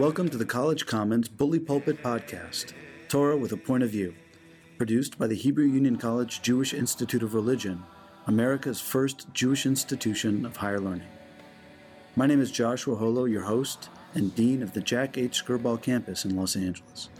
Welcome 0.00 0.30
to 0.30 0.38
the 0.38 0.46
College 0.46 0.86
Commons 0.86 1.28
Bully 1.28 1.58
Pulpit 1.58 2.02
Podcast, 2.02 2.72
Torah 3.08 3.36
with 3.36 3.52
a 3.52 3.58
Point 3.58 3.82
of 3.82 3.90
View, 3.90 4.14
produced 4.78 5.18
by 5.18 5.26
the 5.26 5.34
Hebrew 5.34 5.66
Union 5.66 5.98
College 5.98 6.40
Jewish 6.40 6.72
Institute 6.72 7.22
of 7.22 7.34
Religion, 7.34 7.82
America's 8.26 8.80
first 8.80 9.26
Jewish 9.34 9.66
institution 9.66 10.46
of 10.46 10.56
higher 10.56 10.80
learning. 10.80 11.10
My 12.16 12.26
name 12.26 12.40
is 12.40 12.50
Joshua 12.50 12.96
Holo, 12.96 13.26
your 13.26 13.42
host 13.42 13.90
and 14.14 14.34
Dean 14.34 14.62
of 14.62 14.72
the 14.72 14.80
Jack 14.80 15.18
H. 15.18 15.44
Skirball 15.44 15.82
campus 15.82 16.24
in 16.24 16.34
Los 16.34 16.56
Angeles. 16.56 17.10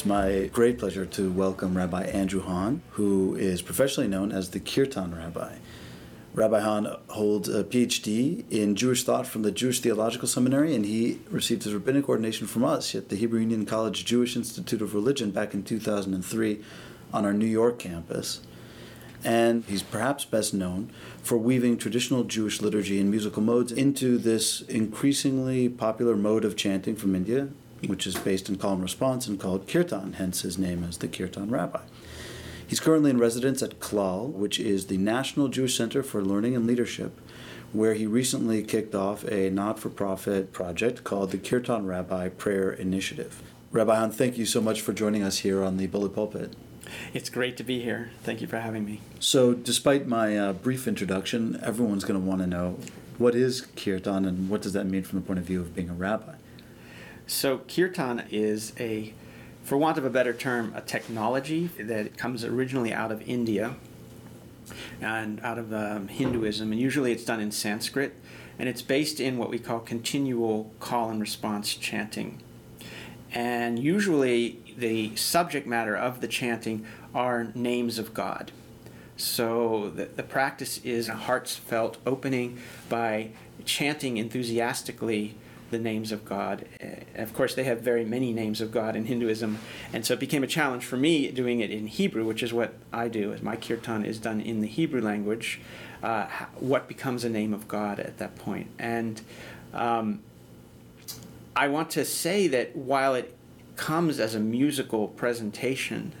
It's 0.00 0.06
my 0.06 0.48
great 0.50 0.78
pleasure 0.78 1.04
to 1.04 1.30
welcome 1.30 1.76
Rabbi 1.76 2.04
Andrew 2.04 2.40
Hahn, 2.40 2.80
who 2.92 3.34
is 3.34 3.60
professionally 3.60 4.08
known 4.08 4.32
as 4.32 4.48
the 4.48 4.58
Kirtan 4.58 5.14
Rabbi. 5.14 5.56
Rabbi 6.32 6.60
Hahn 6.60 6.96
holds 7.08 7.50
a 7.50 7.64
PhD 7.64 8.50
in 8.50 8.76
Jewish 8.76 9.04
thought 9.04 9.26
from 9.26 9.42
the 9.42 9.52
Jewish 9.52 9.80
Theological 9.80 10.26
Seminary, 10.26 10.74
and 10.74 10.86
he 10.86 11.20
received 11.28 11.64
his 11.64 11.74
rabbinic 11.74 12.08
ordination 12.08 12.46
from 12.46 12.64
us 12.64 12.94
at 12.94 13.10
the 13.10 13.16
Hebrew 13.16 13.40
Union 13.40 13.66
College 13.66 14.06
Jewish 14.06 14.36
Institute 14.36 14.80
of 14.80 14.94
Religion 14.94 15.32
back 15.32 15.52
in 15.52 15.62
2003 15.62 16.64
on 17.12 17.26
our 17.26 17.34
New 17.34 17.44
York 17.44 17.78
campus. 17.78 18.40
And 19.22 19.64
he's 19.66 19.82
perhaps 19.82 20.24
best 20.24 20.54
known 20.54 20.90
for 21.22 21.36
weaving 21.36 21.76
traditional 21.76 22.24
Jewish 22.24 22.62
liturgy 22.62 22.98
and 22.98 23.10
musical 23.10 23.42
modes 23.42 23.70
into 23.70 24.16
this 24.16 24.62
increasingly 24.62 25.68
popular 25.68 26.16
mode 26.16 26.46
of 26.46 26.56
chanting 26.56 26.96
from 26.96 27.14
India, 27.14 27.50
which 27.86 28.06
is 28.06 28.16
based 28.16 28.48
in 28.48 28.56
call 28.56 28.74
and 28.74 28.82
response 28.82 29.26
and 29.26 29.38
called 29.38 29.66
kirtan, 29.66 30.14
hence 30.14 30.42
his 30.42 30.58
name 30.58 30.84
as 30.84 30.98
the 30.98 31.08
Kirtan 31.08 31.50
Rabbi. 31.50 31.80
He's 32.66 32.80
currently 32.80 33.10
in 33.10 33.18
residence 33.18 33.62
at 33.62 33.80
CLAL, 33.80 34.28
which 34.28 34.60
is 34.60 34.86
the 34.86 34.96
National 34.96 35.48
Jewish 35.48 35.76
Center 35.76 36.02
for 36.02 36.22
Learning 36.22 36.54
and 36.54 36.66
Leadership, 36.66 37.18
where 37.72 37.94
he 37.94 38.06
recently 38.06 38.62
kicked 38.62 38.94
off 38.94 39.24
a 39.24 39.50
not 39.50 39.78
for 39.78 39.88
profit 39.88 40.52
project 40.52 41.02
called 41.02 41.32
the 41.32 41.38
Kirtan 41.38 41.86
Rabbi 41.86 42.28
Prayer 42.28 42.70
Initiative. 42.70 43.42
Rabbi 43.72 43.94
Hahn, 43.94 44.10
thank 44.10 44.38
you 44.38 44.46
so 44.46 44.60
much 44.60 44.80
for 44.80 44.92
joining 44.92 45.22
us 45.22 45.38
here 45.38 45.62
on 45.62 45.76
the 45.76 45.86
Bully 45.86 46.08
Pulpit. 46.08 46.54
It's 47.14 47.28
great 47.28 47.56
to 47.56 47.64
be 47.64 47.82
here. 47.82 48.10
Thank 48.22 48.40
you 48.40 48.46
for 48.46 48.58
having 48.58 48.84
me. 48.84 49.00
So, 49.20 49.54
despite 49.54 50.06
my 50.06 50.36
uh, 50.36 50.52
brief 50.52 50.88
introduction, 50.88 51.60
everyone's 51.62 52.04
going 52.04 52.20
to 52.20 52.26
want 52.26 52.40
to 52.40 52.46
know 52.46 52.78
what 53.18 53.34
is 53.34 53.66
Kirtan 53.76 54.24
and 54.24 54.48
what 54.48 54.62
does 54.62 54.72
that 54.72 54.86
mean 54.86 55.02
from 55.02 55.20
the 55.20 55.26
point 55.26 55.38
of 55.38 55.44
view 55.44 55.60
of 55.60 55.74
being 55.74 55.90
a 55.90 55.94
rabbi? 55.94 56.34
So, 57.30 57.58
Kirtan 57.58 58.24
is 58.32 58.72
a, 58.80 59.14
for 59.62 59.78
want 59.78 59.96
of 59.96 60.04
a 60.04 60.10
better 60.10 60.32
term, 60.32 60.72
a 60.74 60.80
technology 60.80 61.68
that 61.78 62.18
comes 62.18 62.44
originally 62.44 62.92
out 62.92 63.12
of 63.12 63.22
India 63.22 63.76
and 65.00 65.40
out 65.42 65.56
of 65.56 65.72
um, 65.72 66.08
Hinduism, 66.08 66.72
and 66.72 66.80
usually 66.80 67.12
it's 67.12 67.24
done 67.24 67.38
in 67.38 67.52
Sanskrit, 67.52 68.16
and 68.58 68.68
it's 68.68 68.82
based 68.82 69.20
in 69.20 69.38
what 69.38 69.48
we 69.48 69.60
call 69.60 69.78
continual 69.78 70.72
call 70.80 71.08
and 71.08 71.20
response 71.20 71.76
chanting. 71.76 72.42
And 73.32 73.78
usually 73.78 74.58
the 74.76 75.14
subject 75.14 75.68
matter 75.68 75.96
of 75.96 76.20
the 76.22 76.28
chanting 76.28 76.84
are 77.14 77.52
names 77.54 78.00
of 78.00 78.12
God. 78.12 78.50
So 79.16 79.92
the, 79.94 80.06
the 80.06 80.24
practice 80.24 80.78
is 80.78 81.08
a 81.08 81.14
heartfelt 81.14 81.98
opening 82.04 82.58
by 82.88 83.30
chanting 83.64 84.16
enthusiastically 84.16 85.36
the 85.70 85.78
names 85.78 86.12
of 86.12 86.24
God. 86.24 86.66
Uh, 86.82 87.22
of 87.22 87.34
course, 87.34 87.54
they 87.54 87.64
have 87.64 87.80
very 87.80 88.04
many 88.04 88.32
names 88.32 88.60
of 88.60 88.72
God 88.72 88.96
in 88.96 89.06
Hinduism, 89.06 89.58
and 89.92 90.04
so 90.04 90.14
it 90.14 90.20
became 90.20 90.42
a 90.42 90.46
challenge 90.48 90.84
for 90.84 90.96
me 90.96 91.30
doing 91.30 91.60
it 91.60 91.70
in 91.70 91.86
Hebrew, 91.86 92.24
which 92.24 92.42
is 92.42 92.52
what 92.52 92.74
I 92.92 93.08
do. 93.08 93.36
My 93.42 93.56
kirtan 93.56 94.04
is 94.04 94.18
done 94.18 94.40
in 94.40 94.60
the 94.60 94.66
Hebrew 94.66 95.00
language. 95.00 95.60
Uh, 96.02 96.26
what 96.58 96.88
becomes 96.88 97.24
a 97.24 97.28
name 97.28 97.52
of 97.52 97.68
God 97.68 98.00
at 98.00 98.18
that 98.18 98.36
point? 98.36 98.68
And 98.78 99.20
um, 99.74 100.22
I 101.54 101.68
want 101.68 101.90
to 101.90 102.04
say 102.04 102.48
that 102.48 102.74
while 102.74 103.14
it 103.14 103.36
comes 103.76 104.18
as 104.18 104.34
a 104.34 104.40
musical 104.40 105.08
presentation, 105.08 106.12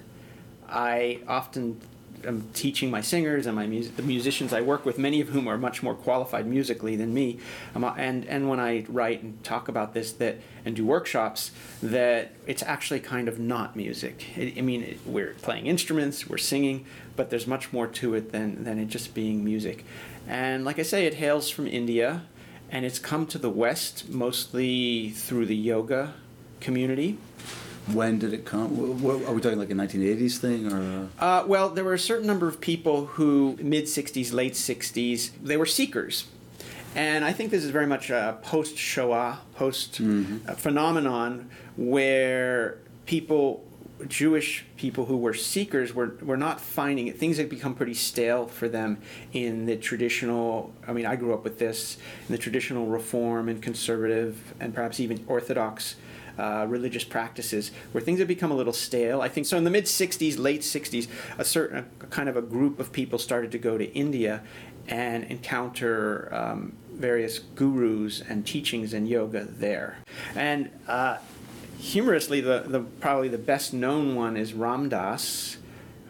I 0.68 1.20
often 1.26 1.80
am 2.26 2.48
teaching 2.54 2.90
my 2.90 3.00
singers 3.00 3.46
and 3.46 3.56
my 3.56 3.66
mus- 3.66 3.88
the 3.88 4.02
musicians 4.02 4.52
I 4.52 4.60
work 4.60 4.84
with, 4.84 4.98
many 4.98 5.20
of 5.20 5.28
whom 5.28 5.48
are 5.48 5.58
much 5.58 5.82
more 5.82 5.94
qualified 5.94 6.46
musically 6.46 6.96
than 6.96 7.12
me, 7.14 7.38
um, 7.74 7.84
and 7.96 8.24
and 8.26 8.48
when 8.48 8.60
I 8.60 8.84
write 8.88 9.22
and 9.22 9.42
talk 9.44 9.68
about 9.68 9.94
this 9.94 10.12
that 10.12 10.38
and 10.64 10.76
do 10.76 10.84
workshops, 10.84 11.50
that 11.82 12.32
it's 12.46 12.62
actually 12.62 13.00
kind 13.00 13.28
of 13.28 13.38
not 13.38 13.76
music. 13.76 14.26
I, 14.36 14.54
I 14.58 14.60
mean, 14.60 14.82
it, 14.82 14.98
we're 15.06 15.34
playing 15.42 15.66
instruments, 15.66 16.28
we're 16.28 16.38
singing, 16.38 16.84
but 17.16 17.30
there's 17.30 17.46
much 17.46 17.72
more 17.72 17.86
to 17.86 18.14
it 18.14 18.32
than 18.32 18.64
than 18.64 18.78
it 18.78 18.86
just 18.86 19.14
being 19.14 19.44
music. 19.44 19.84
And 20.26 20.64
like 20.64 20.78
I 20.78 20.82
say, 20.82 21.06
it 21.06 21.14
hails 21.14 21.50
from 21.50 21.66
India, 21.66 22.22
and 22.70 22.84
it's 22.84 22.98
come 22.98 23.26
to 23.26 23.38
the 23.38 23.50
West 23.50 24.08
mostly 24.08 25.10
through 25.10 25.46
the 25.46 25.56
yoga 25.56 26.14
community. 26.60 27.18
When 27.86 28.18
did 28.18 28.32
it 28.32 28.44
come? 28.44 28.72
Are 29.04 29.32
we 29.32 29.40
talking 29.40 29.58
like 29.58 29.70
a 29.70 29.74
1980s 29.74 30.38
thing 30.38 30.72
or? 30.72 31.08
Uh, 31.18 31.44
well, 31.46 31.70
there 31.70 31.84
were 31.84 31.94
a 31.94 31.98
certain 31.98 32.26
number 32.26 32.46
of 32.46 32.60
people 32.60 33.06
who 33.06 33.58
mid 33.60 33.84
60s, 33.84 34.32
late 34.32 34.54
60s, 34.54 35.30
they 35.42 35.56
were 35.56 35.66
seekers. 35.66 36.26
And 36.94 37.24
I 37.24 37.32
think 37.32 37.50
this 37.50 37.64
is 37.64 37.70
very 37.70 37.86
much 37.86 38.10
a 38.10 38.38
post 38.42 38.76
Shoah, 38.76 39.40
post 39.54 40.02
mm-hmm. 40.02 40.38
phenomenon 40.54 41.48
where 41.76 42.78
people, 43.06 43.64
Jewish 44.08 44.64
people 44.76 45.06
who 45.06 45.16
were 45.16 45.34
seekers, 45.34 45.94
were, 45.94 46.16
were 46.20 46.36
not 46.36 46.60
finding 46.60 47.06
it. 47.06 47.16
Things 47.16 47.36
had 47.36 47.48
become 47.48 47.74
pretty 47.74 47.94
stale 47.94 48.46
for 48.46 48.68
them 48.68 48.98
in 49.32 49.66
the 49.66 49.76
traditional. 49.76 50.72
I 50.86 50.92
mean, 50.92 51.06
I 51.06 51.14
grew 51.14 51.32
up 51.32 51.44
with 51.44 51.60
this 51.60 51.96
in 52.28 52.32
the 52.32 52.38
traditional 52.38 52.86
Reform 52.86 53.48
and 53.48 53.62
conservative 53.62 54.54
and 54.58 54.74
perhaps 54.74 54.98
even 54.98 55.24
Orthodox 55.28 55.94
uh, 56.40 56.66
religious 56.66 57.04
practices 57.04 57.70
where 57.92 58.02
things 58.02 58.18
have 58.18 58.28
become 58.28 58.50
a 58.50 58.56
little 58.56 58.72
stale. 58.72 59.20
I 59.20 59.28
think 59.28 59.46
so. 59.46 59.56
In 59.56 59.64
the 59.64 59.70
mid 59.70 59.84
'60s, 59.84 60.38
late 60.38 60.62
'60s, 60.62 61.06
a 61.38 61.44
certain 61.44 61.86
a 62.00 62.06
kind 62.06 62.28
of 62.28 62.36
a 62.36 62.42
group 62.42 62.80
of 62.80 62.92
people 62.92 63.18
started 63.18 63.52
to 63.52 63.58
go 63.58 63.76
to 63.76 63.92
India 63.92 64.42
and 64.88 65.24
encounter 65.24 66.32
um, 66.34 66.72
various 66.92 67.38
gurus 67.38 68.22
and 68.28 68.46
teachings 68.46 68.92
in 68.92 69.06
yoga 69.06 69.44
there. 69.44 69.98
And 70.34 70.70
uh, 70.88 71.18
humorously, 71.78 72.40
the, 72.40 72.64
the 72.66 72.80
probably 72.80 73.28
the 73.28 73.38
best 73.38 73.72
known 73.72 74.14
one 74.14 74.36
is 74.36 74.52
Ram 74.52 74.88
Dass 74.88 75.56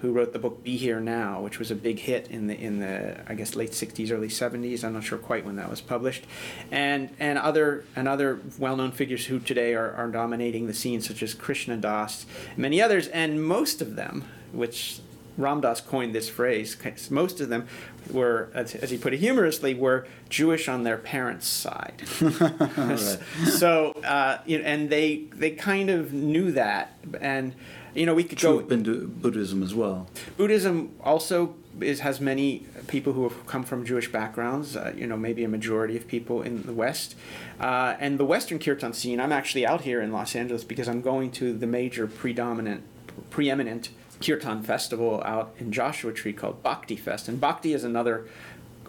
who 0.01 0.13
wrote 0.13 0.33
the 0.33 0.39
book 0.39 0.63
Be 0.65 0.77
Here 0.77 1.01
Now, 1.01 1.41
which 1.41 1.59
was 1.59 1.71
a 1.71 1.75
big 1.75 1.99
hit 1.99 2.29
in 2.29 2.47
the 2.47 2.59
in 2.59 2.79
the 2.81 3.21
I 3.29 3.35
guess 3.35 3.55
late 3.55 3.73
'60s, 3.73 4.11
early 4.11 4.29
'70s. 4.29 4.85
I'm 4.85 4.95
not 4.95 5.05
sure 5.05 5.19
quite 5.19 5.45
when 5.45 5.57
that 5.57 5.69
was 5.69 5.81
published, 5.81 6.25
and 6.71 7.11
and 7.19 7.39
other 7.39 7.85
and 7.95 8.09
other 8.09 8.41
well-known 8.59 8.93
figures 8.93 9.27
who 9.27 9.39
today 9.39 9.75
are, 9.75 9.93
are 9.93 10.09
dominating 10.09 10.67
the 10.67 10.75
scene, 10.75 11.01
such 11.01 11.23
as 11.23 11.35
Krishna 11.35 11.77
Das, 11.77 12.27
many 12.57 12.81
others, 12.81 13.09
and 13.09 13.43
most 13.45 13.83
of 13.83 13.97
them, 13.97 14.25
which 14.53 15.01
Ram 15.37 15.61
Dass 15.61 15.81
coined 15.81 16.15
this 16.15 16.29
phrase. 16.29 16.77
Most 17.11 17.41
of 17.41 17.49
them 17.49 17.67
were, 18.11 18.51
as, 18.55 18.73
he 18.73 18.99
put 18.99 19.15
it 19.15 19.19
humorously, 19.19 19.75
were 19.75 20.07
Jewish 20.29 20.69
on 20.69 20.83
their 20.85 20.97
parents' 20.97 21.47
side. 21.47 22.03
so, 23.47 23.93
uh, 24.05 24.39
you 24.47 24.59
know, 24.59 24.65
and 24.65 24.91
they 24.91 25.25
they 25.35 25.51
kind 25.51 25.91
of 25.91 26.13
knew 26.13 26.53
that, 26.53 26.97
and 27.21 27.55
you 27.95 28.07
know, 28.07 28.15
we 28.15 28.25
could 28.25 28.39
True 28.39 28.63
go 28.63 28.75
into 28.75 29.09
Buddhism 29.09 29.63
as 29.63 29.75
well. 29.75 30.07
Buddhism 30.37 30.95
also 31.03 31.55
is 31.81 32.01
has 32.01 32.21
many 32.21 32.67
people 32.89 33.13
who 33.13 33.25
have 33.25 33.47
come 33.47 33.65
from 33.65 33.85
Jewish 33.85 34.11
backgrounds. 34.11 34.77
Uh, 34.77 34.93
you 34.97 35.07
know, 35.07 35.17
maybe 35.17 35.45
a 35.45 35.49
majority 35.49 35.97
of 35.97 36.07
people 36.07 36.43
in 36.43 36.63
the 36.63 36.73
West, 36.73 37.17
uh, 37.61 37.97
and 37.99 38.19
the 38.19 38.25
Western 38.25 38.59
kirtan 38.59 38.93
scene. 38.93 39.21
I'm 39.21 39.33
actually 39.33 39.67
out 39.67 39.83
here 39.83 40.01
in 40.01 40.13
Los 40.13 40.35
Angeles 40.35 40.65
because 40.65 40.89
I'm 40.89 41.03
going 41.03 41.31
to 41.33 41.53
the 41.53 41.67
major 41.67 42.07
predominant, 42.07 42.83
preeminent 43.31 43.91
kirtan 44.25 44.63
festival 44.63 45.23
out 45.25 45.55
in 45.59 45.73
Joshua 45.73 46.13
Tree 46.13 46.33
called 46.33 46.63
Bhakti 46.63 46.97
Fest, 46.97 47.29
and 47.29 47.41
Bhakti 47.41 47.73
is 47.73 47.85
another 47.85 48.27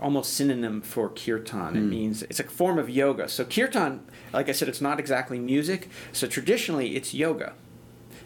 almost 0.01 0.33
synonym 0.33 0.81
for 0.81 1.09
kirtan. 1.09 1.73
Mm. 1.73 1.75
It 1.75 1.79
hmm. 1.79 1.89
means 1.89 2.23
it's 2.23 2.39
a 2.39 2.43
form 2.43 2.79
of 2.79 2.89
yoga. 2.89 3.29
So 3.29 3.45
kirtan, 3.45 4.03
like 4.33 4.49
I 4.49 4.51
said, 4.51 4.67
it's 4.67 4.81
not 4.81 4.99
exactly 4.99 5.37
music. 5.39 5.89
So 6.11 6.25
traditionally, 6.27 6.95
it's 6.95 7.13
yoga. 7.13 7.53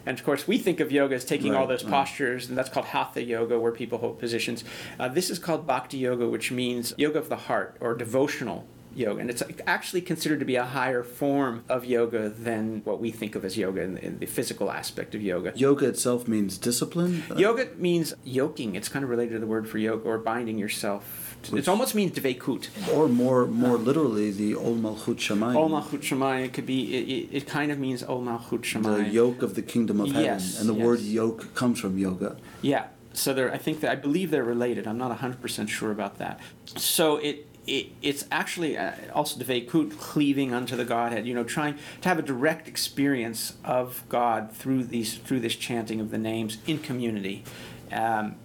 And 0.06 0.18
of 0.18 0.26
course, 0.26 0.48
we 0.48 0.58
think 0.58 0.80
of 0.80 0.92
yoga 0.92 1.16
as 1.16 1.26
taking 1.26 1.52
right, 1.52 1.60
all 1.60 1.68
those 1.68 1.84
right. 1.84 1.94
postures, 1.94 2.50
and 2.50 2.58
that's 2.58 2.70
called 2.70 2.88
hatha 2.88 3.24
yoga, 3.24 3.60
where 3.60 3.72
people 3.72 3.98
hold 3.98 4.20
positions. 4.20 4.64
Uh, 5.00 5.08
this 5.08 5.30
is 5.30 5.40
called 5.40 5.66
bhakti 5.66 5.98
yoga, 5.98 6.28
which 6.28 6.52
means 6.52 6.94
yoga 6.98 7.20
of 7.20 7.30
the 7.30 7.36
heart 7.36 7.78
or 7.80 7.96
devotional 7.96 8.68
yoga. 8.96 9.20
And 9.20 9.30
it's 9.30 9.44
actually 9.68 10.02
considered 10.02 10.40
to 10.40 10.46
be 10.46 10.56
a 10.56 10.66
higher 10.66 11.04
form 11.04 11.64
of 11.70 11.86
yoga 11.86 12.30
than 12.30 12.82
what 12.84 13.00
we 13.00 13.12
think 13.12 13.36
of 13.36 13.44
as 13.46 13.58
yoga 13.58 13.82
in 13.82 13.96
the, 13.96 14.06
in 14.06 14.20
the 14.20 14.26
physical 14.26 14.72
aspect 14.72 15.14
of 15.14 15.22
yoga. 15.22 15.52
Yoga 15.56 15.88
itself 15.88 16.28
means 16.28 16.58
discipline? 16.58 17.24
Yoga 17.36 17.70
means 17.78 18.14
yoking. 18.24 18.76
It's 18.76 18.90
kind 18.90 19.04
of 19.04 19.10
related 19.10 19.34
to 19.34 19.40
the 19.40 19.48
word 19.48 19.68
for 19.68 19.78
yoga 19.78 20.08
or 20.08 20.18
binding 20.18 20.58
yourself 20.58 21.25
it 21.54 21.68
almost 21.68 21.96
means 21.96 22.12
dveikut. 22.12 22.94
Or 22.94 23.08
more 23.08 23.46
more 23.46 23.78
literally, 23.78 24.32
the 24.32 24.56
Ol 24.56 24.76
Malchut 24.76 25.18
Shamayim. 25.18 25.56
Ol 25.56 25.70
Malchut 25.70 26.02
Shamayim 26.02 26.52
could 26.54 26.66
be. 26.66 26.96
It, 26.96 27.08
it, 27.08 27.38
it, 27.38 27.48
kind 27.48 27.72
of 27.72 27.80
means 27.80 28.04
Ol 28.04 28.22
Malchut 28.22 28.62
Shamayim. 28.62 29.06
The 29.06 29.10
yoke 29.10 29.42
of 29.42 29.56
the 29.56 29.62
kingdom 29.62 30.02
of 30.02 30.08
heaven, 30.08 30.24
yes, 30.24 30.60
and 30.60 30.70
the 30.70 30.74
yes. 30.74 30.86
word 30.86 31.00
yoke 31.02 31.54
comes 31.56 31.80
from 31.80 31.98
yoga. 31.98 32.38
Yeah. 32.62 32.88
So 33.14 33.34
they're. 33.34 33.52
I 33.52 33.58
think 33.58 33.82
that 33.82 33.92
I 33.92 33.96
believe 33.96 34.32
they're 34.32 34.44
related. 34.44 34.88
I'm 34.88 34.98
not 34.98 35.10
100 35.10 35.42
percent 35.42 35.70
sure 35.70 35.92
about 35.92 36.18
that. 36.20 36.40
So 36.66 37.18
it. 37.18 37.48
It, 37.68 37.94
it's 38.04 38.26
actually 38.32 38.78
uh, 38.78 38.92
also 39.12 39.40
dveikut, 39.44 39.98
cleaving 39.98 40.54
unto 40.54 40.76
the 40.76 40.86
Godhead. 40.86 41.26
You 41.26 41.34
know, 41.34 41.44
trying 41.44 41.80
to 42.02 42.10
have 42.10 42.20
a 42.20 42.22
direct 42.22 42.68
experience 42.68 43.54
of 43.64 44.04
God 44.08 44.52
through 44.52 44.84
these 44.84 45.16
through 45.16 45.40
this 45.40 45.56
chanting 45.56 46.00
of 46.00 46.12
the 46.12 46.20
names 46.20 46.60
in 46.68 46.78
community. 46.78 47.44
Um, 47.92 48.36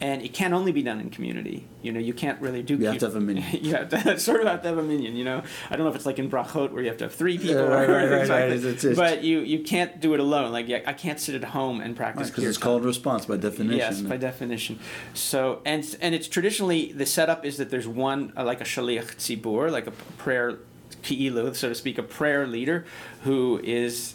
and 0.00 0.20
it 0.22 0.34
can 0.34 0.52
only 0.52 0.72
be 0.72 0.82
done 0.82 1.00
in 1.00 1.08
community. 1.10 1.66
You 1.82 1.92
know, 1.92 2.00
you 2.00 2.12
can't 2.12 2.40
really 2.40 2.62
do. 2.62 2.76
You 2.76 2.86
have 2.86 2.98
to 2.98 3.06
have 3.06 3.16
a 3.16 3.20
minyan. 3.20 3.44
you 3.64 3.74
have 3.74 3.88
to 3.88 4.18
sort 4.28 4.40
of 4.40 4.46
have 4.46 4.62
to 4.62 4.68
have 4.68 4.78
a 4.78 4.82
minyan. 4.82 5.16
You 5.16 5.24
know, 5.24 5.42
I 5.70 5.76
don't 5.76 5.84
know 5.84 5.90
if 5.90 5.96
it's 5.96 6.06
like 6.06 6.18
in 6.18 6.30
brachot 6.30 6.72
where 6.72 6.82
you 6.82 6.88
have 6.88 6.98
to 6.98 7.04
have 7.04 7.14
three 7.14 7.38
people. 7.38 7.54
Yeah, 7.54 7.62
right, 7.62 7.88
or 7.88 7.92
right, 7.92 8.10
right, 8.10 8.28
right. 8.28 8.52
It's- 8.52 8.84
it's- 8.84 8.96
but 8.96 9.24
you 9.24 9.40
you 9.40 9.60
can't 9.60 10.00
do 10.00 10.14
it 10.14 10.20
alone. 10.20 10.52
Like 10.52 10.68
yeah, 10.68 10.80
I 10.86 10.92
can't 10.92 11.18
sit 11.18 11.34
at 11.34 11.44
home 11.44 11.80
and 11.80 11.96
practice 11.96 12.30
Because 12.30 12.44
it's 12.44 12.58
called 12.58 12.84
response 12.84 13.26
by 13.26 13.36
definition. 13.36 13.78
Yes, 13.78 14.00
by 14.02 14.16
definition. 14.16 14.78
So 15.14 15.62
and 15.64 15.82
and 16.00 16.14
it's 16.14 16.28
traditionally 16.28 16.92
the 16.92 17.06
setup 17.06 17.44
is 17.44 17.56
that 17.56 17.70
there's 17.70 17.88
one 17.88 18.32
uh, 18.36 18.44
like 18.44 18.60
a 18.60 18.64
shaliach 18.64 19.16
tzibur, 19.16 19.70
like 19.70 19.86
a 19.86 19.92
prayer 20.18 20.58
ki'ilu, 21.06 21.54
so 21.54 21.68
to 21.68 21.74
speak, 21.74 21.98
a 21.98 22.02
prayer 22.02 22.46
leader 22.46 22.84
who 23.22 23.60
is, 23.62 24.14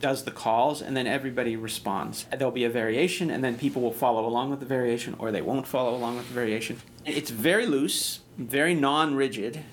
does 0.00 0.24
the 0.24 0.30
calls, 0.30 0.80
and 0.80 0.96
then 0.96 1.06
everybody 1.06 1.56
responds. 1.56 2.26
There'll 2.36 2.52
be 2.52 2.64
a 2.64 2.70
variation, 2.70 3.30
and 3.30 3.42
then 3.42 3.56
people 3.58 3.82
will 3.82 3.92
follow 3.92 4.26
along 4.26 4.50
with 4.50 4.60
the 4.60 4.66
variation, 4.66 5.14
or 5.18 5.30
they 5.32 5.42
won't 5.42 5.66
follow 5.66 5.94
along 5.94 6.16
with 6.16 6.28
the 6.28 6.34
variation. 6.34 6.80
It's 7.04 7.30
very 7.30 7.66
loose, 7.66 8.20
very 8.38 8.74
non-rigid. 8.74 9.64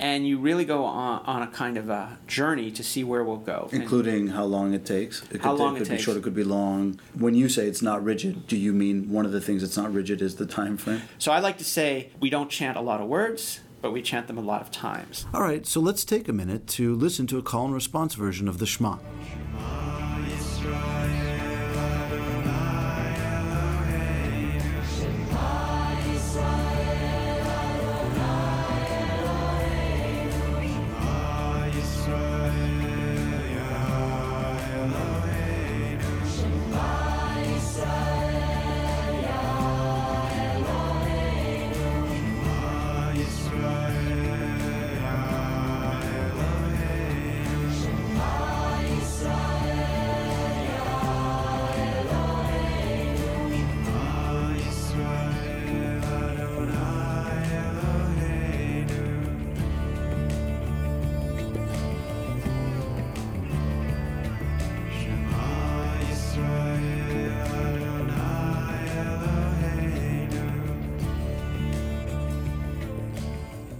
And 0.00 0.28
you 0.28 0.38
really 0.38 0.64
go 0.64 0.84
on, 0.84 1.22
on 1.26 1.42
a 1.42 1.48
kind 1.48 1.76
of 1.76 1.88
a 1.90 2.18
journey 2.28 2.70
to 2.70 2.84
see 2.84 3.02
where 3.02 3.24
we'll 3.24 3.36
go. 3.54 3.68
And- 3.72 3.82
Including 3.82 4.28
how 4.28 4.44
long 4.44 4.72
it 4.72 4.86
takes. 4.86 5.22
It 5.24 5.28
could, 5.30 5.40
How 5.40 5.54
long 5.54 5.74
it 5.74 5.78
it 5.78 5.78
could 5.80 5.88
takes. 5.88 6.02
be 6.02 6.04
short, 6.04 6.16
it 6.18 6.22
could 6.22 6.36
be 6.36 6.44
long. 6.44 7.00
When 7.14 7.34
you 7.34 7.48
say 7.48 7.66
it's 7.66 7.82
not 7.82 8.04
rigid, 8.04 8.46
do 8.46 8.56
you 8.56 8.72
mean 8.72 9.10
one 9.10 9.26
of 9.26 9.32
the 9.32 9.40
things 9.40 9.62
that's 9.62 9.76
not 9.76 9.92
rigid 9.92 10.22
is 10.22 10.36
the 10.36 10.46
time 10.46 10.76
frame? 10.76 11.02
So 11.18 11.32
I 11.32 11.40
like 11.40 11.58
to 11.58 11.64
say 11.64 12.10
we 12.20 12.30
don't 12.30 12.48
chant 12.48 12.76
a 12.76 12.80
lot 12.80 13.00
of 13.00 13.08
words, 13.08 13.58
but 13.80 13.92
we 13.92 14.02
chant 14.02 14.26
them 14.26 14.38
a 14.38 14.42
lot 14.42 14.60
of 14.60 14.70
times. 14.70 15.26
All 15.32 15.42
right, 15.42 15.66
so 15.66 15.80
let's 15.80 16.04
take 16.04 16.28
a 16.28 16.32
minute 16.32 16.66
to 16.68 16.94
listen 16.94 17.26
to 17.28 17.38
a 17.38 17.42
call 17.42 17.66
and 17.66 17.74
response 17.74 18.14
version 18.14 18.48
of 18.48 18.58
the 18.58 18.66
Shema. 18.66 18.98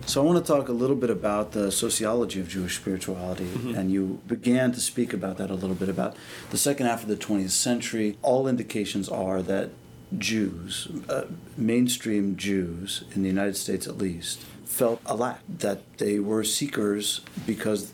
So 0.08 0.22
I 0.22 0.24
want 0.24 0.42
to 0.42 0.52
talk 0.52 0.70
a 0.70 0.72
little 0.72 0.96
bit 0.96 1.10
about 1.10 1.52
the 1.52 1.70
sociology 1.70 2.40
of 2.40 2.48
Jewish 2.48 2.76
spirituality, 2.76 3.46
and 3.76 3.92
you 3.92 4.22
began 4.26 4.72
to 4.72 4.80
speak 4.80 5.12
about 5.12 5.36
that 5.36 5.50
a 5.50 5.54
little 5.54 5.76
bit 5.76 5.90
about 5.90 6.16
the 6.48 6.56
second 6.56 6.86
half 6.86 7.02
of 7.02 7.10
the 7.10 7.16
20th 7.16 7.50
century. 7.50 8.16
All 8.22 8.48
indications 8.48 9.10
are 9.10 9.42
that 9.42 9.68
Jews, 10.16 10.88
uh, 11.10 11.24
mainstream 11.58 12.36
Jews 12.36 13.04
in 13.14 13.20
the 13.20 13.28
United 13.28 13.58
States 13.58 13.86
at 13.86 13.98
least, 13.98 14.40
felt 14.64 15.02
a 15.04 15.14
lack 15.14 15.40
that 15.46 15.82
they 15.98 16.18
were 16.18 16.42
seekers 16.42 17.20
because 17.46 17.92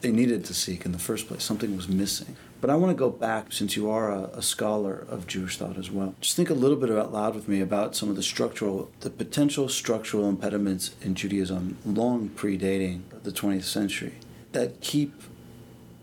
they 0.00 0.12
needed 0.12 0.44
to 0.44 0.54
seek 0.54 0.86
in 0.86 0.92
the 0.92 0.98
first 1.00 1.26
place. 1.26 1.42
Something 1.42 1.74
was 1.74 1.88
missing. 1.88 2.36
But 2.60 2.70
I 2.70 2.76
want 2.76 2.90
to 2.90 2.98
go 2.98 3.10
back, 3.10 3.52
since 3.52 3.76
you 3.76 3.88
are 3.88 4.10
a, 4.10 4.24
a 4.34 4.42
scholar 4.42 5.06
of 5.08 5.28
Jewish 5.28 5.58
thought 5.58 5.76
as 5.76 5.90
well. 5.90 6.14
Just 6.20 6.34
think 6.34 6.50
a 6.50 6.54
little 6.54 6.76
bit 6.76 6.90
out 6.90 7.12
loud 7.12 7.34
with 7.36 7.46
me 7.46 7.60
about 7.60 7.94
some 7.94 8.10
of 8.10 8.16
the 8.16 8.22
structural, 8.22 8.90
the 9.00 9.10
potential 9.10 9.68
structural 9.68 10.28
impediments 10.28 10.90
in 11.00 11.14
Judaism 11.14 11.76
long 11.86 12.30
predating 12.30 13.02
the 13.22 13.30
20th 13.30 13.62
century 13.62 14.14
that 14.52 14.80
keep 14.80 15.22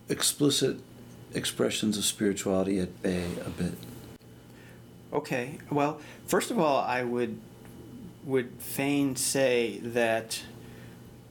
explicit 0.07 0.77
expressions 1.33 1.97
of 1.97 2.05
spirituality 2.05 2.79
at 2.79 3.01
bay 3.01 3.25
a 3.45 3.49
bit. 3.49 3.73
Okay. 5.11 5.57
Well, 5.69 5.99
first 6.25 6.51
of 6.51 6.59
all, 6.59 6.79
I 6.81 7.03
would 7.03 7.39
would 8.23 8.51
fain 8.57 9.15
say 9.15 9.79
that 9.83 10.41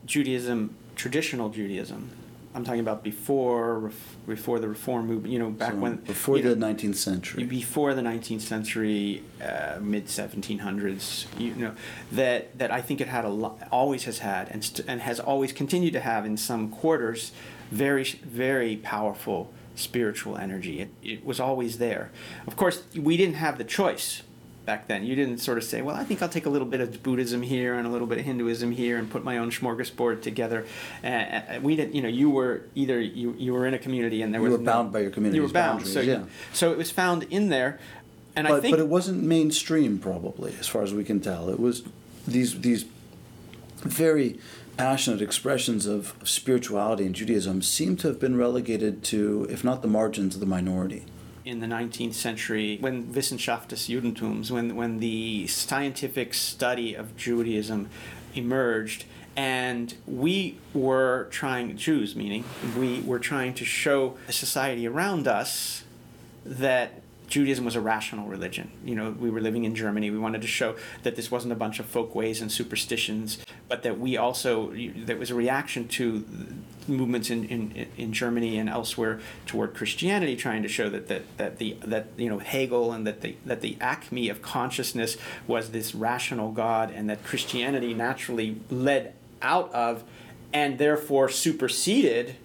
Judaism, 0.05 0.75
traditional 0.95 1.49
Judaism, 1.49 2.09
I'm 2.55 2.63
talking 2.63 2.79
about 2.79 3.03
before 3.03 3.79
ref- 3.79 4.15
before 4.25 4.59
the 4.59 4.69
Reform 4.69 5.07
movement. 5.07 5.33
You 5.33 5.39
know, 5.39 5.49
back 5.49 5.73
So 5.73 5.77
when 5.77 5.95
before 5.97 6.39
the 6.39 6.55
know, 6.55 6.67
19th 6.67 6.95
century. 6.95 7.43
before 7.43 7.93
the 7.93 8.01
19th 8.01 8.41
century, 8.41 9.23
uh, 9.43 9.77
mid 9.81 10.05
1700s, 10.07 11.25
you 11.37 11.53
know, 11.55 11.73
that 12.13 12.57
that 12.57 12.71
I 12.71 12.81
think 12.81 13.01
it 13.01 13.07
had 13.07 13.25
a 13.25 13.29
lot, 13.29 13.67
always 13.71 14.05
has 14.05 14.19
had, 14.19 14.47
and 14.49 14.63
st- 14.63 14.87
and 14.87 15.01
has 15.01 15.19
always 15.19 15.51
continued 15.51 15.93
to 15.93 15.99
have 15.99 16.25
in 16.25 16.37
some 16.37 16.69
quarters, 16.69 17.31
very 17.71 18.03
very 18.23 18.77
powerful 18.77 19.51
spiritual 19.75 20.37
energy. 20.37 20.79
It, 20.79 20.89
it 21.03 21.25
was 21.25 21.39
always 21.41 21.77
there. 21.79 22.09
Of 22.47 22.55
course, 22.55 22.83
we 22.95 23.17
didn't 23.17 23.35
have 23.35 23.57
the 23.57 23.65
choice 23.65 24.21
back 24.65 24.87
then. 24.87 25.05
You 25.05 25.15
didn't 25.15 25.37
sort 25.37 25.57
of 25.57 25.63
say, 25.63 25.81
well, 25.81 25.95
I 25.95 26.03
think 26.03 26.21
I'll 26.21 26.29
take 26.29 26.45
a 26.45 26.49
little 26.49 26.67
bit 26.67 26.81
of 26.81 27.03
Buddhism 27.03 27.41
here 27.41 27.75
and 27.75 27.87
a 27.87 27.89
little 27.89 28.07
bit 28.07 28.17
of 28.17 28.25
Hinduism 28.25 28.71
here 28.71 28.97
and 28.97 29.09
put 29.09 29.23
my 29.23 29.37
own 29.37 29.51
smorgasbord 29.51 30.21
together. 30.21 30.65
Uh, 31.03 31.59
we 31.61 31.75
didn't, 31.75 31.95
you 31.95 32.01
know, 32.01 32.09
you 32.09 32.29
were 32.29 32.63
either 32.73 32.99
you, 32.99 33.35
you 33.37 33.53
were 33.53 33.65
in 33.65 33.73
a 33.73 33.79
community 33.79 34.21
and 34.21 34.33
there 34.33 34.41
was 34.41 34.49
You 34.49 34.53
was 34.53 34.59
were 34.59 34.65
no- 34.65 34.71
bound 34.71 34.91
by 34.93 34.99
your 34.99 35.11
community. 35.11 35.37
You 35.37 35.43
were 35.43 35.49
bound, 35.53 35.85
so 35.85 35.99
yeah. 36.01 36.23
so 36.53 36.71
it 36.71 36.77
was 36.77 36.91
found 36.91 37.23
in 37.23 37.49
there, 37.49 37.79
and 38.35 38.47
I 38.47 38.51
but, 38.51 38.61
think 38.61 38.73
but 38.73 38.79
it 38.79 38.87
wasn't 38.87 39.23
mainstream 39.23 39.99
probably 39.99 40.55
as 40.59 40.67
far 40.67 40.83
as 40.83 40.93
we 40.93 41.03
can 41.03 41.19
tell 41.19 41.49
it 41.49 41.59
was 41.59 41.83
these 42.27 42.61
these 42.61 42.85
very 43.77 44.39
passionate 44.77 45.21
expressions 45.21 45.85
of, 45.85 46.13
of 46.21 46.27
spirituality 46.27 47.05
in 47.05 47.13
judaism 47.13 47.61
seem 47.61 47.95
to 47.95 48.07
have 48.07 48.19
been 48.19 48.35
relegated 48.35 49.03
to 49.03 49.47
if 49.49 49.63
not 49.63 49.81
the 49.81 49.87
margins 49.87 50.33
of 50.35 50.41
the 50.41 50.45
minority 50.45 51.05
in 51.45 51.59
the 51.59 51.67
19th 51.67 52.15
century, 52.15 52.77
when 52.81 53.13
Wissenschaft 53.13 53.69
des 53.69 53.75
Judentums, 53.75 54.49
when, 54.49 54.75
when 54.75 54.99
the 54.99 55.45
scientific 55.47 56.33
study 56.33 56.95
of 56.95 57.15
Judaism 57.15 57.89
emerged, 58.33 59.05
and 59.37 59.93
we 60.07 60.57
were 60.73 61.27
trying, 61.29 61.77
Jews 61.77 62.15
meaning, 62.15 62.43
we 62.77 63.01
were 63.01 63.19
trying 63.19 63.53
to 63.55 63.65
show 63.65 64.17
the 64.25 64.33
society 64.33 64.87
around 64.87 65.27
us 65.27 65.83
that 66.43 67.01
Judaism 67.27 67.65
was 67.65 67.75
a 67.75 67.81
rational 67.81 68.27
religion. 68.27 68.71
You 68.83 68.95
know, 68.95 69.11
we 69.11 69.29
were 69.29 69.41
living 69.41 69.63
in 69.63 69.75
Germany. 69.75 70.11
We 70.11 70.17
wanted 70.17 70.41
to 70.41 70.47
show 70.47 70.75
that 71.03 71.15
this 71.15 71.31
wasn't 71.31 71.53
a 71.53 71.55
bunch 71.55 71.79
of 71.79 71.85
folk 71.85 72.13
ways 72.15 72.41
and 72.41 72.51
superstitions, 72.51 73.39
but 73.67 73.83
that 73.83 73.99
we 73.99 74.17
also, 74.17 74.71
that 75.05 75.17
was 75.17 75.31
a 75.31 75.35
reaction 75.35 75.87
to 75.89 76.25
movements 76.87 77.29
in, 77.29 77.45
in, 77.45 77.87
in 77.97 78.13
Germany 78.13 78.57
and 78.57 78.69
elsewhere 78.69 79.19
toward 79.45 79.73
Christianity, 79.73 80.35
trying 80.35 80.61
to 80.63 80.67
show 80.67 80.89
that, 80.89 81.07
that, 81.07 81.23
that 81.37 81.57
the 81.57 81.77
that 81.85 82.07
you 82.17 82.29
know 82.29 82.39
Hegel 82.39 82.91
and 82.91 83.07
that 83.07 83.21
the 83.21 83.35
that 83.45 83.61
the 83.61 83.77
acme 83.81 84.29
of 84.29 84.41
consciousness 84.41 85.17
was 85.47 85.71
this 85.71 85.95
rational 85.95 86.51
God, 86.51 86.91
and 86.91 87.09
that 87.09 87.23
Christianity 87.23 87.93
naturally 87.93 88.61
led 88.69 89.13
out 89.41 89.73
of, 89.73 90.03
and 90.53 90.77
therefore 90.77 91.29
superseded 91.29 92.35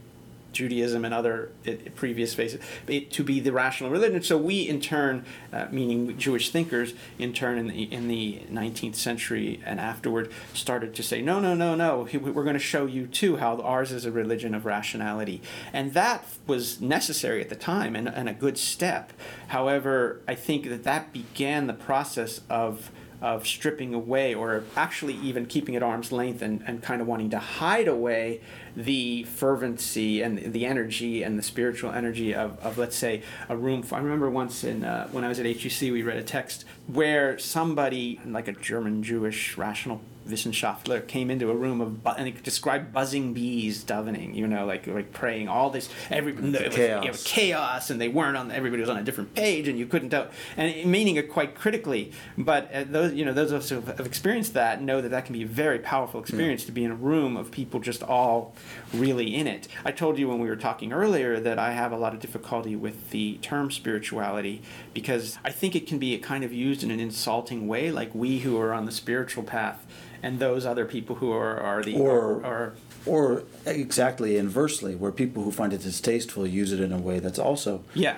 Judaism 0.52 1.04
and 1.04 1.14
other 1.14 1.50
uh, 1.66 1.72
previous 1.94 2.38
it- 2.38 3.10
to 3.12 3.24
be 3.24 3.40
the 3.40 3.52
rational 3.52 3.90
religion. 3.90 4.22
So 4.22 4.36
we, 4.36 4.68
in 4.68 4.80
turn, 4.80 5.24
uh, 5.52 5.66
meaning 5.70 6.16
Jewish 6.18 6.50
thinkers, 6.50 6.94
in 7.18 7.32
turn 7.32 7.58
in 7.58 7.68
the 7.68 7.82
in 7.84 8.08
the 8.08 8.42
19th 8.50 8.94
century 8.96 9.60
and 9.64 9.80
afterward, 9.80 10.30
started 10.54 10.94
to 10.94 11.02
say, 11.02 11.22
no, 11.22 11.40
no, 11.40 11.54
no, 11.54 11.74
no, 11.74 12.08
we're 12.20 12.44
going 12.44 12.54
to 12.54 12.58
show 12.58 12.86
you 12.86 13.06
too 13.06 13.36
how 13.36 13.60
ours 13.60 13.92
is 13.92 14.04
a 14.04 14.12
religion 14.12 14.54
of 14.54 14.64
rationality, 14.64 15.42
and 15.72 15.94
that 15.94 16.24
was 16.46 16.80
necessary 16.80 17.40
at 17.40 17.48
the 17.48 17.56
time 17.56 17.94
and, 17.96 18.08
and 18.08 18.28
a 18.28 18.34
good 18.34 18.58
step. 18.58 19.12
However, 19.48 20.20
I 20.26 20.34
think 20.34 20.68
that 20.68 20.84
that 20.84 21.12
began 21.12 21.66
the 21.66 21.74
process 21.74 22.40
of 22.48 22.90
of 23.22 23.46
stripping 23.46 23.92
away 23.92 24.34
or 24.34 24.64
actually 24.76 25.14
even 25.16 25.44
keeping 25.44 25.76
at 25.76 25.82
arm's 25.82 26.10
length 26.10 26.40
and, 26.40 26.62
and 26.66 26.82
kind 26.82 27.02
of 27.02 27.06
wanting 27.06 27.28
to 27.30 27.38
hide 27.38 27.86
away 27.86 28.40
the 28.76 29.24
fervency 29.24 30.22
and 30.22 30.52
the 30.52 30.66
energy 30.66 31.22
and 31.22 31.38
the 31.38 31.42
spiritual 31.42 31.90
energy 31.90 32.34
of, 32.34 32.58
of 32.60 32.78
let's 32.78 32.96
say 32.96 33.22
a 33.48 33.56
room 33.56 33.84
i 33.92 33.98
remember 33.98 34.30
once 34.30 34.64
in 34.64 34.84
uh, 34.84 35.06
when 35.08 35.24
i 35.24 35.28
was 35.28 35.38
at 35.38 35.46
huc 35.46 35.92
we 35.92 36.02
read 36.02 36.16
a 36.16 36.22
text 36.22 36.64
where 36.86 37.38
somebody 37.38 38.20
like 38.24 38.48
a 38.48 38.52
german 38.52 39.02
jewish 39.02 39.56
rational 39.56 40.00
Wissenschaftler 40.30 41.06
came 41.06 41.30
into 41.30 41.50
a 41.50 41.54
room 41.54 41.80
of 41.80 42.02
bu- 42.04 42.10
and 42.10 42.26
he 42.26 42.32
described 42.32 42.92
buzzing 42.92 43.32
bees 43.32 43.84
davening, 43.84 44.34
you 44.34 44.46
know, 44.46 44.66
like 44.66 44.86
like 44.86 45.12
praying. 45.12 45.48
All 45.48 45.70
this, 45.70 45.88
every 46.10 46.32
it 46.32 46.72
chaos. 46.72 47.06
Was, 47.06 47.24
chaos, 47.24 47.90
and 47.90 48.00
they 48.00 48.08
weren't 48.08 48.36
on. 48.36 48.50
Everybody 48.50 48.80
was 48.80 48.90
on 48.90 48.96
a 48.96 49.02
different 49.02 49.34
page, 49.34 49.68
and 49.68 49.78
you 49.78 49.86
couldn't 49.86 50.10
tell. 50.10 50.28
And 50.56 50.90
meaning 50.90 51.16
it 51.16 51.30
quite 51.30 51.54
critically, 51.54 52.12
but 52.36 52.72
uh, 52.72 52.84
those 52.84 53.12
you 53.14 53.24
know 53.24 53.32
those 53.32 53.50
of 53.52 53.62
us 53.62 53.68
who 53.70 53.80
have 53.80 54.06
experienced 54.06 54.54
that 54.54 54.82
know 54.82 55.00
that 55.00 55.10
that 55.10 55.24
can 55.24 55.32
be 55.32 55.42
a 55.42 55.46
very 55.46 55.78
powerful 55.78 56.20
experience 56.20 56.62
yeah. 56.62 56.66
to 56.66 56.72
be 56.72 56.84
in 56.84 56.90
a 56.90 56.96
room 56.96 57.36
of 57.36 57.50
people 57.50 57.80
just 57.80 58.02
all 58.02 58.54
really 58.92 59.34
in 59.34 59.46
it. 59.46 59.68
I 59.84 59.92
told 59.92 60.18
you 60.18 60.28
when 60.28 60.38
we 60.38 60.48
were 60.48 60.56
talking 60.56 60.92
earlier 60.92 61.38
that 61.40 61.58
I 61.58 61.72
have 61.72 61.92
a 61.92 61.96
lot 61.96 62.14
of 62.14 62.20
difficulty 62.20 62.76
with 62.76 63.10
the 63.10 63.38
term 63.42 63.70
spirituality 63.70 64.62
because 64.94 65.38
I 65.44 65.50
think 65.50 65.76
it 65.76 65.86
can 65.86 65.98
be 65.98 66.16
kind 66.18 66.44
of 66.44 66.52
used 66.52 66.82
in 66.82 66.90
an 66.90 67.00
insulting 67.00 67.68
way, 67.68 67.90
like 67.90 68.14
we 68.14 68.40
who 68.40 68.58
are 68.58 68.72
on 68.72 68.86
the 68.86 68.92
spiritual 68.92 69.42
path 69.42 69.86
and 70.22 70.38
those 70.38 70.66
other 70.66 70.84
people 70.84 71.16
who 71.16 71.32
are, 71.32 71.58
are 71.58 71.82
the 71.82 71.96
or, 71.96 72.44
are, 72.44 72.74
or 73.06 73.44
exactly 73.66 74.36
inversely, 74.36 74.94
where 74.94 75.12
people 75.12 75.42
who 75.42 75.50
find 75.50 75.72
it 75.72 75.82
distasteful 75.82 76.46
use 76.46 76.72
it 76.72 76.80
in 76.80 76.92
a 76.92 76.98
way 76.98 77.18
that's 77.18 77.38
also 77.38 77.82
yeah 77.94 78.16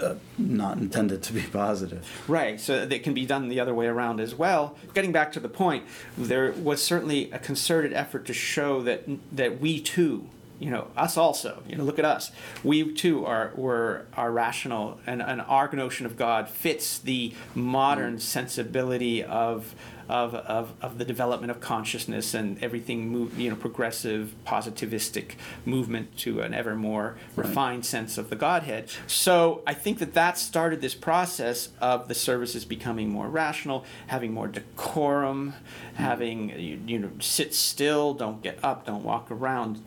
uh, 0.00 0.14
not 0.38 0.78
intended 0.78 1.22
to 1.22 1.32
be 1.32 1.42
positive. 1.42 2.06
Right. 2.28 2.60
So 2.60 2.74
it 2.90 3.02
can 3.02 3.14
be 3.14 3.26
done 3.26 3.48
the 3.48 3.60
other 3.60 3.74
way 3.74 3.86
around 3.86 4.20
as 4.20 4.34
well. 4.34 4.76
Getting 4.94 5.12
back 5.12 5.32
to 5.32 5.40
the 5.40 5.48
point, 5.48 5.84
there 6.18 6.52
was 6.52 6.82
certainly 6.82 7.30
a 7.30 7.38
concerted 7.38 7.92
effort 7.92 8.26
to 8.26 8.32
show 8.32 8.82
that 8.82 9.04
that 9.32 9.60
we 9.60 9.80
too 9.80 10.28
you 10.58 10.70
know 10.70 10.88
us 10.96 11.16
also 11.16 11.62
you 11.68 11.76
know 11.76 11.84
look 11.84 11.98
at 11.98 12.04
us 12.04 12.30
we 12.64 12.92
too 12.94 13.26
are 13.26 13.52
were 13.56 14.06
are 14.14 14.32
rational 14.32 14.98
and, 15.06 15.20
and 15.20 15.40
our 15.42 15.70
notion 15.72 16.06
of 16.06 16.16
god 16.16 16.48
fits 16.48 16.98
the 16.98 17.34
modern 17.54 18.16
mm. 18.16 18.20
sensibility 18.20 19.22
of 19.22 19.74
of, 20.08 20.34
of, 20.34 20.72
of 20.80 20.98
the 20.98 21.04
development 21.04 21.50
of 21.50 21.60
consciousness 21.60 22.34
and 22.34 22.62
everything 22.62 23.08
move, 23.08 23.38
you 23.38 23.50
know 23.50 23.56
progressive 23.56 24.34
positivistic 24.46 25.32
movement 25.64 26.16
to 26.18 26.40
an 26.40 26.54
ever 26.54 26.74
more 26.74 27.16
right. 27.34 27.46
refined 27.46 27.84
sense 27.84 28.18
of 28.18 28.30
the 28.30 28.36
godhead 28.36 28.90
so 29.06 29.62
i 29.66 29.74
think 29.74 29.98
that 29.98 30.14
that 30.14 30.38
started 30.38 30.80
this 30.80 30.94
process 30.94 31.70
of 31.80 32.08
the 32.08 32.14
services 32.14 32.64
becoming 32.64 33.08
more 33.08 33.28
rational 33.28 33.84
having 34.06 34.32
more 34.32 34.48
decorum 34.48 35.54
mm. 35.54 35.96
having 35.96 36.50
you, 36.58 36.80
you 36.86 36.98
know 36.98 37.10
sit 37.20 37.54
still 37.54 38.14
don't 38.14 38.42
get 38.42 38.58
up 38.62 38.86
don't 38.86 39.04
walk 39.04 39.30
around 39.30 39.82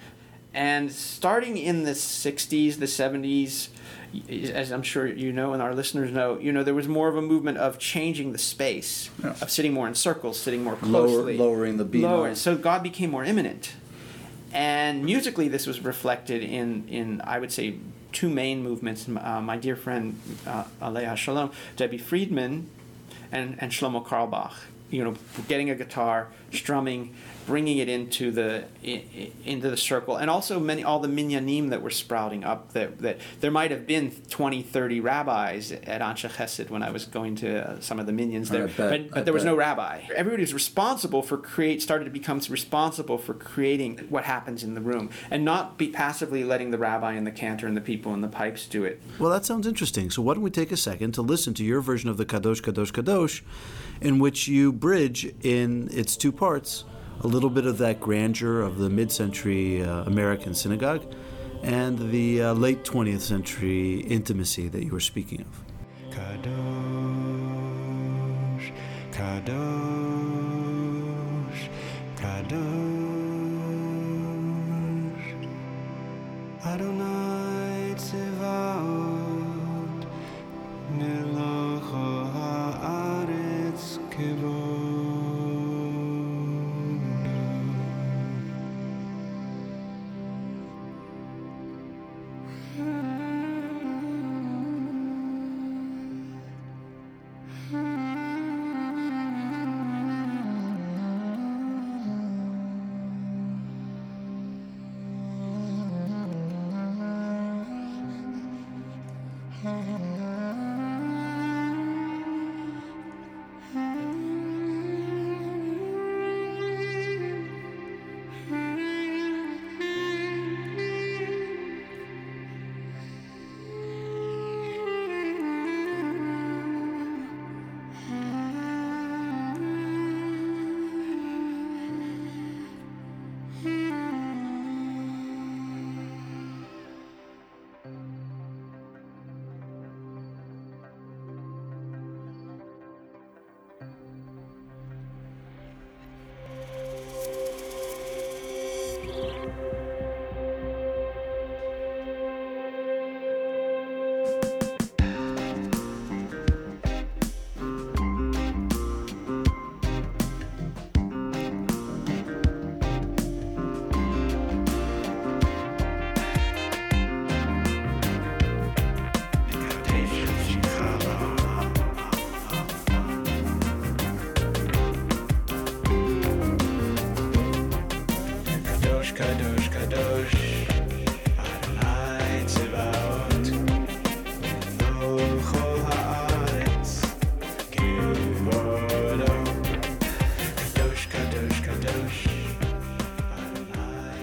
and 0.53 0.91
starting 0.91 1.57
in 1.57 1.83
the 1.83 1.91
60s 1.91 2.79
the 2.79 2.85
70s 2.85 3.69
as 4.29 4.71
I'm 4.71 4.83
sure 4.83 5.07
you 5.07 5.31
know 5.31 5.53
and 5.53 5.61
our 5.61 5.73
listeners 5.73 6.11
know, 6.11 6.37
you 6.39 6.51
know, 6.51 6.63
there 6.63 6.73
was 6.73 6.87
more 6.87 7.07
of 7.07 7.15
a 7.15 7.21
movement 7.21 7.57
of 7.57 7.77
changing 7.79 8.31
the 8.31 8.37
space, 8.37 9.09
yeah. 9.23 9.35
of 9.41 9.49
sitting 9.49 9.73
more 9.73 9.87
in 9.87 9.95
circles, 9.95 10.39
sitting 10.39 10.63
more 10.63 10.75
closely, 10.75 11.37
Lower, 11.37 11.49
lowering 11.49 11.77
the 11.77 11.85
beat. 11.85 12.01
Lower. 12.01 12.35
So 12.35 12.57
God 12.57 12.83
became 12.83 13.11
more 13.11 13.23
immanent, 13.23 13.73
and 14.51 15.05
musically, 15.05 15.47
this 15.47 15.67
was 15.67 15.81
reflected 15.81 16.43
in 16.43 16.87
in 16.87 17.21
I 17.23 17.39
would 17.39 17.51
say 17.51 17.75
two 18.11 18.29
main 18.29 18.63
movements. 18.63 19.07
Uh, 19.07 19.41
my 19.41 19.57
dear 19.57 19.75
friend 19.75 20.19
uh, 20.47 20.65
Aleha 20.81 21.15
Shalom, 21.15 21.51
Debbie 21.75 21.97
Friedman, 21.97 22.69
and 23.31 23.55
and 23.59 23.71
Shlomo 23.71 24.05
Carlebach. 24.05 24.53
You 24.89 25.03
know, 25.03 25.15
getting 25.47 25.69
a 25.69 25.75
guitar, 25.75 26.29
strumming, 26.51 27.13
bringing 27.49 27.79
it 27.79 27.89
into 27.89 28.29
the 28.29 28.63
into 29.43 29.71
the 29.71 29.75
circle. 29.75 30.17
And 30.17 30.29
also 30.29 30.59
many 30.59 30.83
all 30.83 30.99
the 30.99 31.07
minyanim 31.07 31.71
that 31.71 31.81
were 31.81 31.89
sprouting 31.89 32.43
up 32.43 32.73
that, 32.73 32.99
that 32.99 33.17
there 33.39 33.49
might 33.49 33.71
have 33.71 33.87
been 33.87 34.11
20 34.11 34.61
30 34.61 34.99
rabbis 34.99 35.71
at 35.71 36.01
Anshe 36.01 36.29
Chesed 36.29 36.69
when 36.69 36.83
I 36.83 36.91
was 36.91 37.05
going 37.05 37.35
to 37.37 37.67
uh, 37.67 37.79
some 37.79 37.99
of 37.99 38.05
the 38.05 38.11
minyans 38.11 38.49
there 38.49 38.67
bet, 38.67 38.77
but, 38.77 39.11
but 39.11 39.25
there 39.25 39.33
was 39.33 39.43
no 39.43 39.55
rabbi. 39.55 40.01
Everybody 40.15 40.43
was 40.43 40.53
responsible 40.53 41.23
for 41.23 41.37
create 41.37 41.81
started 41.81 42.05
to 42.05 42.11
become 42.11 42.39
responsible 42.51 43.17
for 43.17 43.33
creating 43.33 43.97
what 44.09 44.25
happens 44.25 44.63
in 44.63 44.75
the 44.75 44.81
room 44.81 45.09
and 45.31 45.43
not 45.43 45.75
be 45.79 45.87
passively 45.89 46.43
letting 46.43 46.69
the 46.69 46.77
rabbi 46.77 47.13
and 47.13 47.25
the 47.25 47.31
cantor 47.31 47.65
and 47.65 47.75
the 47.75 47.81
people 47.81 48.13
in 48.13 48.21
the 48.21 48.27
pipes 48.27 48.67
do 48.67 48.83
it. 48.83 49.01
Well 49.17 49.31
that 49.31 49.43
sounds 49.43 49.65
interesting. 49.65 50.11
So 50.11 50.21
why 50.21 50.35
don't 50.35 50.43
we 50.43 50.51
take 50.51 50.71
a 50.71 50.77
second 50.77 51.13
to 51.13 51.23
listen 51.23 51.55
to 51.55 51.63
your 51.63 51.81
version 51.81 52.11
of 52.11 52.17
the 52.17 52.27
Kadosh 52.27 52.61
Kadosh 52.61 52.91
Kadosh 52.91 53.41
in 54.01 54.19
which 54.19 54.47
you 54.47 54.71
bridge 54.71 55.33
in 55.41 55.89
its 55.91 56.15
two 56.15 56.31
parts 56.31 56.85
a 57.21 57.27
little 57.27 57.49
bit 57.49 57.65
of 57.65 57.77
that 57.79 57.99
grandeur 57.99 58.61
of 58.61 58.77
the 58.77 58.89
mid 58.89 59.11
century 59.11 59.83
uh, 59.83 60.03
American 60.03 60.53
synagogue 60.53 61.03
and 61.63 62.11
the 62.11 62.41
uh, 62.41 62.53
late 62.53 62.83
20th 62.83 63.19
century 63.21 63.99
intimacy 64.01 64.67
that 64.69 64.83
you 64.83 64.91
were 64.91 64.99
speaking 64.99 65.41
of. 65.41 65.47
Kadosh, 66.11 67.11
Kadosh, 69.11 69.59
Kadosh, 72.15 72.59
Adonai 76.65 77.95
Tzivaot, 77.95 79.29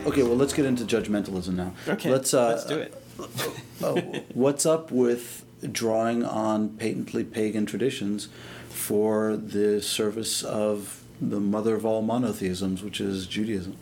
Okay, 0.06 0.22
well, 0.22 0.36
let's 0.36 0.52
get 0.52 0.64
into 0.66 0.84
judgmentalism 0.84 1.54
now. 1.54 1.74
Okay, 1.88 2.10
let's 2.10 2.32
uh, 2.32 2.48
let's 2.48 2.64
do 2.64 2.78
it. 2.78 2.94
uh, 3.82 4.00
what's 4.34 4.64
up 4.64 4.92
with 4.92 5.44
drawing 5.72 6.24
on 6.24 6.70
patently 6.76 7.24
pagan 7.24 7.66
traditions 7.66 8.28
for 8.68 9.36
the 9.36 9.82
service 9.82 10.44
of 10.44 11.02
the 11.20 11.40
mother 11.40 11.74
of 11.74 11.84
all 11.84 12.02
monotheisms, 12.02 12.82
which 12.84 13.00
is 13.00 13.26
Judaism. 13.26 13.76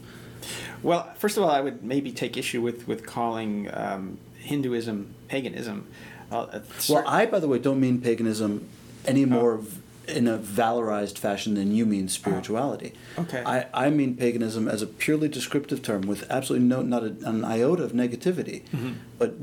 Well, 0.85 1.11
first 1.17 1.37
of 1.39 1.43
all, 1.43 1.51
I 1.51 1.61
would 1.61 1.83
maybe 1.83 2.13
take 2.13 2.37
issue 2.37 2.61
with 2.61 2.87
with 2.87 3.07
calling 3.07 3.69
um, 3.73 4.19
Hinduism 4.37 5.15
paganism. 5.29 5.87
Uh, 6.31 6.61
well, 6.89 7.03
I, 7.07 7.27
by 7.27 7.41
the 7.41 7.49
way, 7.49 7.59
don't 7.59 7.81
mean 7.81 8.01
paganism 8.01 8.69
any 9.07 9.25
more 9.25 9.61
oh. 9.63 10.13
in 10.13 10.29
a 10.29 10.39
valorized 10.39 11.19
fashion 11.19 11.55
than 11.55 11.73
you 11.75 11.87
mean 11.87 12.09
spirituality. 12.09 12.93
Oh. 13.17 13.23
Okay. 13.23 13.43
I, 13.45 13.67
I 13.73 13.91
mean 13.91 14.17
paganism 14.17 14.69
as 14.69 14.83
a 14.83 14.87
purely 14.87 15.29
descriptive 15.29 15.83
term 15.83 16.03
with 16.03 16.31
absolutely 16.31 16.69
no 16.69 16.83
not 16.83 17.03
a, 17.03 17.17
an 17.25 17.45
iota 17.45 17.83
of 17.83 17.93
negativity, 17.93 18.63
mm-hmm. 18.69 18.93
but 19.19 19.35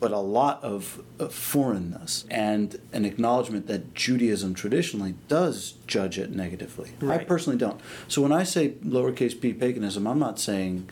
but 0.00 0.12
a 0.12 0.18
lot 0.18 0.64
of, 0.64 1.02
of 1.18 1.32
foreignness 1.32 2.24
and 2.30 2.80
an 2.92 3.04
acknowledgement 3.04 3.66
that 3.66 3.94
Judaism 3.94 4.54
traditionally 4.54 5.14
does 5.28 5.74
judge 5.86 6.18
it 6.18 6.30
negatively. 6.30 6.92
Right. 7.00 7.20
I 7.20 7.24
personally 7.24 7.58
don't. 7.58 7.78
So 8.08 8.22
when 8.22 8.32
I 8.32 8.42
say 8.42 8.70
lowercase 8.84 9.38
p 9.38 9.52
paganism, 9.52 10.06
I'm 10.06 10.18
not 10.18 10.40
saying 10.40 10.88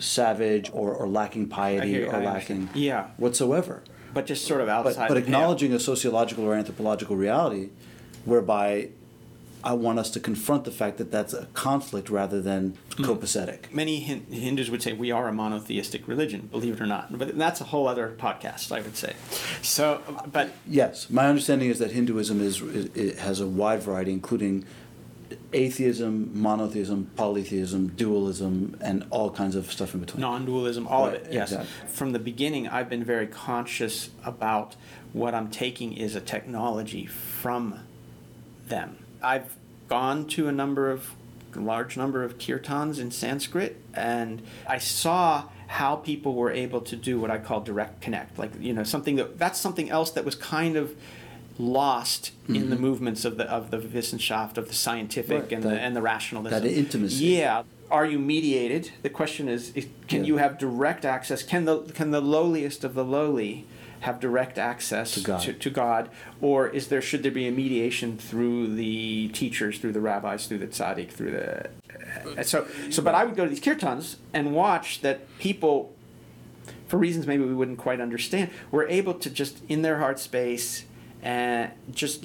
savage 0.00 0.70
or, 0.72 0.92
or 0.92 1.08
lacking 1.08 1.48
piety 1.48 2.02
or 2.04 2.20
lacking 2.20 2.68
yeah. 2.74 3.10
whatsoever. 3.16 3.84
But 4.12 4.26
just 4.26 4.44
sort 4.44 4.60
of 4.60 4.68
outside. 4.68 5.08
But, 5.08 5.08
but 5.08 5.16
acknowledging 5.16 5.72
a 5.72 5.78
sociological 5.78 6.44
or 6.44 6.54
anthropological 6.54 7.16
reality 7.16 7.70
whereby 8.24 8.90
I 9.64 9.74
want 9.74 9.98
us 9.98 10.10
to 10.10 10.20
confront 10.20 10.64
the 10.64 10.70
fact 10.70 10.98
that 10.98 11.10
that's 11.10 11.32
a 11.32 11.46
conflict 11.54 12.10
rather 12.10 12.40
than 12.40 12.76
mm. 12.90 13.04
copacetic. 13.04 13.72
Many 13.72 14.00
Hindus 14.00 14.70
would 14.70 14.82
say 14.82 14.92
we 14.92 15.10
are 15.10 15.28
a 15.28 15.32
monotheistic 15.32 16.08
religion, 16.08 16.48
believe 16.50 16.74
it 16.74 16.80
or 16.80 16.86
not. 16.86 17.16
But 17.16 17.38
that's 17.38 17.60
a 17.60 17.64
whole 17.64 17.86
other 17.86 18.14
podcast, 18.18 18.72
I 18.72 18.80
would 18.80 18.96
say. 18.96 19.14
So, 19.62 20.00
but 20.30 20.50
yes, 20.66 21.10
my 21.10 21.26
understanding 21.26 21.70
is 21.70 21.78
that 21.78 21.92
Hinduism 21.92 22.40
is 22.40 22.60
it 22.62 23.18
has 23.18 23.40
a 23.40 23.46
wide 23.46 23.82
variety, 23.82 24.12
including 24.12 24.64
atheism, 25.52 26.30
monotheism, 26.34 27.10
polytheism, 27.16 27.88
dualism, 27.88 28.76
and 28.80 29.04
all 29.10 29.30
kinds 29.30 29.54
of 29.54 29.70
stuff 29.70 29.94
in 29.94 30.00
between. 30.00 30.20
Non-dualism, 30.20 30.86
all 30.86 31.06
right, 31.06 31.16
of 31.16 31.26
it. 31.26 31.32
Yes. 31.32 31.52
Exactly. 31.52 31.88
From 31.88 32.12
the 32.12 32.18
beginning, 32.18 32.68
I've 32.68 32.88
been 32.88 33.04
very 33.04 33.26
conscious 33.26 34.10
about 34.24 34.76
what 35.12 35.34
I'm 35.34 35.50
taking 35.50 35.92
is 35.92 36.14
a 36.16 36.20
technology 36.20 37.06
from 37.06 37.80
them 38.66 39.01
I've 39.22 39.56
gone 39.88 40.26
to 40.28 40.48
a 40.48 40.52
number 40.52 40.90
of 40.90 41.10
a 41.54 41.60
large 41.60 41.96
number 41.96 42.24
of 42.24 42.38
kirtans 42.38 42.98
in 42.98 43.10
Sanskrit, 43.10 43.82
and 43.94 44.42
I 44.66 44.78
saw 44.78 45.44
how 45.66 45.96
people 45.96 46.34
were 46.34 46.50
able 46.50 46.80
to 46.82 46.96
do 46.96 47.18
what 47.20 47.30
I 47.30 47.38
call 47.38 47.60
direct 47.60 48.00
connect, 48.00 48.38
like 48.38 48.52
you 48.60 48.72
know 48.72 48.84
something 48.84 49.16
that 49.16 49.38
that's 49.38 49.58
something 49.58 49.90
else 49.90 50.10
that 50.12 50.24
was 50.24 50.34
kind 50.34 50.76
of 50.76 50.96
lost 51.58 52.32
mm-hmm. 52.44 52.56
in 52.56 52.70
the 52.70 52.76
mm-hmm. 52.76 52.84
movements 52.84 53.24
of 53.24 53.36
the 53.36 53.44
of 53.44 53.70
the 53.70 53.78
Wissenschaft 53.78 54.56
of 54.56 54.68
the 54.68 54.74
scientific 54.74 55.42
right. 55.42 55.52
and 55.52 55.62
that, 55.62 55.68
the 55.70 55.80
and 55.80 55.96
the 55.96 56.02
rationalism. 56.02 56.62
That 56.62 56.70
intimacy. 56.70 57.24
Yeah. 57.24 57.62
Are 57.90 58.06
you 58.06 58.18
mediated? 58.18 58.90
The 59.02 59.10
question 59.10 59.50
is, 59.50 59.70
can 60.08 60.22
yeah. 60.22 60.28
you 60.28 60.36
have 60.38 60.58
direct 60.58 61.04
access? 61.04 61.42
Can 61.42 61.66
the 61.66 61.80
can 61.80 62.10
the 62.10 62.22
lowliest 62.22 62.84
of 62.84 62.94
the 62.94 63.04
lowly 63.04 63.66
have 64.02 64.18
direct 64.18 64.58
access 64.58 65.14
to 65.14 65.20
God. 65.20 65.40
To, 65.42 65.52
to 65.52 65.70
God, 65.70 66.10
or 66.40 66.68
is 66.68 66.88
there 66.88 67.00
should 67.00 67.22
there 67.22 67.30
be 67.30 67.46
a 67.46 67.52
mediation 67.52 68.18
through 68.18 68.74
the 68.74 69.28
teachers, 69.28 69.78
through 69.78 69.92
the 69.92 70.00
rabbis, 70.00 70.46
through 70.48 70.58
the 70.58 70.66
tzaddik, 70.66 71.10
through 71.10 71.30
the 71.30 71.70
uh, 72.36 72.42
so 72.42 72.66
so? 72.90 73.00
But 73.00 73.14
I 73.14 73.24
would 73.24 73.36
go 73.36 73.44
to 73.44 73.50
these 73.50 73.60
kirtans 73.60 74.16
and 74.34 74.54
watch 74.54 75.02
that 75.02 75.38
people, 75.38 75.94
for 76.88 76.98
reasons 76.98 77.28
maybe 77.28 77.44
we 77.44 77.54
wouldn't 77.54 77.78
quite 77.78 78.00
understand, 78.00 78.50
were 78.72 78.88
able 78.88 79.14
to 79.14 79.30
just 79.30 79.62
in 79.68 79.82
their 79.82 79.98
heart 79.98 80.18
space 80.18 80.84
and 81.22 81.70
just 81.92 82.24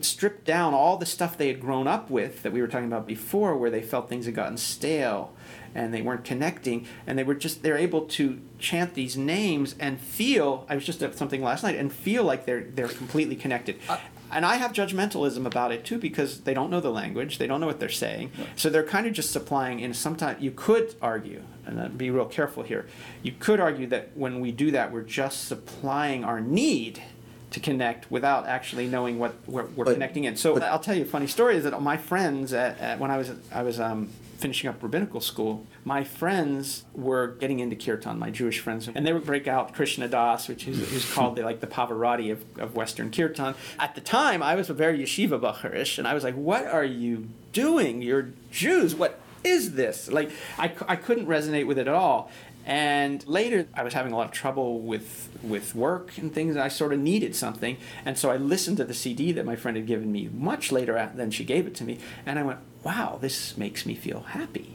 strip 0.00 0.46
down 0.46 0.72
all 0.72 0.96
the 0.96 1.06
stuff 1.06 1.36
they 1.36 1.48
had 1.48 1.60
grown 1.60 1.86
up 1.86 2.08
with 2.08 2.42
that 2.42 2.52
we 2.52 2.62
were 2.62 2.68
talking 2.68 2.86
about 2.86 3.06
before, 3.06 3.56
where 3.58 3.70
they 3.70 3.82
felt 3.82 4.08
things 4.08 4.24
had 4.24 4.34
gotten 4.34 4.56
stale 4.56 5.34
and 5.74 5.92
they 5.92 6.02
weren't 6.02 6.24
connecting 6.24 6.86
and 7.06 7.18
they 7.18 7.24
were 7.24 7.34
just 7.34 7.62
they're 7.62 7.76
able 7.76 8.02
to 8.02 8.40
chant 8.58 8.94
these 8.94 9.16
names 9.16 9.74
and 9.78 10.00
feel 10.00 10.66
i 10.68 10.74
was 10.74 10.84
just 10.84 11.02
at 11.02 11.16
something 11.16 11.42
last 11.42 11.62
night 11.62 11.76
and 11.76 11.92
feel 11.92 12.24
like 12.24 12.44
they're 12.46 12.62
they're 12.74 12.88
completely 12.88 13.36
connected 13.36 13.78
uh, 13.88 13.98
and 14.30 14.44
i 14.44 14.56
have 14.56 14.72
judgmentalism 14.72 15.46
about 15.46 15.72
it 15.72 15.84
too 15.84 15.98
because 15.98 16.40
they 16.40 16.54
don't 16.54 16.70
know 16.70 16.80
the 16.80 16.90
language 16.90 17.38
they 17.38 17.46
don't 17.46 17.60
know 17.60 17.66
what 17.66 17.80
they're 17.80 17.88
saying 17.88 18.30
yeah. 18.38 18.44
so 18.56 18.68
they're 18.68 18.82
kind 18.82 19.06
of 19.06 19.12
just 19.12 19.30
supplying 19.30 19.82
and 19.82 19.94
sometimes 19.94 20.40
you 20.42 20.50
could 20.50 20.94
argue 21.00 21.42
and 21.66 21.80
I'd 21.80 21.98
be 21.98 22.10
real 22.10 22.26
careful 22.26 22.62
here 22.62 22.86
you 23.22 23.32
could 23.32 23.60
argue 23.60 23.86
that 23.88 24.10
when 24.14 24.40
we 24.40 24.52
do 24.52 24.70
that 24.70 24.92
we're 24.92 25.02
just 25.02 25.46
supplying 25.46 26.24
our 26.24 26.40
need 26.40 27.02
to 27.50 27.60
connect 27.60 28.10
without 28.10 28.46
actually 28.46 28.86
knowing 28.86 29.18
what 29.18 29.34
we're, 29.46 29.64
we're 29.64 29.84
but, 29.86 29.94
connecting 29.94 30.24
in. 30.24 30.36
So 30.36 30.60
I'll 30.60 30.78
tell 30.78 30.94
you 30.94 31.02
a 31.02 31.06
funny 31.06 31.26
story 31.26 31.56
is 31.56 31.64
that 31.64 31.80
my 31.80 31.96
friends 31.96 32.52
at, 32.52 32.78
at 32.78 32.98
when 32.98 33.10
I 33.10 33.16
was 33.16 33.32
I 33.52 33.62
was 33.62 33.80
um, 33.80 34.10
finishing 34.38 34.70
up 34.70 34.82
rabbinical 34.82 35.20
school, 35.20 35.66
my 35.84 36.04
friends 36.04 36.84
were 36.94 37.26
getting 37.26 37.58
into 37.58 37.74
kirtan, 37.74 38.18
my 38.18 38.30
Jewish 38.30 38.60
friends, 38.60 38.88
and 38.92 39.06
they 39.06 39.12
would 39.12 39.24
break 39.24 39.48
out 39.48 39.74
Krishna 39.74 40.08
Das, 40.08 40.48
which 40.48 40.68
is, 40.68 40.92
is 40.92 41.12
called 41.12 41.36
the, 41.36 41.42
like 41.42 41.60
the 41.60 41.66
Pavarotti 41.66 42.30
of, 42.30 42.44
of 42.58 42.74
Western 42.74 43.10
kirtan. 43.10 43.54
At 43.78 43.94
the 43.94 44.00
time, 44.00 44.42
I 44.42 44.54
was 44.54 44.70
a 44.70 44.74
very 44.74 44.98
yeshiva 45.00 45.40
bacharish, 45.40 45.98
and 45.98 46.06
I 46.06 46.14
was 46.14 46.24
like, 46.24 46.34
"What 46.34 46.66
are 46.66 46.84
you 46.84 47.28
doing? 47.52 48.00
You're 48.02 48.30
Jews. 48.50 48.94
What 48.94 49.18
is 49.42 49.74
this?" 49.74 50.10
Like, 50.10 50.30
I, 50.58 50.72
I 50.86 50.96
couldn't 50.96 51.26
resonate 51.26 51.66
with 51.66 51.78
it 51.78 51.88
at 51.88 51.94
all. 51.94 52.30
And 52.68 53.26
later, 53.26 53.66
I 53.72 53.82
was 53.82 53.94
having 53.94 54.12
a 54.12 54.16
lot 54.16 54.26
of 54.26 54.32
trouble 54.32 54.80
with 54.80 55.30
with 55.42 55.74
work 55.74 56.18
and 56.18 56.32
things, 56.32 56.54
and 56.54 56.62
I 56.62 56.68
sort 56.68 56.92
of 56.92 57.00
needed 57.00 57.34
something. 57.34 57.78
And 58.04 58.18
so 58.18 58.30
I 58.30 58.36
listened 58.36 58.76
to 58.76 58.84
the 58.84 58.92
CD 58.92 59.32
that 59.32 59.46
my 59.46 59.56
friend 59.56 59.74
had 59.74 59.86
given 59.86 60.12
me 60.12 60.28
much 60.30 60.70
later 60.70 61.10
than 61.14 61.30
she 61.30 61.44
gave 61.44 61.66
it 61.66 61.74
to 61.76 61.84
me, 61.84 61.98
and 62.26 62.38
I 62.38 62.42
went, 62.42 62.58
"Wow, 62.84 63.16
this 63.18 63.56
makes 63.56 63.86
me 63.86 63.94
feel 63.94 64.20
happy." 64.20 64.74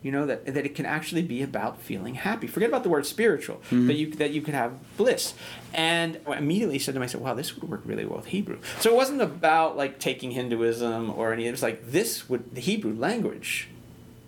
You 0.00 0.12
know 0.12 0.24
that 0.24 0.46
that 0.46 0.64
it 0.64 0.74
can 0.74 0.86
actually 0.86 1.20
be 1.20 1.42
about 1.42 1.78
feeling 1.78 2.14
happy. 2.14 2.46
Forget 2.46 2.70
about 2.70 2.84
the 2.84 2.88
word 2.88 3.04
spiritual. 3.04 3.56
Mm-hmm. 3.66 3.86
That 3.86 3.94
you 3.96 4.10
that 4.12 4.30
you 4.30 4.40
can 4.40 4.54
have 4.54 4.72
bliss. 4.96 5.34
And 5.74 6.18
I 6.26 6.38
immediately 6.38 6.78
said 6.78 6.94
to 6.94 7.00
myself, 7.00 7.22
"Wow, 7.22 7.34
this 7.34 7.54
would 7.54 7.70
work 7.70 7.82
really 7.84 8.06
well 8.06 8.16
with 8.16 8.26
Hebrew." 8.28 8.60
So 8.80 8.90
it 8.90 8.96
wasn't 8.96 9.20
about 9.20 9.76
like 9.76 9.98
taking 9.98 10.30
Hinduism 10.30 11.10
or 11.10 11.34
any. 11.34 11.46
It 11.46 11.50
was 11.50 11.62
like 11.62 11.90
this 11.90 12.30
would 12.30 12.54
the 12.54 12.62
Hebrew 12.62 12.94
language 12.94 13.68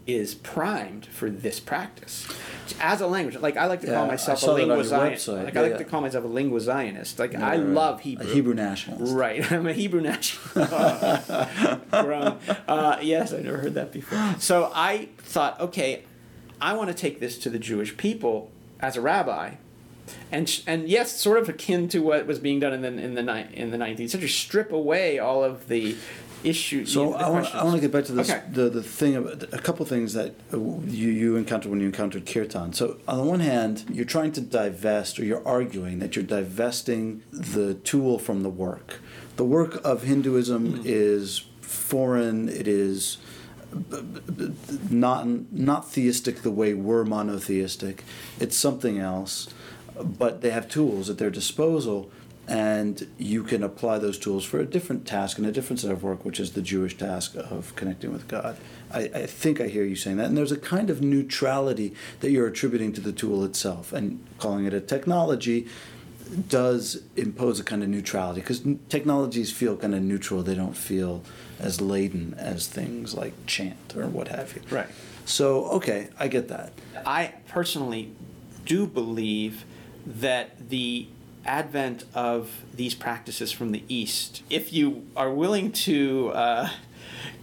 is 0.06 0.34
primed 0.34 1.06
for 1.06 1.28
this 1.28 1.58
practice 1.58 2.28
as 2.80 3.00
a 3.00 3.06
language. 3.06 3.36
Like 3.40 3.56
I 3.56 3.66
like 3.66 3.80
to 3.80 3.86
call 3.86 4.04
yeah, 4.04 4.10
myself 4.10 4.42
a 4.42 4.52
lingua 4.52 4.84
zionist. 4.84 5.28
Like 5.28 5.54
yeah, 5.54 5.60
I 5.60 5.62
like 5.62 5.72
yeah. 5.72 5.78
to 5.78 5.84
call 5.84 6.00
myself 6.00 6.24
a 6.24 6.28
lingua 6.28 6.60
zionist. 6.60 7.18
Like 7.18 7.34
I 7.34 7.56
love 7.56 8.00
Hebrew. 8.02 8.26
A 8.26 8.32
Hebrew 8.32 8.54
nationalist. 8.54 9.12
Right. 9.14 9.50
I'm 9.52 9.66
a 9.66 9.72
Hebrew 9.72 10.00
nationalist. 10.00 10.70
uh, 11.92 12.98
yes, 13.02 13.32
I 13.32 13.38
never 13.38 13.58
heard 13.58 13.74
that 13.74 13.92
before. 13.92 14.36
So 14.38 14.70
I 14.74 15.08
thought, 15.18 15.60
okay, 15.60 16.04
I 16.60 16.74
want 16.74 16.88
to 16.88 16.94
take 16.94 17.20
this 17.20 17.38
to 17.38 17.50
the 17.50 17.58
Jewish 17.58 17.96
people 17.96 18.50
as 18.80 18.96
a 18.96 19.00
rabbi. 19.00 19.54
And, 20.30 20.62
and 20.68 20.88
yes, 20.88 21.20
sort 21.20 21.38
of 21.38 21.48
akin 21.48 21.88
to 21.88 21.98
what 21.98 22.26
was 22.26 22.38
being 22.38 22.60
done 22.60 22.72
in 22.72 22.82
the 22.82 22.88
in 22.88 23.14
the 23.14 23.22
ni- 23.22 23.48
in 23.52 23.72
the 23.72 23.76
19th 23.76 24.10
century, 24.10 24.28
strip 24.28 24.70
away 24.70 25.18
all 25.18 25.42
of 25.42 25.66
the 25.66 25.96
issue. 26.44 26.86
So 26.86 27.14
I 27.14 27.28
want, 27.28 27.54
I 27.54 27.64
want 27.64 27.76
to 27.76 27.80
get 27.80 27.92
back 27.92 28.04
to 28.06 28.12
this 28.12 28.30
okay. 28.30 28.42
the 28.50 28.68
the 28.68 28.82
thing 28.82 29.16
of 29.16 29.26
a 29.52 29.58
couple 29.58 29.84
things 29.86 30.12
that 30.14 30.34
you 30.52 31.08
you 31.08 31.36
encountered 31.36 31.70
when 31.70 31.80
you 31.80 31.86
encountered 31.86 32.26
kirtan. 32.26 32.72
So 32.72 32.98
on 33.08 33.18
the 33.18 33.24
one 33.24 33.40
hand, 33.40 33.84
you're 33.90 34.04
trying 34.04 34.32
to 34.32 34.40
divest, 34.40 35.18
or 35.18 35.24
you're 35.24 35.46
arguing 35.46 35.98
that 36.00 36.16
you're 36.16 36.24
divesting 36.24 37.22
the 37.32 37.74
tool 37.74 38.18
from 38.18 38.42
the 38.42 38.50
work. 38.50 39.00
The 39.36 39.44
work 39.44 39.84
of 39.84 40.02
Hinduism 40.04 40.72
mm-hmm. 40.72 40.82
is 40.84 41.44
foreign. 41.60 42.48
It 42.48 42.68
is 42.68 43.18
not 44.90 45.26
not 45.52 45.90
theistic 45.90 46.42
the 46.42 46.50
way 46.50 46.74
we're 46.74 47.04
monotheistic. 47.04 48.04
It's 48.40 48.56
something 48.56 48.98
else, 48.98 49.48
but 49.96 50.40
they 50.40 50.50
have 50.50 50.68
tools 50.68 51.10
at 51.10 51.18
their 51.18 51.30
disposal 51.30 52.10
and 52.48 53.08
you 53.18 53.42
can 53.42 53.62
apply 53.62 53.98
those 53.98 54.18
tools 54.18 54.44
for 54.44 54.60
a 54.60 54.64
different 54.64 55.06
task 55.06 55.38
and 55.38 55.46
a 55.46 55.52
different 55.52 55.80
set 55.80 55.90
of 55.90 56.02
work, 56.02 56.24
which 56.24 56.38
is 56.38 56.52
the 56.52 56.62
Jewish 56.62 56.96
task 56.96 57.34
of 57.34 57.74
connecting 57.74 58.12
with 58.12 58.28
God. 58.28 58.56
I, 58.92 59.10
I, 59.14 59.26
think 59.26 59.60
I 59.60 59.66
hear 59.66 59.84
you 59.84 59.96
saying 59.96 60.18
that. 60.18 60.26
And 60.26 60.38
there's 60.38 60.52
a 60.52 60.56
kind 60.56 60.88
of 60.88 61.02
neutrality 61.02 61.92
that 62.20 62.30
you're 62.30 62.46
attributing 62.46 62.92
to 62.94 63.00
the 63.00 63.12
tool 63.12 63.44
itself, 63.44 63.92
and 63.92 64.24
calling 64.38 64.64
it 64.64 64.72
a 64.72 64.80
technology 64.80 65.66
does 66.48 67.02
impose 67.14 67.60
a 67.60 67.64
kind 67.64 67.82
of 67.82 67.88
neutrality 67.88 68.40
because 68.40 68.62
technologies 68.88 69.52
feel 69.52 69.76
kind 69.76 69.94
of 69.94 70.02
neutral. 70.02 70.42
They 70.42 70.54
don't 70.54 70.76
feel 70.76 71.22
as 71.58 71.80
laden 71.80 72.34
as 72.34 72.66
things 72.66 73.14
like 73.14 73.32
chant 73.46 73.94
or 73.96 74.06
what 74.06 74.28
have 74.28 74.54
you. 74.54 74.62
Right. 74.70 74.88
So, 75.24 75.64
okay, 75.70 76.08
I 76.18 76.28
get 76.28 76.48
that. 76.48 76.72
I 77.04 77.34
personally 77.48 78.12
do 78.64 78.86
believe 78.86 79.64
that 80.06 80.68
the 80.68 81.08
advent 81.46 82.04
of 82.14 82.50
these 82.74 82.94
practices 82.94 83.52
from 83.52 83.72
the 83.72 83.82
East, 83.88 84.42
if 84.50 84.72
you 84.72 85.06
are 85.16 85.30
willing 85.30 85.72
to 85.72 86.30
uh, 86.34 86.68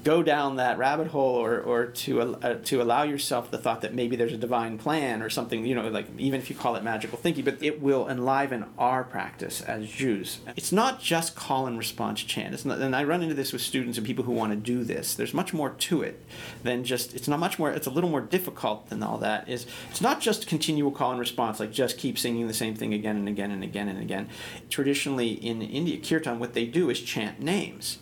go 0.03 0.23
down 0.23 0.57
that 0.57 0.77
rabbit 0.77 1.07
hole 1.07 1.35
or, 1.35 1.59
or 1.59 1.85
to 1.85 2.21
uh, 2.21 2.55
to 2.63 2.81
allow 2.81 3.03
yourself 3.03 3.51
the 3.51 3.57
thought 3.57 3.81
that 3.81 3.93
maybe 3.93 4.15
there's 4.15 4.33
a 4.33 4.37
divine 4.37 4.77
plan 4.77 5.21
or 5.21 5.29
something 5.29 5.65
you 5.65 5.75
know 5.75 5.87
like 5.89 6.07
even 6.17 6.39
if 6.39 6.49
you 6.49 6.55
call 6.55 6.75
it 6.75 6.83
magical 6.83 7.17
thinking 7.17 7.43
but 7.43 7.61
it 7.61 7.81
will 7.81 8.07
enliven 8.07 8.65
our 8.77 9.03
practice 9.03 9.61
as 9.61 9.89
Jews. 9.89 10.39
It's 10.55 10.71
not 10.71 11.01
just 11.01 11.35
call 11.35 11.67
and 11.67 11.77
response 11.77 12.23
chant. 12.23 12.53
It's 12.53 12.65
not, 12.65 12.79
and 12.79 12.95
I 12.95 13.03
run 13.03 13.21
into 13.21 13.35
this 13.35 13.53
with 13.53 13.61
students 13.61 13.97
and 13.97 14.05
people 14.05 14.23
who 14.23 14.31
want 14.31 14.51
to 14.51 14.55
do 14.55 14.83
this. 14.83 15.15
There's 15.15 15.33
much 15.33 15.53
more 15.53 15.71
to 15.71 16.01
it 16.01 16.23
than 16.63 16.83
just 16.83 17.13
it's 17.15 17.27
not 17.27 17.39
much 17.39 17.59
more 17.59 17.71
it's 17.71 17.87
a 17.87 17.91
little 17.91 18.09
more 18.09 18.21
difficult 18.21 18.89
than 18.89 19.03
all 19.03 19.17
that 19.19 19.47
is 19.47 19.65
it's 19.89 20.01
not 20.01 20.21
just 20.21 20.47
continual 20.47 20.91
call 20.91 21.11
and 21.11 21.19
response 21.19 21.59
like 21.59 21.71
just 21.71 21.97
keep 21.97 22.17
singing 22.17 22.47
the 22.47 22.53
same 22.53 22.75
thing 22.75 22.93
again 22.93 23.15
and 23.15 23.27
again 23.27 23.51
and 23.51 23.63
again 23.63 23.87
and 23.87 23.99
again. 23.99 24.29
Traditionally 24.69 25.31
in 25.31 25.61
India 25.61 25.97
kirtan 25.97 26.39
what 26.39 26.53
they 26.53 26.65
do 26.65 26.89
is 26.89 26.99
chant 27.01 27.39
names 27.39 27.99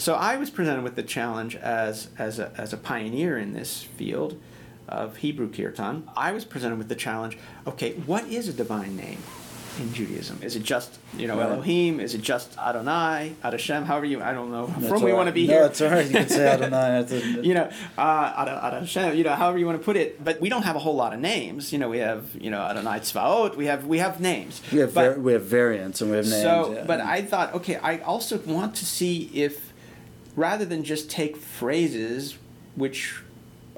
so 0.00 0.14
I 0.14 0.36
was 0.36 0.50
presented 0.50 0.82
with 0.82 0.96
the 0.96 1.02
challenge 1.02 1.56
as, 1.56 2.08
as, 2.18 2.38
a, 2.38 2.52
as 2.56 2.72
a 2.72 2.76
pioneer 2.76 3.38
in 3.38 3.52
this 3.52 3.82
field 3.82 4.40
of 4.88 5.18
Hebrew 5.18 5.50
kirtan. 5.50 6.08
I 6.16 6.32
was 6.32 6.44
presented 6.44 6.78
with 6.78 6.88
the 6.88 6.96
challenge 6.96 7.38
okay, 7.66 7.92
what 8.06 8.26
is 8.26 8.48
a 8.48 8.52
divine 8.52 8.96
name? 8.96 9.18
in 9.78 9.92
Judaism? 9.92 10.40
Is 10.42 10.56
it 10.56 10.62
just 10.62 10.98
you 11.16 11.26
know 11.26 11.36
right. 11.36 11.50
Elohim? 11.50 12.00
Is 12.00 12.14
it 12.14 12.22
just 12.22 12.56
Adonai, 12.58 13.34
Adashem? 13.42 13.84
However 13.84 14.06
you, 14.06 14.22
I 14.22 14.32
don't 14.32 14.50
know. 14.50 14.66
That's 14.66 14.88
From 14.88 15.02
we 15.02 15.12
want 15.12 15.28
to 15.28 15.32
be 15.32 15.46
no, 15.46 15.54
here. 15.54 15.64
it's 15.64 15.80
all 15.80 15.90
right. 15.90 16.06
You 16.06 16.12
can 16.12 16.28
say 16.28 16.46
Adonai. 16.52 17.06
you 17.42 17.54
know, 17.54 17.70
uh, 17.96 18.70
Adashem. 18.70 19.16
You 19.16 19.24
know, 19.24 19.34
however 19.34 19.58
you 19.58 19.66
want 19.66 19.78
to 19.78 19.84
put 19.84 19.96
it. 19.96 20.22
But 20.22 20.40
we 20.40 20.48
don't 20.48 20.62
have 20.62 20.76
a 20.76 20.80
whole 20.80 20.96
lot 20.96 21.14
of 21.14 21.20
names. 21.20 21.72
You 21.72 21.78
know, 21.78 21.88
we 21.88 21.98
have 21.98 22.34
you 22.34 22.50
know 22.50 22.60
Adonai 22.60 23.00
Tzvaot. 23.00 23.56
We 23.56 23.66
have 23.66 23.86
we 23.86 23.98
have 23.98 24.20
names. 24.20 24.60
We 24.72 24.80
have 24.80 24.94
but, 24.94 25.14
var- 25.14 25.20
we 25.20 25.32
have 25.32 25.44
variants 25.44 26.00
and 26.00 26.10
we 26.10 26.16
have 26.16 26.26
names. 26.26 26.42
So, 26.42 26.72
yeah. 26.72 26.84
but 26.84 27.00
I 27.00 27.22
thought, 27.22 27.54
okay, 27.54 27.76
I 27.76 27.98
also 27.98 28.38
want 28.38 28.74
to 28.76 28.84
see 28.84 29.30
if 29.34 29.69
rather 30.36 30.64
than 30.64 30.84
just 30.84 31.10
take 31.10 31.36
phrases 31.36 32.38
which 32.74 33.22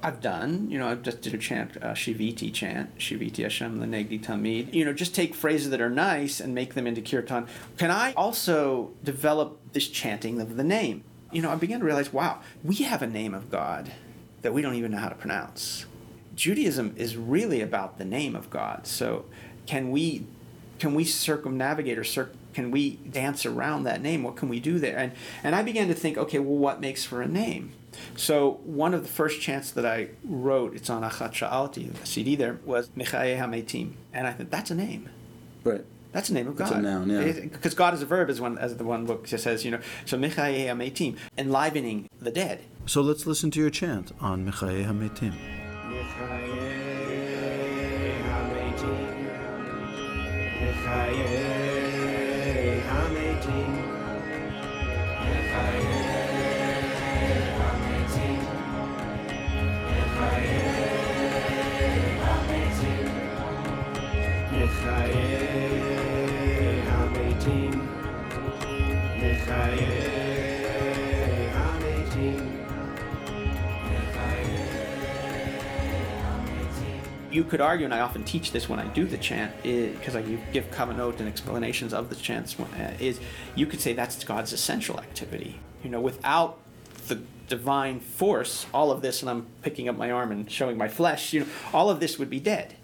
I've 0.02 0.20
done, 0.20 0.68
you 0.68 0.78
know, 0.78 0.88
I 0.88 0.94
just 0.96 1.22
did 1.22 1.32
a 1.32 1.38
chant, 1.38 1.76
uh, 1.76 1.92
Shiviti 1.92 2.52
chant, 2.52 2.98
Shiviti 2.98 3.42
Hashem 3.44 3.78
Lenegdi 3.78 4.20
Tamid. 4.20 4.74
You 4.74 4.84
know, 4.84 4.92
just 4.92 5.14
take 5.14 5.34
phrases 5.34 5.70
that 5.70 5.80
are 5.80 5.90
nice 5.90 6.40
and 6.40 6.54
make 6.54 6.74
them 6.74 6.86
into 6.86 7.00
kirtan. 7.00 7.46
Can 7.78 7.90
I 7.90 8.12
also 8.14 8.90
develop 9.04 9.60
this 9.72 9.86
chanting 9.88 10.40
of 10.40 10.56
the 10.56 10.64
name? 10.64 11.04
You 11.30 11.40
know, 11.40 11.50
I 11.50 11.54
began 11.54 11.78
to 11.78 11.86
realize, 11.86 12.12
wow, 12.12 12.40
we 12.64 12.76
have 12.76 13.00
a 13.00 13.06
name 13.06 13.32
of 13.32 13.48
God 13.48 13.92
that 14.42 14.52
we 14.52 14.60
don't 14.60 14.74
even 14.74 14.90
know 14.90 14.98
how 14.98 15.08
to 15.08 15.14
pronounce. 15.14 15.86
Judaism 16.34 16.94
is 16.96 17.16
really 17.16 17.60
about 17.60 17.98
the 17.98 18.04
name 18.04 18.34
of 18.34 18.50
God. 18.50 18.86
So, 18.86 19.26
can 19.66 19.90
we 19.90 20.26
can 20.80 20.94
we 20.94 21.04
circumnavigate 21.04 21.96
or 21.96 22.02
cir- 22.02 22.32
can 22.52 22.70
we 22.70 22.96
dance 22.96 23.46
around 23.46 23.84
that 23.84 24.02
name? 24.02 24.22
What 24.22 24.36
can 24.36 24.48
we 24.48 24.60
do 24.60 24.78
there? 24.78 24.96
And 24.98 25.12
and 25.42 25.54
I 25.54 25.62
began 25.62 25.88
to 25.88 25.94
think, 25.94 26.16
okay, 26.18 26.38
well, 26.38 26.58
what 26.58 26.80
makes 26.80 27.04
for 27.04 27.22
a 27.22 27.28
name? 27.28 27.72
So 28.16 28.60
one 28.64 28.94
of 28.94 29.02
the 29.02 29.08
first 29.08 29.40
chants 29.40 29.70
that 29.72 29.84
I 29.84 30.08
wrote, 30.24 30.74
it's 30.74 30.88
on 30.90 31.02
Achat 31.02 31.32
Sha'alti, 31.32 31.92
the 31.92 32.06
CD 32.06 32.36
there, 32.36 32.58
was 32.64 32.88
Mechaye 32.90 33.38
HaMetim. 33.38 33.92
And 34.12 34.26
I 34.26 34.32
thought, 34.32 34.50
that's 34.50 34.70
a 34.70 34.74
name. 34.74 35.10
Right. 35.62 35.84
That's 36.12 36.28
a 36.28 36.34
name 36.34 36.46
of 36.46 36.56
God. 36.56 36.68
It's 36.68 36.76
a 36.76 36.82
noun, 36.82 37.08
yeah. 37.08 37.32
Because 37.32 37.74
God 37.74 37.94
is 37.94 38.02
a 38.02 38.06
verb, 38.06 38.28
as 38.28 38.40
one 38.40 38.58
as 38.58 38.76
the 38.76 38.84
one 38.84 39.06
book 39.06 39.26
just 39.26 39.44
says, 39.44 39.64
you 39.64 39.70
know. 39.70 39.80
So 40.04 40.18
Mechaye 40.18 40.66
HaMetim, 40.66 41.16
enlivening 41.38 42.08
the 42.20 42.30
dead. 42.30 42.64
So 42.84 43.00
let's 43.00 43.26
listen 43.26 43.50
to 43.52 43.60
your 43.60 43.70
chant 43.70 44.12
on 44.20 44.44
You 77.30 77.44
could 77.44 77.62
argue, 77.62 77.86
and 77.86 77.94
I 77.94 78.00
often 78.00 78.24
teach 78.24 78.52
this 78.52 78.68
when 78.68 78.78
I 78.78 78.86
do 78.88 79.06
the 79.06 79.16
chant, 79.16 79.54
because 79.62 80.14
I 80.14 80.20
give 80.52 80.70
kavanot 80.70 81.18
and 81.18 81.26
explanations 81.26 81.94
of 81.94 82.10
the 82.10 82.14
chants, 82.14 82.60
uh, 82.60 82.92
is 83.00 83.20
you 83.54 83.64
could 83.64 83.80
say 83.80 83.94
that's 83.94 84.22
God's 84.22 84.52
essential 84.52 85.00
activity. 85.00 85.58
You 85.82 85.88
know, 85.88 86.00
without 86.00 86.58
the 87.08 87.22
divine 87.48 88.00
force, 88.00 88.66
all 88.74 88.90
of 88.90 89.00
this, 89.00 89.22
and 89.22 89.30
I'm 89.30 89.46
picking 89.62 89.88
up 89.88 89.96
my 89.96 90.10
arm 90.10 90.30
and 90.30 90.50
showing 90.50 90.76
my 90.76 90.88
flesh, 90.88 91.32
you 91.32 91.40
know, 91.40 91.46
all 91.72 91.88
of 91.88 92.00
this 92.00 92.18
would 92.18 92.28
be 92.28 92.38
dead. 92.38 92.76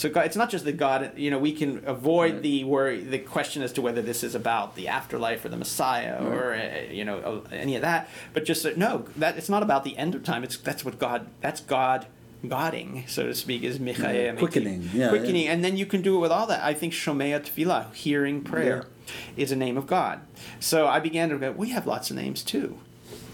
So 0.00 0.08
God, 0.08 0.24
it's 0.24 0.36
not 0.36 0.48
just 0.48 0.64
that 0.64 0.78
God, 0.78 1.12
you 1.16 1.30
know, 1.30 1.38
we 1.38 1.52
can 1.52 1.82
avoid 1.84 2.32
right. 2.32 2.42
the 2.42 2.64
worry, 2.64 3.00
the 3.02 3.18
question 3.18 3.62
as 3.62 3.70
to 3.74 3.82
whether 3.82 4.00
this 4.00 4.24
is 4.24 4.34
about 4.34 4.74
the 4.74 4.88
afterlife 4.88 5.44
or 5.44 5.50
the 5.50 5.58
Messiah 5.58 6.22
right. 6.22 6.32
or 6.32 6.54
uh, 6.54 6.90
you 6.90 7.04
know 7.04 7.42
any 7.52 7.76
of 7.76 7.82
that, 7.82 8.08
but 8.32 8.46
just 8.46 8.64
uh, 8.64 8.70
no, 8.76 9.04
that 9.16 9.36
it's 9.36 9.50
not 9.50 9.62
about 9.62 9.84
the 9.84 9.98
end 9.98 10.14
of 10.14 10.24
time. 10.24 10.42
It's 10.42 10.56
that's 10.56 10.86
what 10.86 10.98
God, 10.98 11.26
that's 11.42 11.60
God 11.60 12.06
Godding, 12.48 13.04
so 13.06 13.26
to 13.26 13.34
speak, 13.34 13.62
is 13.62 13.78
Mechaye. 13.78 14.24
Yeah, 14.24 14.32
quickening. 14.32 14.88
Yeah, 14.94 15.10
quickening. 15.10 15.44
Yeah. 15.44 15.52
And 15.52 15.62
then 15.62 15.76
you 15.76 15.84
can 15.84 16.00
do 16.00 16.16
it 16.16 16.20
with 16.20 16.32
all 16.32 16.46
that. 16.46 16.64
I 16.64 16.72
think 16.72 16.94
Shomea 16.94 17.40
Tefillah, 17.40 17.92
hearing 17.92 18.42
prayer, 18.42 18.86
yeah. 19.06 19.12
is 19.44 19.52
a 19.52 19.56
name 19.56 19.76
of 19.76 19.86
God. 19.86 20.20
So 20.58 20.88
I 20.88 21.00
began 21.00 21.28
to 21.28 21.36
go, 21.36 21.52
we 21.52 21.68
have 21.70 21.86
lots 21.86 22.10
of 22.10 22.16
names 22.16 22.42
too. 22.42 22.78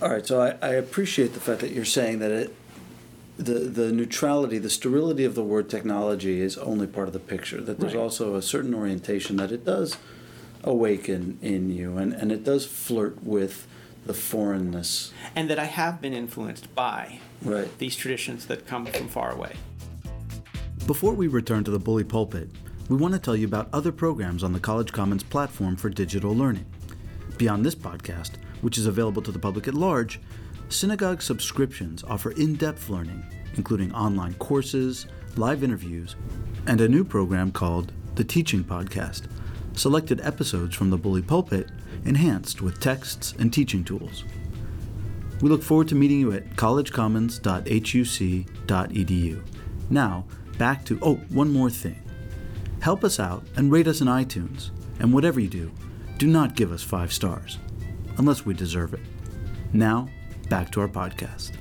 All 0.03 0.11
right, 0.11 0.27
so 0.27 0.41
I, 0.41 0.57
I 0.61 0.71
appreciate 0.71 1.35
the 1.35 1.41
fact 1.41 1.61
that 1.61 1.71
you're 1.71 1.85
saying 1.85 2.19
that 2.19 2.33
it, 2.33 2.57
the, 3.37 3.61
the 3.61 3.93
neutrality, 3.93 4.59
the 4.59 4.71
sterility 4.71 5.25
of 5.25 5.35
the 5.35 5.43
word 5.43 5.69
technology 5.69 6.41
is 6.41 6.57
only 6.59 6.87
part 6.87 7.07
of 7.07 7.13
the 7.13 7.21
picture, 7.21 7.61
that 7.61 7.79
there's 7.79 7.95
Right. 7.95 8.01
also 8.01 8.35
a 8.35 8.43
certain 8.43 8.75
orientation 8.75 9.37
that 9.37 9.53
it 9.53 9.65
does 9.65 9.97
awaken 10.65 11.39
in 11.43 11.71
you 11.71 11.97
and, 11.99 12.13
and 12.13 12.33
it 12.33 12.43
does 12.45 12.67
flirt 12.67 13.23
with 13.23 13.67
the 14.07 14.15
foreignness. 14.15 15.13
And 15.35 15.51
that 15.51 15.59
I 15.59 15.65
have 15.65 16.01
been 16.01 16.13
influenced 16.15 16.75
by 16.75 17.21
Right. 17.43 17.77
these 17.79 17.95
traditions 17.97 18.47
that 18.47 18.67
come 18.67 18.87
from 18.87 19.09
far 19.09 19.33
away. 19.33 19.55
Before 20.87 21.13
we 21.15 21.27
return 21.27 21.65
to 21.65 21.71
the 21.71 21.79
Bully 21.79 22.05
Pulpit, 22.05 22.49
we 22.89 22.97
want 22.97 23.13
to 23.15 23.21
tell 23.21 23.37
you 23.37 23.47
about 23.47 23.69
other 23.73 23.91
programs 23.93 24.45
on 24.45 24.53
the 24.53 24.61
College 24.61 24.93
Commons 24.93 25.25
platform 25.25 25.77
for 25.77 25.91
digital 25.91 26.35
learning. 26.35 26.65
Beyond 27.37 27.67
this 27.67 27.75
podcast, 27.75 28.33
which 28.63 28.79
is 28.79 28.87
available 28.87 29.21
to 29.23 29.33
the 29.33 29.39
public 29.39 29.67
at 29.69 29.75
large, 29.75 30.21
Synagogue 30.69 31.23
subscriptions 31.23 32.03
offer 32.05 32.33
in 32.33 32.57
depth 32.57 32.89
learning, 32.89 33.25
including 33.55 33.95
online 33.95 34.35
courses, 34.35 35.07
live 35.37 35.63
interviews, 35.63 36.17
and 36.67 36.81
a 36.81 36.89
new 36.89 37.05
program 37.05 37.53
called 37.53 37.93
The 38.17 38.25
Teaching 38.25 38.65
Podcast, 38.65 39.29
selected 39.75 40.21
episodes 40.23 40.75
from 40.75 40.91
the 40.91 40.97
Bully 40.97 41.23
Pulpit 41.23 41.69
enhanced 42.05 42.63
with 42.63 42.81
texts 42.81 43.33
and 43.39 43.53
teaching 43.53 43.85
tools. 43.85 44.25
We 45.41 45.49
look 45.49 45.63
forward 45.63 45.87
to 45.89 45.95
meeting 45.95 46.19
you 46.19 46.33
at 46.33 46.57
collegecommons.huc.edu. 46.57 49.43
Now, 49.89 50.25
back 50.59 50.85
to, 50.87 50.99
oh, 51.03 51.15
one 51.29 51.53
more 51.53 51.71
thing. 51.71 52.03
Help 52.81 53.05
us 53.05 53.21
out 53.21 53.47
and 53.57 53.71
rate 53.71 53.87
us 53.87 54.01
in 54.01 54.09
iTunes, 54.09 54.71
and 54.99 55.13
whatever 55.13 55.39
you 55.39 55.49
do, 55.49 55.71
do 56.19 56.27
not 56.27 56.57
give 56.57 56.73
us 56.73 56.83
five 56.83 57.13
stars, 57.13 57.59
unless 58.17 58.45
we 58.45 58.53
deserve 58.55 58.95
it. 58.95 59.01
Now, 59.73 60.09
back 60.49 60.71
to 60.73 60.81
our 60.81 60.89
podcast. 60.89 61.53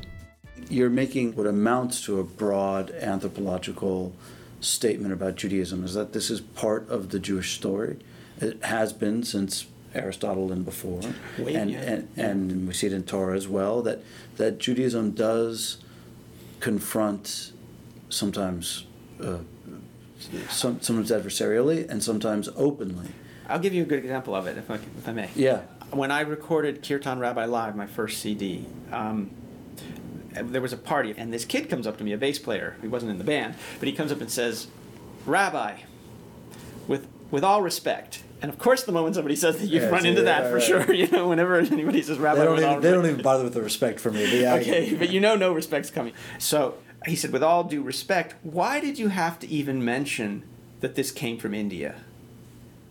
You're 0.69 0.89
making 0.89 1.35
what 1.35 1.47
amounts 1.47 2.03
to 2.05 2.19
a 2.19 2.23
broad 2.23 2.91
anthropological 2.91 4.15
statement 4.61 5.13
about 5.13 5.35
Judaism 5.35 5.83
is 5.83 5.93
that 5.93 6.13
this 6.13 6.29
is 6.29 6.41
part 6.41 6.89
of 6.89 7.09
the 7.09 7.19
Jewish 7.19 7.55
story. 7.55 7.97
It 8.39 8.63
has 8.65 8.93
been 8.93 9.23
since 9.23 9.67
Aristotle 9.93 10.51
and 10.51 10.65
before, 10.65 11.01
Way, 11.39 11.55
and, 11.55 11.71
yeah. 11.71 11.79
and 11.79 12.09
and 12.17 12.67
we 12.67 12.73
see 12.73 12.87
it 12.87 12.93
in 12.93 13.03
Torah 13.03 13.35
as 13.35 13.47
well 13.47 13.81
that 13.83 14.01
that 14.37 14.57
Judaism 14.57 15.11
does 15.11 15.77
confront 16.59 17.53
sometimes 18.09 18.85
uh, 19.21 19.37
some, 20.49 20.81
sometimes 20.81 21.11
adversarially 21.11 21.89
and 21.89 22.03
sometimes 22.03 22.49
openly. 22.55 23.09
I'll 23.47 23.59
give 23.59 23.73
you 23.73 23.83
a 23.83 23.85
good 23.85 23.99
example 23.99 24.35
of 24.35 24.47
it, 24.47 24.57
if 24.57 24.69
I, 24.71 24.75
if 24.75 25.07
I 25.07 25.11
may. 25.11 25.29
Yeah. 25.35 25.61
When 25.95 26.11
I 26.11 26.21
recorded 26.21 26.85
Kirtan 26.85 27.19
Rabbi 27.19 27.45
Live, 27.45 27.77
my 27.77 27.87
first 27.87 28.19
CD, 28.19 28.65
um, 28.91 29.31
there 30.33 30.61
was 30.61 30.73
a 30.73 30.77
party, 30.77 31.13
and 31.15 31.31
this 31.31 31.45
kid 31.45 31.69
comes 31.69 31.87
up 31.87 31.97
to 31.99 32.03
me, 32.03 32.11
a 32.11 32.17
bass 32.17 32.37
player. 32.37 32.75
He 32.81 32.89
wasn't 32.89 33.11
in 33.11 33.17
the 33.17 33.23
band, 33.23 33.55
but 33.79 33.87
he 33.87 33.93
comes 33.93 34.11
up 34.11 34.19
and 34.19 34.29
says, 34.29 34.67
"Rabbi, 35.25 35.77
with 36.85 37.07
with 37.31 37.45
all 37.45 37.61
respect." 37.61 38.23
And 38.41 38.51
of 38.51 38.59
course, 38.59 38.83
the 38.83 38.91
moment 38.91 39.15
somebody 39.15 39.37
says 39.37 39.57
that, 39.59 39.67
you 39.67 39.79
Yeah, 39.79 39.87
run 39.87 40.05
into 40.05 40.19
yeah, 40.19 40.25
that 40.25 40.41
right, 40.41 40.49
for 40.49 40.55
right. 40.55 40.85
sure. 40.87 40.93
You 41.01 41.07
know, 41.07 41.29
whenever 41.29 41.55
anybody 41.55 42.01
says 42.01 42.17
"Rabbi," 42.19 42.39
They 42.39 42.45
don't, 42.45 42.59
even, 42.59 42.81
they 42.81 42.91
don't 42.91 43.05
even 43.05 43.21
bother 43.21 43.45
with 43.45 43.53
the 43.53 43.61
respect 43.61 44.01
for 44.01 44.11
me. 44.11 44.25
But 44.25 44.33
yeah, 44.33 44.55
okay, 44.55 44.95
but 44.95 45.11
you 45.11 45.21
know 45.21 45.37
no 45.37 45.53
respect's 45.53 45.89
coming. 45.89 46.11
So 46.39 46.75
he 47.05 47.15
said, 47.15 47.31
with 47.31 47.41
all 47.41 47.63
due 47.63 47.81
respect, 47.81 48.35
why 48.43 48.81
did 48.81 48.99
you 48.99 49.07
have 49.07 49.39
to 49.39 49.47
even 49.47 49.83
mention 49.85 50.43
that 50.81 50.95
this 50.95 51.09
came 51.11 51.37
from 51.37 51.53
India? 51.53 51.95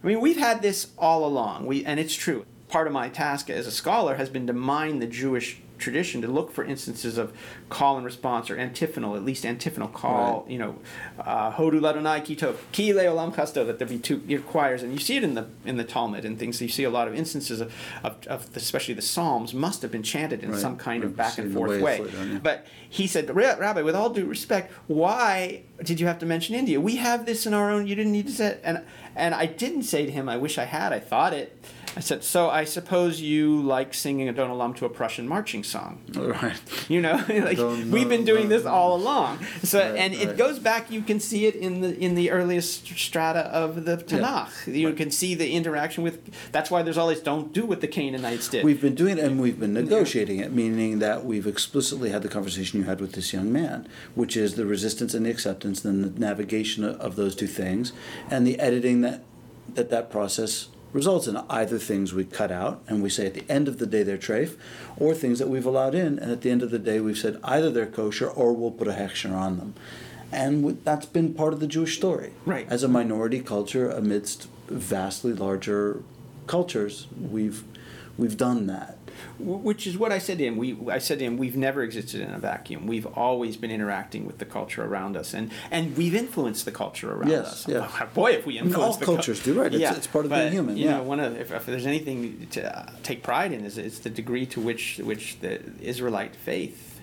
I 0.03 0.07
mean, 0.07 0.21
we've 0.23 0.39
had 0.39 0.63
this 0.63 0.89
all 0.97 1.27
along. 1.27 1.67
We 1.67 1.85
and 1.85 2.01
it's 2.01 2.15
true. 2.15 2.47
Part 2.69 2.87
of 2.87 2.93
my 2.93 3.09
task 3.09 3.51
as 3.51 3.67
a 3.67 3.71
scholar 3.71 4.17
has 4.17 4.29
been 4.31 4.47
to 4.47 4.53
mine 4.53 4.99
the 4.99 5.07
Jewish 5.07 5.61
tradition 5.77 6.23
to 6.23 6.29
look 6.29 6.53
for 6.53 6.65
instances 6.65 7.19
of 7.19 7.33
call 7.69 7.97
and 7.97 8.07
response 8.07 8.49
or 8.49 8.57
antiphonal, 8.57 9.17
at 9.17 9.25
least 9.25 9.45
antiphonal 9.45 9.89
call. 9.89 10.43
Right. 10.43 10.51
You 10.53 10.59
know, 10.59 10.79
uh, 11.19 11.53
Hodu 11.53 11.81
Ladonai 11.81 12.25
Ki 12.25 12.37
Tov 12.37 12.57
Ki 12.73 12.93
Leolam 12.93 13.35
Chasdo 13.35 13.67
that 13.67 13.79
there 13.79 13.87
be 13.89 13.99
two 13.99 14.21
choirs, 14.47 14.83
and 14.83 14.93
you 14.93 14.99
see 14.99 15.17
it 15.17 15.25
in 15.25 15.35
the 15.35 15.47
in 15.65 15.77
the 15.77 15.85
Talmud 15.85 16.25
and 16.25 16.39
things. 16.39 16.63
You 16.63 16.69
see 16.69 16.85
a 16.85 16.91
lot 16.91 17.07
of 17.09 17.15
instances 17.15 17.61
of, 17.61 17.75
of, 18.03 18.25
of 18.29 18.53
the, 18.55 18.61
especially 18.61 18.95
the 18.95 19.03
Psalms 19.03 19.53
must 19.53 19.83
have 19.83 19.91
been 19.91 20.03
chanted 20.05 20.43
in 20.43 20.53
Right. 20.53 20.61
some 20.61 20.77
kind 20.77 21.05
of 21.05 21.17
back 21.17 21.39
and 21.39 21.53
forth 21.53 21.71
way 21.83 22.01
way. 22.01 22.11
yeah. 22.13 22.39
But 22.43 22.67
he 22.89 23.07
said, 23.07 23.29
Rabbi, 23.35 23.83
with 23.83 23.97
all 23.97 24.11
due 24.11 24.27
respect, 24.27 24.73
why 24.87 25.63
did 25.83 25.99
you 26.01 26.07
have 26.07 26.19
to 26.21 26.27
mention 26.27 26.55
India? 26.55 26.81
We 26.81 26.97
have 26.97 27.27
this 27.27 27.47
in 27.47 27.53
our 27.53 27.71
own. 27.71 27.87
You 27.89 27.95
didn't 27.97 28.13
need 28.13 28.29
to 28.29 28.33
say." 28.33 28.59
And 28.65 28.83
and 29.17 29.35
I 29.35 29.47
didn't 29.47 29.83
say 29.83 30.07
to 30.07 30.11
him, 30.13 30.29
"I 30.29 30.37
wish 30.39 30.57
I 30.57 30.65
had. 30.65 30.93
I 30.93 31.01
thought 31.01 31.35
it." 31.35 31.63
I 31.97 32.01
said, 32.01 32.25
"So 32.25 32.51
I 32.51 32.65
suppose 32.65 33.21
you 33.21 33.63
like 33.63 33.95
singing 33.95 34.29
Adon 34.29 34.51
Olam 34.51 34.77
to 34.77 34.85
a 34.85 34.89
Prussian 34.89 35.29
marching 35.29 35.63
song." 35.63 36.01
Right. 36.15 36.61
You 36.89 37.01
know, 37.01 37.15
like 37.29 37.59
we've 37.59 38.09
been 38.09 38.25
doing 38.25 38.49
this 38.49 38.65
all 38.65 38.97
along. 38.97 39.39
So, 39.63 39.79
Right, 39.79 39.99
and 39.99 40.15
it 40.15 40.37
goes 40.37 40.59
back. 40.59 40.91
You 40.91 41.03
can 41.03 41.21
see 41.21 41.47
it 41.47 41.55
in 41.55 41.81
the 41.81 41.97
in 41.99 42.15
the 42.15 42.31
earliest 42.31 42.87
strata 42.87 43.41
of 43.41 43.85
the 43.85 43.97
Tanakh. 43.97 44.75
You 44.75 44.93
can 44.93 45.11
see 45.11 45.35
the 45.35 45.53
interaction 45.53 46.03
with. 46.03 46.31
That's 46.53 46.71
why 46.71 46.83
there's 46.83 46.99
all 46.99 47.09
this. 47.09 47.21
Don't 47.21 47.53
do 47.53 47.65
what 47.65 47.81
the 47.81 47.89
Canaanites 47.89 48.49
did. 48.49 48.65
We've 48.65 48.81
been 48.81 48.95
doing 48.95 49.19
it 49.19 49.25
and 49.25 49.41
we've 49.41 49.59
been 49.59 49.75
negotiating 49.75 50.41
it, 50.41 50.53
meaning 50.53 50.99
that 50.99 51.25
we've 51.25 51.47
explicitly 51.47 52.11
had 52.11 52.23
the 52.23 52.29
conversation 52.29 52.81
you 52.81 52.87
had 52.87 53.01
with 53.01 53.13
this 53.13 53.33
young 53.33 53.53
man, 53.53 53.89
which 54.15 54.37
is 54.37 54.55
the 54.55 54.67
resistance 54.67 55.15
and 55.15 55.27
the 55.27 55.31
acceptance, 55.31 55.81
then 55.81 56.03
the 56.03 56.11
navigation 56.19 56.85
of, 56.85 56.97
of 57.01 57.17
those 57.17 57.35
two 57.35 57.47
things, 57.47 57.93
and 58.31 58.47
the 58.47 58.59
editing 58.59 59.01
that 59.03 59.25
that 59.75 59.91
that 59.91 60.11
process 60.11 60.69
results 60.95 61.27
in. 61.27 61.37
Either 61.51 61.79
things 61.79 62.15
we 62.15 62.25
cut 62.25 62.51
out 62.51 62.83
and 62.89 63.03
we 63.03 63.11
say 63.11 63.27
at 63.27 63.35
the 63.35 63.45
end 63.51 63.69
of 63.69 63.79
the 63.79 63.87
day 63.87 64.03
they're 64.03 64.17
treif, 64.17 64.57
or 64.97 65.13
things 65.13 65.39
that 65.39 65.49
we've 65.49 65.67
allowed 65.67 65.95
in, 65.95 66.19
and 66.19 66.33
at 66.33 66.41
the 66.41 66.51
end 66.51 66.63
of 66.63 66.71
the 66.71 66.79
day 66.79 67.01
we've 67.01 67.19
said 67.19 67.39
either 67.45 67.71
they're 67.71 67.85
kosher 67.85 68.31
or 68.31 68.55
we'll 68.55 68.71
put 68.71 68.89
a 68.89 68.93
hechsher 68.93 69.33
on 69.33 69.59
them. 69.59 69.75
And 70.33 70.83
that's 70.85 71.07
been 71.07 71.35
part 71.35 71.53
of 71.53 71.61
the 71.61 71.67
Jewish 71.67 71.97
story. 71.97 72.33
Right. 72.47 72.67
As 72.71 72.83
a 72.83 72.89
minority 72.89 73.41
culture 73.41 73.91
amidst 73.91 74.49
vastly 74.69 75.35
larger 75.35 76.03
cultures, 76.47 77.07
we've 77.21 77.65
we've 78.17 78.37
done 78.37 78.67
that. 78.69 78.99
Wh- 79.39 79.65
Which 79.65 79.87
is 79.87 79.97
what 79.99 80.13
I 80.13 80.19
said 80.19 80.39
to 80.39 80.45
him. 80.45 80.57
We, 80.57 80.77
I 80.91 80.99
said 80.99 81.19
to 81.21 81.25
him, 81.25 81.37
we've 81.37 81.57
never 81.57 81.83
existed 81.83 82.21
in 82.21 82.31
a 82.33 82.39
vacuum. 82.39 82.87
We've 82.87 83.07
always 83.07 83.57
been 83.57 83.71
interacting 83.71 84.27
with 84.27 84.39
the 84.39 84.45
culture 84.45 84.85
around 84.85 85.17
us, 85.17 85.35
and, 85.35 85.51
and 85.71 85.97
we've 85.97 86.15
influenced 86.15 86.65
the 86.65 86.73
culture 86.73 87.13
around 87.13 87.31
Yes, 87.31 87.47
us. 87.47 87.69
yes. 87.69 87.91
Boy, 88.15 88.33
if 88.33 88.47
we 88.47 88.59
I 88.59 88.63
mean, 88.63 88.69
influence 88.71 88.95
all 88.95 88.99
the 89.01 89.05
cul- 89.07 89.15
cultures 89.17 89.43
do, 89.43 89.61
right. 89.61 89.73
It's- 89.73 89.97
it's 89.97 90.07
part 90.07 90.25
of 90.25 90.31
being 90.31 90.53
human, 90.53 90.77
You 90.77 90.87
yeah. 90.87 90.97
know, 90.99 91.03
one 91.05 91.21
of 91.21 91.37
if, 91.39 91.53
if 91.53 91.67
there's 91.67 91.87
anything 91.87 92.47
to 92.53 92.79
uh, 92.79 92.91
take 93.03 93.23
pride 93.23 93.53
in 93.53 93.65
is 93.65 93.79
it's 93.79 93.99
the 94.01 94.11
degree 94.11 94.47
to 94.47 94.61
which 94.61 94.99
which 94.99 95.39
the 95.41 95.61
Israelite 95.81 96.35
faith 96.37 97.01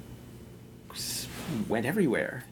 went 1.68 1.86
everywhere. 1.86 2.44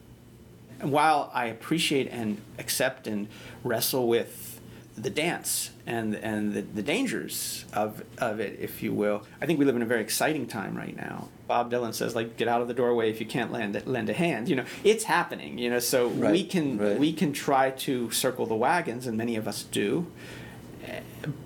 And 0.80 0.92
while 0.92 1.30
I 1.34 1.46
appreciate 1.46 2.08
and 2.10 2.40
accept 2.58 3.06
and 3.06 3.28
wrestle 3.64 4.08
with 4.08 4.59
the 4.96 5.10
dance 5.10 5.70
and 5.86 6.14
and 6.14 6.52
the, 6.52 6.62
the 6.62 6.82
dangers 6.82 7.64
of 7.72 8.02
of 8.18 8.40
it, 8.40 8.58
if 8.60 8.82
you 8.82 8.92
will, 8.92 9.24
I 9.40 9.46
think 9.46 9.58
we 9.58 9.64
live 9.64 9.76
in 9.76 9.82
a 9.82 9.86
very 9.86 10.02
exciting 10.02 10.46
time 10.46 10.76
right 10.76 10.96
now. 10.96 11.28
Bob 11.46 11.70
Dylan 11.70 11.94
says, 11.94 12.14
like, 12.14 12.36
get 12.36 12.48
out 12.48 12.60
of 12.60 12.68
the 12.68 12.74
doorway 12.74 13.10
if 13.10 13.20
you 13.20 13.26
can't 13.26 13.50
lend 13.50 13.80
lend 13.86 14.08
a 14.08 14.12
hand. 14.12 14.48
You 14.48 14.56
know, 14.56 14.64
it's 14.84 15.04
happening. 15.04 15.58
You 15.58 15.70
know, 15.70 15.78
so 15.78 16.08
we 16.08 16.44
can 16.44 16.78
right. 16.78 16.98
we 16.98 17.12
can 17.12 17.32
try 17.32 17.70
to 17.70 18.10
circle 18.10 18.46
the 18.46 18.54
wagons, 18.54 19.06
and 19.06 19.16
many 19.16 19.36
of 19.36 19.48
us 19.48 19.62
do. 19.62 20.06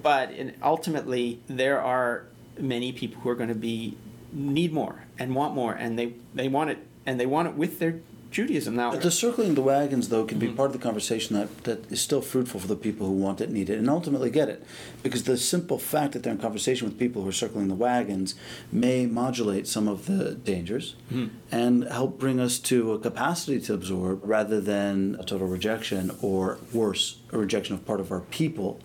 But 0.02 0.30
in, 0.30 0.54
ultimately, 0.62 1.40
there 1.46 1.80
are 1.80 2.26
many 2.58 2.92
people 2.92 3.20
who 3.22 3.28
are 3.30 3.34
going 3.34 3.48
to 3.48 3.54
be 3.54 3.96
need 4.32 4.72
more 4.72 5.04
and 5.18 5.34
want 5.34 5.54
more, 5.54 5.72
and 5.72 5.98
they 5.98 6.14
they 6.34 6.48
want 6.48 6.70
it 6.70 6.78
and 7.06 7.20
they 7.20 7.26
want 7.26 7.48
it 7.48 7.54
with 7.54 7.78
their 7.78 8.00
Judaism 8.34 8.74
now. 8.74 8.90
The 8.90 9.12
circling 9.12 9.54
the 9.54 9.62
wagons, 9.62 10.08
though, 10.08 10.24
can 10.24 10.38
be 10.40 10.46
Mm-hmm. 10.48 10.56
part 10.56 10.66
of 10.70 10.72
the 10.72 10.82
conversation 10.82 11.36
that, 11.36 11.48
that 11.64 11.90
is 11.90 12.00
still 12.00 12.20
fruitful 12.20 12.58
for 12.60 12.66
the 12.66 12.74
people 12.76 13.06
who 13.06 13.12
want 13.12 13.40
it, 13.40 13.48
need 13.48 13.70
it, 13.70 13.78
and 13.78 13.88
ultimately 13.88 14.28
get 14.28 14.48
it. 14.48 14.64
Because 15.04 15.22
the 15.22 15.36
simple 15.36 15.78
fact 15.78 16.12
that 16.12 16.24
they're 16.24 16.32
in 16.32 16.40
conversation 16.40 16.88
with 16.88 16.98
people 16.98 17.22
who 17.22 17.28
are 17.28 17.32
circling 17.44 17.68
the 17.68 17.76
wagons 17.76 18.34
may 18.72 19.06
modulate 19.06 19.66
some 19.68 19.86
of 19.88 20.06
the 20.06 20.34
dangers 20.34 20.96
Mm-hmm. 21.12 21.28
and 21.52 21.84
help 21.84 22.18
bring 22.18 22.40
us 22.40 22.58
to 22.70 22.92
a 22.92 22.98
capacity 22.98 23.60
to 23.60 23.72
absorb 23.74 24.20
rather 24.24 24.60
than 24.60 25.16
a 25.20 25.24
total 25.24 25.46
rejection 25.46 26.10
or 26.20 26.58
worse, 26.72 27.18
a 27.32 27.38
rejection 27.38 27.74
of 27.76 27.86
part 27.86 28.00
of 28.00 28.10
our 28.10 28.20
people 28.40 28.80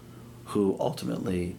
who 0.54 0.78
ultimately 0.80 1.56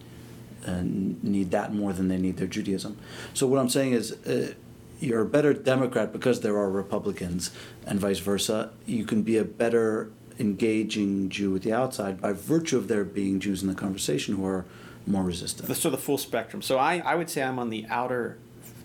uh, 0.65 0.79
need 0.83 1.51
that 1.51 1.73
more 1.73 1.91
than 1.91 2.07
they 2.07 2.17
need 2.17 2.37
their 2.37 2.47
Judaism. 2.47 2.97
So 3.33 3.47
what 3.47 3.59
I'm 3.59 3.69
saying 3.69 3.91
is, 3.93 4.13
uh, 4.25 4.53
you're 5.01 5.21
a 5.21 5.25
better 5.25 5.53
Democrat 5.53 6.13
because 6.13 6.41
there 6.41 6.57
are 6.57 6.69
Republicans, 6.69 7.51
and 7.85 7.99
vice 7.99 8.19
versa. 8.19 8.71
You 8.85 9.03
can 9.03 9.23
be 9.23 9.37
a 9.37 9.43
better 9.43 10.11
engaging 10.39 11.29
Jew 11.29 11.51
with 11.51 11.63
the 11.63 11.73
outside 11.73 12.21
by 12.21 12.33
virtue 12.33 12.77
of 12.77 12.87
there 12.87 13.03
being 13.03 13.39
Jews 13.39 13.61
in 13.61 13.67
the 13.67 13.75
conversation 13.75 14.35
who 14.35 14.45
are 14.45 14.65
more 15.05 15.23
resistant. 15.23 15.75
so 15.75 15.89
the 15.89 15.97
full 15.97 16.17
spectrum. 16.17 16.61
So 16.61 16.77
I, 16.77 16.99
I 16.99 17.15
would 17.15 17.29
say 17.29 17.41
I'm 17.43 17.59
on 17.59 17.69
the 17.69 17.85
outer, 17.89 18.37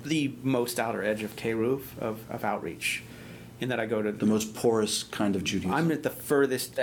the 0.05 0.35
most 0.43 0.81
outer 0.81 1.05
edge 1.05 1.23
of 1.23 1.37
Keruv 1.37 1.83
of, 2.01 2.29
of 2.31 2.45
outreach, 2.45 3.03
in 3.61 3.69
that 3.69 3.79
I 3.79 3.87
go 3.87 4.03
to 4.03 4.13
The 4.13 4.27
most 4.27 4.55
porous 4.55 5.03
kind 5.03 5.37
of 5.37 5.45
Judaism. 5.45 5.75
I'm 5.75 5.93
at 5.93 6.03
the 6.03 6.11
furthest. 6.11 6.79
Uh, 6.79 6.83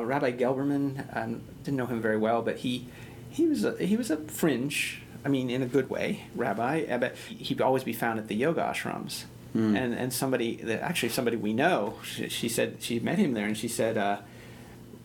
uh, 0.00 0.04
Rabbi 0.04 0.32
Gelberman, 0.32 1.16
I 1.16 1.36
didn't 1.62 1.76
know 1.76 1.86
him 1.86 2.02
very 2.02 2.18
well, 2.18 2.42
but 2.42 2.58
he 2.58 2.88
he 3.30 3.46
was 3.46 3.64
a, 3.64 3.76
he 3.78 3.96
was 3.96 4.10
a 4.10 4.16
fringe. 4.16 5.02
I 5.24 5.28
mean, 5.28 5.50
in 5.50 5.62
a 5.62 5.66
good 5.66 5.88
way, 5.90 6.24
rabbi. 6.34 6.84
uh, 6.90 6.98
But 6.98 7.16
he'd 7.16 7.60
always 7.60 7.84
be 7.84 7.92
found 7.92 8.18
at 8.18 8.28
the 8.28 8.34
yoga 8.34 8.60
ashrams. 8.62 9.24
Hmm. 9.52 9.76
And 9.76 9.94
and 9.94 10.12
somebody 10.12 10.56
that 10.56 10.80
actually 10.82 11.10
somebody 11.10 11.36
we 11.36 11.52
know, 11.52 11.98
she, 12.04 12.28
she 12.28 12.48
said 12.48 12.76
she 12.80 12.98
met 13.00 13.18
him 13.18 13.34
there, 13.34 13.46
and 13.46 13.56
she 13.56 13.68
said. 13.68 13.96
Uh, 13.96 14.18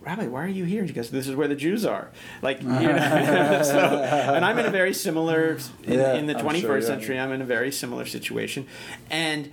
Rabbi, 0.01 0.27
why 0.27 0.45
are 0.45 0.47
you 0.47 0.63
here? 0.63 0.80
And 0.80 0.88
she 0.89 0.95
goes, 0.95 1.10
"This 1.10 1.27
is 1.27 1.36
where 1.36 1.49
the 1.49 1.56
Jews 1.56 1.84
are." 1.86 2.08
Like, 2.41 2.62
you 2.62 2.67
know, 2.69 2.77
so, 3.62 3.77
and 3.77 4.45
I'm 4.45 4.58
in 4.58 4.65
a 4.65 4.69
very 4.69 4.93
similar 4.93 5.58
in, 5.84 5.93
Yeah, 5.99 6.13
in 6.13 6.27
the 6.27 6.38
I'm 6.38 6.45
21st 6.45 6.62
sure, 6.62 6.77
yeah. 6.80 6.86
century. 6.86 7.19
I'm 7.19 7.34
in 7.34 7.41
a 7.41 7.45
very 7.45 7.73
similar 7.73 8.06
situation, 8.06 8.67
and 9.12 9.51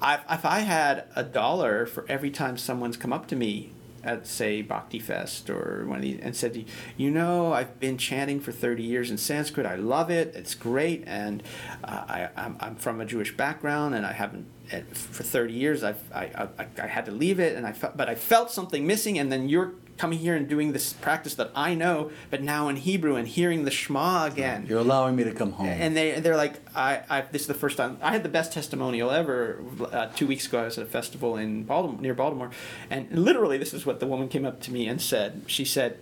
I, 0.00 0.20
if 0.30 0.44
I 0.44 0.60
had 0.60 1.06
a 1.16 1.24
dollar 1.24 1.86
for 1.86 2.04
every 2.08 2.30
time 2.30 2.56
someone's 2.56 2.96
come 2.96 3.12
up 3.12 3.26
to 3.28 3.36
me 3.36 3.72
at 4.06 4.26
say 4.26 4.62
Bhakti 4.62 4.98
Fest 4.98 5.50
or 5.50 5.84
one 5.86 5.96
of 5.96 6.02
these 6.02 6.20
and 6.22 6.34
said, 6.34 6.64
"You 6.96 7.10
know, 7.10 7.52
I've 7.52 7.78
been 7.80 7.98
chanting 7.98 8.40
for 8.40 8.52
30 8.52 8.82
years 8.82 9.10
in 9.10 9.18
Sanskrit. 9.18 9.66
I 9.66 9.74
love 9.74 10.10
it. 10.10 10.34
It's 10.34 10.54
great, 10.54 11.04
and 11.06 11.42
uh, 11.84 12.04
I, 12.08 12.28
I'm, 12.36 12.56
I'm 12.60 12.76
from 12.76 13.00
a 13.00 13.04
Jewish 13.04 13.36
background, 13.36 13.94
and 13.94 14.06
I 14.06 14.12
haven't." 14.12 14.46
For 14.94 15.22
30 15.22 15.52
years, 15.52 15.84
I've, 15.84 16.02
I, 16.12 16.48
I, 16.58 16.66
I 16.82 16.86
had 16.88 17.06
to 17.06 17.12
leave 17.12 17.38
it, 17.38 17.54
and 17.54 17.64
I 17.64 17.72
felt, 17.72 17.96
but 17.96 18.08
I 18.08 18.16
felt 18.16 18.50
something 18.50 18.84
missing. 18.84 19.16
And 19.16 19.30
then 19.30 19.48
you're 19.48 19.74
coming 19.96 20.18
here 20.18 20.34
and 20.34 20.48
doing 20.48 20.72
this 20.72 20.92
practice 20.92 21.34
that 21.34 21.50
I 21.54 21.74
know, 21.74 22.10
but 22.30 22.42
now 22.42 22.68
in 22.68 22.76
Hebrew 22.76 23.16
and 23.16 23.26
hearing 23.26 23.64
the 23.64 23.70
Shema 23.70 24.26
again. 24.26 24.66
You're 24.68 24.80
allowing 24.80 25.16
me 25.16 25.24
to 25.24 25.32
come 25.32 25.52
home. 25.52 25.66
And 25.66 25.96
they 25.96 26.20
they're 26.20 26.36
like, 26.36 26.60
I, 26.74 27.02
I 27.08 27.20
this 27.22 27.42
is 27.42 27.48
the 27.48 27.54
first 27.54 27.76
time 27.76 27.98
I 28.02 28.12
had 28.12 28.22
the 28.22 28.28
best 28.28 28.52
testimonial 28.52 29.10
ever. 29.10 29.62
Uh, 29.80 30.06
two 30.14 30.26
weeks 30.26 30.46
ago, 30.46 30.60
I 30.60 30.64
was 30.64 30.78
at 30.78 30.84
a 30.84 30.88
festival 30.88 31.36
in 31.36 31.64
Baltimore, 31.64 32.00
near 32.00 32.14
Baltimore, 32.14 32.50
and 32.90 33.10
literally, 33.10 33.58
this 33.58 33.72
is 33.72 33.86
what 33.86 34.00
the 34.00 34.06
woman 34.06 34.28
came 34.28 34.44
up 34.44 34.60
to 34.62 34.72
me 34.72 34.86
and 34.86 35.00
said. 35.00 35.42
She 35.46 35.64
said, 35.64 35.98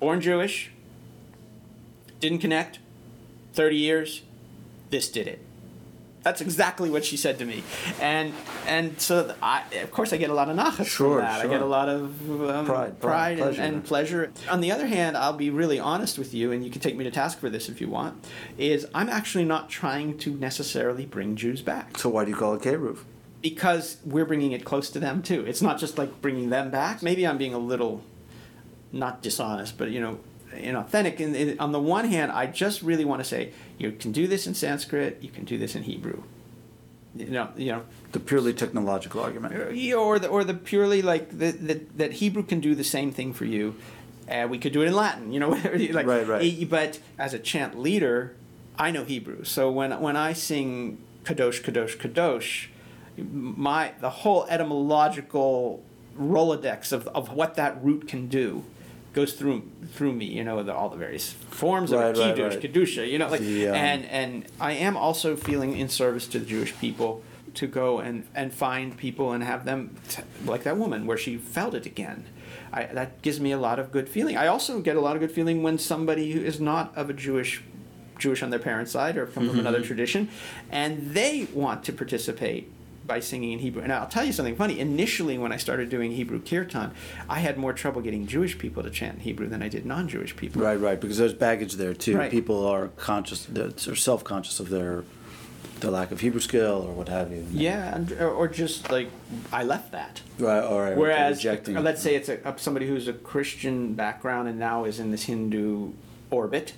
"Born 0.00 0.20
Jewish, 0.20 0.70
didn't 2.20 2.38
connect, 2.38 2.78
thirty 3.52 3.76
years, 3.76 4.22
this 4.90 5.08
did 5.10 5.26
it." 5.26 5.44
That's 6.22 6.40
exactly 6.40 6.90
what 6.90 7.04
she 7.04 7.16
said 7.16 7.38
to 7.38 7.44
me, 7.44 7.62
and 8.00 8.34
and 8.66 9.00
so 9.00 9.34
I, 9.42 9.62
of 9.82 9.90
course, 9.92 10.12
I 10.12 10.16
get 10.16 10.30
a 10.30 10.34
lot 10.34 10.48
of 10.50 10.56
nachas 10.56 10.86
Sure, 10.86 11.18
from 11.18 11.24
that. 11.24 11.40
I 11.40 11.48
get 11.48 11.62
a 11.62 11.66
lot 11.66 11.88
of 11.88 12.40
um, 12.50 12.66
Pride, 12.66 13.00
pride, 13.00 13.00
pride, 13.00 13.30
and, 13.32 13.40
pleasure. 13.40 13.62
and 13.62 13.84
pleasure. 13.84 14.32
On 14.50 14.60
the 14.60 14.72
other 14.72 14.86
hand, 14.86 15.16
I'll 15.16 15.32
be 15.32 15.48
really 15.50 15.78
honest 15.78 16.18
with 16.18 16.34
you, 16.34 16.50
and 16.52 16.64
you 16.64 16.70
can 16.70 16.80
take 16.80 16.96
me 16.96 17.04
to 17.04 17.10
task 17.10 17.38
for 17.38 17.48
this 17.48 17.68
if 17.68 17.80
you 17.80 17.88
want. 17.88 18.26
Is 18.58 18.86
I'm 18.94 19.08
actually 19.08 19.44
not 19.44 19.70
trying 19.70 20.18
to 20.18 20.32
necessarily 20.34 21.06
bring 21.06 21.36
Jews 21.36 21.62
back 21.62 21.96
so 21.98 22.08
why 22.08 22.24
do 22.24 22.30
you 22.30 22.36
call 22.36 22.54
it 22.54 22.62
Keruv? 22.62 22.98
because 23.40 23.98
we're 24.04 24.24
bringing 24.26 24.50
it 24.50 24.64
close 24.64 24.90
to 24.90 24.98
them 24.98 25.22
too. 25.22 25.44
It's 25.46 25.62
not 25.62 25.78
just 25.78 25.96
like 25.96 26.20
bringing 26.20 26.50
them 26.50 26.70
back. 26.72 27.04
Maybe 27.04 27.24
I'm 27.24 27.38
being 27.38 27.54
a 27.54 27.58
little 27.58 28.02
not 28.90 29.22
dishonest, 29.22 29.78
but 29.78 29.90
you 29.92 30.00
know, 30.00 30.18
inauthentic. 30.52 31.20
And 31.20 31.34
and 31.36 31.60
on 31.60 31.72
the 31.72 31.80
one 31.80 32.06
hand, 32.08 32.32
I 32.32 32.46
just 32.46 32.82
really 32.82 33.04
want 33.04 33.20
to 33.22 33.28
say 33.28 33.52
you 33.78 33.92
can 33.92 34.12
do 34.12 34.26
this 34.26 34.46
in 34.46 34.54
Sanskrit, 34.54 35.18
you 35.20 35.30
can 35.30 35.44
do 35.44 35.58
this 35.58 35.74
in 35.74 35.82
Hebrew. 35.84 36.22
You 37.14 37.26
know, 37.26 37.48
you 37.56 37.72
know, 37.72 37.82
The 38.12 38.20
purely 38.20 38.52
technological 38.52 39.20
argument. 39.20 39.54
or 39.94 40.18
the 40.18 40.28
or 40.28 40.44
the 40.44 40.54
purely 40.54 41.02
like 41.02 41.38
that 41.38 41.66
that 41.66 41.98
that 41.98 42.12
Hebrew 42.14 42.42
can 42.44 42.60
do 42.60 42.74
the 42.74 42.84
same 42.84 43.10
thing 43.12 43.32
for 43.32 43.44
you. 43.44 43.74
Uh, 44.30 44.46
we 44.48 44.58
could 44.58 44.72
do 44.74 44.82
it 44.82 44.86
in 44.86 44.94
Latin, 44.94 45.32
you 45.32 45.40
know, 45.40 45.48
whatever. 45.54 45.78
Like, 45.78 46.06
Right, 46.06 46.26
right. 46.28 46.68
But 46.70 47.00
as 47.18 47.32
a 47.34 47.38
chant 47.38 47.78
leader, 47.78 48.34
I 48.78 48.90
know 48.90 49.04
Hebrew, 49.04 49.42
so 49.44 49.70
when 49.70 49.90
when 50.00 50.16
I 50.16 50.34
sing 50.34 50.98
kadosh, 51.24 51.62
kadosh, 51.62 51.96
kadosh, 51.96 52.68
my 53.16 53.92
the 54.00 54.10
whole 54.10 54.46
etymological 54.48 55.82
rolodex 56.18 56.92
of 56.92 57.08
of 57.08 57.32
what 57.32 57.54
that 57.54 57.82
root 57.82 58.06
can 58.06 58.28
do 58.28 58.64
goes 59.12 59.32
through 59.32 59.62
through 59.94 60.12
me, 60.12 60.26
you 60.26 60.44
know, 60.44 60.62
the, 60.62 60.74
all 60.74 60.88
the 60.90 60.96
various 60.96 61.32
forms 61.32 61.92
Right, 61.92 62.10
of 62.10 62.18
right, 62.18 62.36
kiddush, 62.36 62.54
right. 62.56 62.62
kedusha, 62.72 63.10
you 63.10 63.18
know, 63.18 63.28
like, 63.28 63.40
The, 63.40 63.68
um, 63.68 63.74
and 63.74 64.04
and 64.06 64.44
I 64.60 64.72
am 64.72 64.96
also 64.96 65.34
feeling 65.36 65.76
in 65.76 65.88
service 65.88 66.26
to 66.28 66.38
the 66.38 66.46
Jewish 66.46 66.76
people 66.78 67.22
to 67.54 67.66
go 67.66 67.98
and 67.98 68.26
and 68.34 68.52
find 68.52 68.96
people 68.96 69.32
and 69.32 69.42
have 69.42 69.64
them 69.64 69.96
t- 70.08 70.22
like 70.44 70.62
that 70.64 70.76
woman 70.76 71.06
where 71.06 71.16
she 71.18 71.36
felt 71.36 71.74
it 71.74 71.86
again. 71.86 72.24
I, 72.72 72.84
that 72.84 73.22
gives 73.22 73.40
me 73.40 73.50
a 73.52 73.58
lot 73.58 73.78
of 73.78 73.90
good 73.90 74.08
feeling. 74.10 74.36
I 74.36 74.46
also 74.46 74.80
get 74.80 74.94
a 74.96 75.00
lot 75.00 75.16
of 75.16 75.20
good 75.20 75.32
feeling 75.32 75.62
when 75.62 75.78
somebody 75.78 76.32
who 76.32 76.40
is 76.40 76.60
not 76.60 76.96
of 76.96 77.08
a 77.08 77.14
Jewish 77.14 77.62
Jewish 78.18 78.42
on 78.42 78.50
their 78.50 78.58
parents' 78.58 78.92
side 78.92 79.16
or 79.16 79.26
come 79.26 79.48
from 79.48 79.58
another 79.60 79.80
tradition, 79.80 80.28
and 80.70 81.14
they 81.14 81.46
want 81.54 81.82
to 81.84 81.92
participate 81.92 82.70
by 83.08 83.18
singing 83.18 83.52
in 83.52 83.58
Hebrew. 83.58 83.82
And 83.82 83.92
I'll 83.92 84.06
tell 84.06 84.24
you 84.24 84.32
something 84.32 84.54
funny. 84.54 84.78
Initially, 84.78 85.38
when 85.38 85.50
I 85.50 85.56
started 85.56 85.88
doing 85.88 86.12
Hebrew 86.12 86.40
kirtan, 86.40 86.92
I 87.28 87.40
had 87.40 87.56
more 87.56 87.72
trouble 87.72 88.02
getting 88.02 88.26
Jewish 88.28 88.56
people 88.56 88.84
to 88.84 88.90
chant 88.90 89.14
in 89.14 89.20
Hebrew 89.20 89.48
than 89.48 89.62
I 89.62 89.68
did 89.68 89.84
non-Jewish 89.84 90.36
people. 90.36 90.62
Right, 90.62 90.76
right, 90.76 91.00
because 91.00 91.18
there's 91.18 91.34
baggage 91.34 91.72
there 91.74 91.94
too. 91.94 92.16
Right. 92.18 92.30
People 92.30 92.64
are 92.64 92.88
conscious, 92.88 93.46
they're 93.46 93.70
self-conscious 93.72 94.60
of 94.60 94.68
their 94.68 95.02
the 95.80 95.92
lack 95.92 96.10
of 96.10 96.18
Hebrew 96.20 96.40
skill 96.40 96.84
or 96.88 96.92
what 96.92 97.08
have 97.08 97.30
you. 97.30 97.46
Yeah, 97.52 97.94
and, 97.94 98.10
or, 98.12 98.30
or 98.30 98.48
just 98.48 98.90
like 98.90 99.08
I 99.52 99.62
left 99.62 99.92
that. 99.92 100.20
Right, 100.36 100.58
all 100.62 100.80
right. 100.80 100.96
Whereas, 100.96 101.44
let's 101.44 102.02
say 102.02 102.16
it's 102.16 102.28
a- 102.28 102.54
somebody 102.58 102.88
who's 102.88 103.06
a 103.06 103.12
Christian 103.12 103.94
background 103.94 104.48
and 104.48 104.58
now 104.58 104.84
is 104.84 104.98
in 104.98 105.12
this 105.12 105.24
Hindu 105.24 105.92
orbit, 106.30 106.74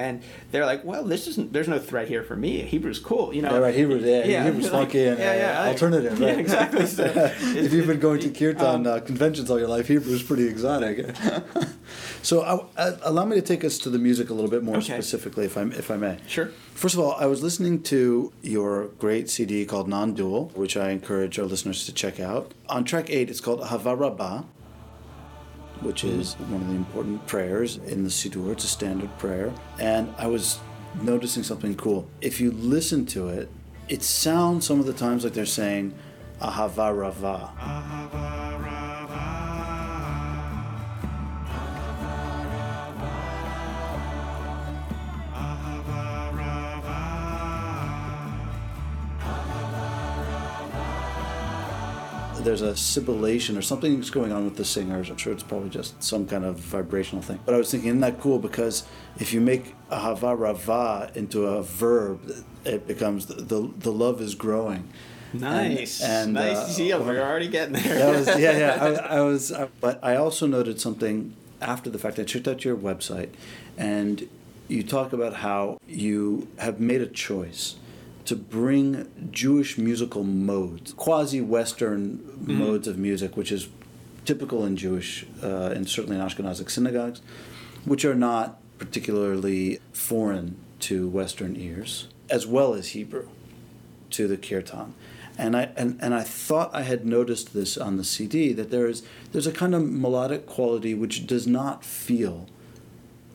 and 0.00 0.22
they're 0.50 0.66
like, 0.66 0.84
"Well, 0.84 1.04
this 1.04 1.26
isn't. 1.28 1.52
There's 1.52 1.68
no 1.68 1.78
threat 1.78 2.08
here 2.08 2.22
for 2.22 2.36
me. 2.36 2.62
Hebrew's 2.62 2.98
cool, 2.98 3.34
you 3.34 3.42
know." 3.42 3.52
Yeah, 3.52 3.58
right. 3.58 3.74
Hebrew, 3.74 3.98
yeah, 3.98 4.42
Hebrew's 4.42 4.64
like, 4.64 4.72
funky 4.72 5.06
and 5.06 5.18
yeah, 5.18 5.34
yeah, 5.34 5.62
uh, 5.62 5.68
alternative. 5.72 6.18
Yeah, 6.18 6.28
exactly. 6.44 6.86
So, 6.86 7.04
if 7.64 7.72
you've 7.72 7.86
been 7.86 8.00
going 8.00 8.20
to 8.20 8.30
kirtan 8.38 8.86
um, 8.86 8.86
uh, 8.86 9.00
conventions 9.00 9.50
all 9.50 9.58
your 9.58 9.68
life, 9.68 9.88
Hebrew's 9.88 10.22
pretty 10.22 10.46
exotic. 10.48 11.14
so, 12.22 12.42
I, 12.42 12.84
I, 12.88 12.96
allow 13.02 13.24
me 13.24 13.36
to 13.36 13.42
take 13.42 13.64
us 13.64 13.78
to 13.78 13.90
the 13.90 13.98
music 13.98 14.30
a 14.30 14.34
little 14.34 14.50
bit 14.50 14.62
more 14.62 14.76
Okay. 14.76 14.94
specifically, 14.94 15.44
if 15.46 15.56
I 15.56 15.62
if 15.64 15.90
I 15.90 15.96
may. 15.96 16.18
Sure. 16.26 16.50
First 16.74 16.94
of 16.94 17.00
all, 17.00 17.12
I 17.18 17.26
was 17.26 17.42
listening 17.42 17.82
to 17.84 18.32
your 18.42 18.86
great 18.98 19.28
CD 19.28 19.66
called 19.66 19.88
Non 19.88 20.14
Dual, 20.14 20.50
which 20.54 20.76
I 20.76 20.90
encourage 20.90 21.38
our 21.38 21.44
listeners 21.44 21.84
to 21.86 21.92
check 21.92 22.18
out. 22.18 22.52
On 22.68 22.84
track 22.84 23.10
eight, 23.10 23.28
it's 23.28 23.40
called 23.40 23.60
Ahavah 23.60 23.98
Rabbah, 23.98 24.42
which 25.82 26.04
is 26.04 26.34
one 26.34 26.60
of 26.60 26.68
the 26.68 26.74
important 26.74 27.26
prayers 27.26 27.76
in 27.76 28.04
the 28.04 28.10
Siddur. 28.10 28.52
It's 28.52 28.64
a 28.64 28.68
standard 28.68 29.16
prayer. 29.18 29.52
And 29.78 30.12
I 30.18 30.26
was 30.26 30.58
noticing 31.02 31.42
something 31.42 31.74
cool. 31.76 32.08
If 32.20 32.40
you 32.40 32.50
listen 32.50 33.06
to 33.06 33.28
it, 33.28 33.48
it 33.88 34.02
sounds 34.02 34.66
some 34.66 34.80
of 34.80 34.86
the 34.86 34.92
times 34.92 35.24
like 35.24 35.32
they're 35.32 35.46
saying 35.46 35.94
Ahavarava. 36.40 38.49
There's 52.44 52.62
a 52.62 52.76
sibilation 52.76 53.56
or 53.56 53.62
something's 53.62 54.10
going 54.10 54.32
on 54.32 54.44
with 54.44 54.56
the 54.56 54.64
singers. 54.64 55.10
I'm 55.10 55.16
sure 55.16 55.32
it's 55.32 55.42
probably 55.42 55.70
just 55.70 56.02
some 56.02 56.26
kind 56.26 56.44
of 56.44 56.56
vibrational 56.56 57.22
thing. 57.22 57.38
But 57.44 57.54
I 57.54 57.58
was 57.58 57.70
thinking, 57.70 57.88
isn't 57.90 58.00
that 58.00 58.20
cool? 58.20 58.38
Because 58.38 58.84
if 59.18 59.32
you 59.32 59.40
make 59.40 59.74
ahava 59.90 60.38
rava 60.38 61.10
into 61.14 61.46
a 61.46 61.62
verb, 61.62 62.32
it 62.64 62.86
becomes 62.86 63.26
the 63.26 63.34
the, 63.34 63.70
the 63.78 63.92
love 63.92 64.20
is 64.20 64.34
growing. 64.34 64.88
Nice. 65.32 66.02
And- 66.02 66.10
and, 66.12 66.32
nice. 66.34 66.56
uh, 66.56 66.66
See, 66.68 66.92
we're 66.94 67.20
already 67.20 67.48
getting 67.48 67.74
there. 67.74 67.98
That 67.98 68.18
was 68.18 68.26
yeah 68.38 68.58
yeah. 68.58 68.78
I, 68.84 68.88
I 69.18 69.20
was, 69.20 69.52
I, 69.52 69.68
but 69.80 70.00
I 70.02 70.16
also 70.16 70.46
noted 70.46 70.80
something 70.80 71.34
after 71.60 71.88
the 71.90 71.98
fact. 71.98 72.18
I 72.18 72.24
checked 72.24 72.48
out 72.48 72.64
your 72.64 72.76
website, 72.76 73.30
and 73.78 74.28
you 74.68 74.82
talk 74.82 75.12
about 75.12 75.34
how 75.34 75.78
you 75.86 76.48
have 76.58 76.80
made 76.80 77.00
a 77.00 77.06
choice 77.06 77.76
to 78.30 78.36
bring 78.36 79.10
Jewish 79.32 79.76
musical 79.76 80.22
modes, 80.22 80.92
quasi-Western 80.92 82.20
modes 82.38 82.86
of 82.86 82.96
music, 82.96 83.36
which 83.36 83.50
is 83.50 83.68
typical 84.24 84.64
in 84.64 84.76
Jewish, 84.76 85.26
uh, 85.42 85.72
and 85.74 85.88
certainly 85.88 86.16
in 86.16 86.22
Ashkenazic 86.24 86.70
synagogues, 86.70 87.22
which 87.84 88.04
are 88.04 88.14
not 88.14 88.60
particularly 88.78 89.80
foreign 89.92 90.56
to 90.78 91.08
Western 91.08 91.56
ears, 91.56 92.06
as 92.28 92.46
well 92.46 92.72
as 92.72 92.90
Hebrew 92.90 93.26
to 94.10 94.28
the 94.28 94.36
kirtan. 94.36 94.94
And 95.36 95.56
I 95.56 95.70
and, 95.76 95.98
and 96.00 96.14
I 96.14 96.22
thought 96.22 96.70
I 96.72 96.82
had 96.82 97.04
noticed 97.04 97.52
this 97.52 97.76
on 97.76 97.96
the 97.96 98.04
CD 98.04 98.52
that 98.52 98.70
there 98.70 98.86
is 98.86 99.02
there's 99.32 99.48
a 99.48 99.52
kind 99.52 99.74
of 99.74 99.82
melodic 99.82 100.46
quality 100.46 100.94
which 100.94 101.26
does 101.26 101.48
not 101.48 101.84
feel 101.84 102.46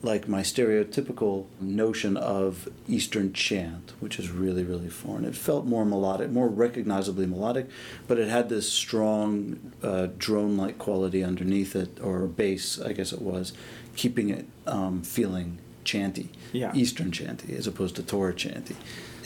like 0.02 0.28
my 0.28 0.42
stereotypical 0.42 1.46
notion 1.60 2.16
of 2.16 2.68
Eastern 2.86 3.32
chant, 3.32 3.92
which 3.98 4.18
is 4.18 4.30
really, 4.30 4.62
really 4.62 4.88
foreign. 4.88 5.24
It 5.24 5.34
felt 5.34 5.64
more 5.64 5.84
melodic, 5.84 6.30
more 6.30 6.48
recognizably 6.48 7.26
melodic, 7.26 7.68
but 8.06 8.18
it 8.18 8.28
had 8.28 8.48
this 8.48 8.70
strong 8.70 9.72
uh, 9.82 10.08
drone 10.18 10.56
like 10.56 10.78
quality 10.78 11.24
underneath 11.24 11.74
it, 11.74 11.98
or 12.00 12.20
bass, 12.26 12.80
I 12.80 12.92
guess 12.92 13.12
it 13.12 13.22
was, 13.22 13.52
keeping 13.96 14.30
it 14.30 14.46
um, 14.66 15.02
feeling 15.02 15.58
chanty, 15.84 16.30
Yeah. 16.52 16.72
Eastern 16.74 17.10
chanty, 17.10 17.56
as 17.56 17.66
opposed 17.66 17.96
to 17.96 18.02
Torah 18.02 18.34
chanty. 18.34 18.76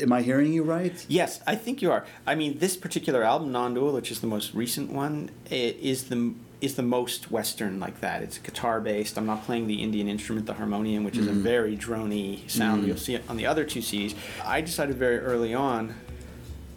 Am 0.01 0.13
I 0.13 0.23
hearing 0.23 0.53
you 0.53 0.63
right? 0.63 1.05
Yes, 1.09 1.41
I 1.47 1.57
think 1.57 1.83
you 1.83 1.91
are. 1.91 2.07
I 2.27 2.35
mean, 2.35 2.59
this 2.59 2.77
particular 2.77 3.23
album, 3.23 3.51
Non-Dual, 3.53 3.93
which 3.93 4.11
is 4.11 4.21
the 4.21 4.27
most 4.27 4.55
recent 4.55 4.91
one, 4.93 5.31
it 5.51 5.77
is 5.79 6.05
the 6.05 6.35
is 6.61 6.75
the 6.75 6.83
most 6.83 7.31
Western 7.31 7.81
like 7.81 8.01
that. 8.01 8.23
It's 8.23 8.39
guitar 8.39 8.81
based. 8.81 9.17
I'm 9.17 9.27
not 9.27 9.45
playing 9.45 9.67
the 9.67 9.83
Indian 9.83 10.09
instrument, 10.09 10.47
the 10.47 10.55
harmonium, 10.55 11.05
which 11.05 11.17
is 11.17 11.27
a 11.27 11.33
mm. 11.33 11.43
very 11.43 11.77
drony 11.77 12.49
sound. 12.51 12.87
You'll 12.87 12.97
mm. 12.97 13.01
see 13.01 13.15
it 13.15 13.25
on 13.29 13.37
the 13.37 13.47
other 13.47 13.65
two 13.65 13.81
CDs. 13.81 14.15
I 14.45 14.61
decided 14.61 14.97
very 14.97 15.19
early 15.19 15.55
on 15.55 15.95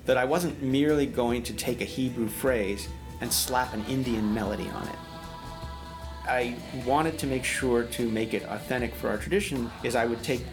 that 0.05 0.17
I 0.17 0.25
wasn't 0.25 0.61
merely 0.61 1.05
going 1.05 1.43
to 1.43 1.53
take 1.53 1.81
a 1.81 1.85
Hebrew 1.85 2.27
phrase 2.27 2.87
and 3.21 3.31
slap 3.31 3.73
an 3.73 3.85
Indian 3.85 4.33
melody 4.33 4.69
on 4.69 4.87
it. 4.87 4.95
I 6.25 6.55
wanted 6.85 7.19
to 7.19 7.27
make 7.27 7.43
sure 7.43 7.83
to 7.83 8.09
make 8.09 8.33
it 8.33 8.43
authentic 8.43 8.95
for 8.95 9.09
our 9.09 9.17
tradition 9.17 9.69
is 9.83 9.95
I 9.95 10.05
would 10.05 10.23
take 10.23 10.43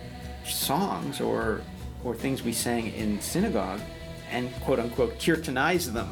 songs 0.44 1.20
or 1.20 1.60
or 2.02 2.14
things 2.14 2.42
we 2.42 2.52
sang 2.52 2.92
in 2.94 3.20
synagogue 3.20 3.80
and 4.30 4.52
quote 4.62 4.80
unquote 4.80 5.18
kirtanize 5.18 5.92
them. 5.92 6.08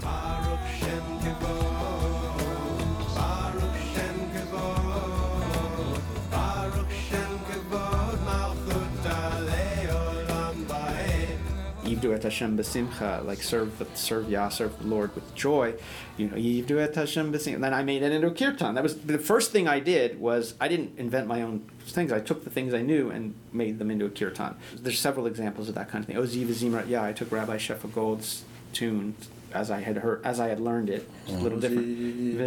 Et 12.04 12.22
Hashem 12.22 12.56
b'simcha, 12.56 13.24
like 13.24 13.42
serve 13.42 13.78
the 13.78 13.86
serve 13.94 14.30
Yah, 14.30 14.48
serve 14.48 14.78
the 14.78 14.86
Lord 14.86 15.14
with 15.14 15.34
joy. 15.34 15.74
You 16.16 16.28
know, 16.28 16.36
Yivdu 16.36 16.94
Hashem 16.94 17.32
b'simcha. 17.32 17.60
Then 17.60 17.74
I 17.74 17.82
made 17.82 18.02
it 18.02 18.12
into 18.12 18.28
a 18.28 18.30
kirtan. 18.30 18.74
That 18.74 18.82
was 18.82 19.00
the 19.02 19.18
first 19.18 19.50
thing 19.50 19.66
I 19.66 19.80
did. 19.80 20.20
Was 20.20 20.54
I 20.60 20.68
didn't 20.68 20.98
invent 20.98 21.26
my 21.26 21.42
own 21.42 21.68
things. 21.86 22.12
I 22.12 22.20
took 22.20 22.44
the 22.44 22.50
things 22.50 22.74
I 22.74 22.82
knew 22.82 23.10
and 23.10 23.34
made 23.52 23.78
them 23.78 23.90
into 23.90 24.04
a 24.04 24.10
kirtan. 24.10 24.56
There's 24.74 25.00
several 25.00 25.26
examples 25.26 25.68
of 25.68 25.74
that 25.74 25.88
kind 25.90 26.02
of 26.02 26.06
thing. 26.06 26.16
Ozi 26.16 26.46
v'Zimrat 26.46 26.88
Yah. 26.88 27.04
I 27.04 27.12
took 27.12 27.32
Rabbi 27.32 27.56
Shefa 27.56 27.92
Gold's 27.92 28.44
tune 28.72 29.14
as 29.52 29.70
I 29.70 29.80
had 29.80 29.96
heard, 29.96 30.24
as 30.24 30.40
I 30.40 30.48
had 30.48 30.60
learned 30.60 30.90
it, 30.90 31.08
a 31.26 31.30
mm-hmm. 31.30 31.42
little 31.42 31.60
different. 31.60 32.38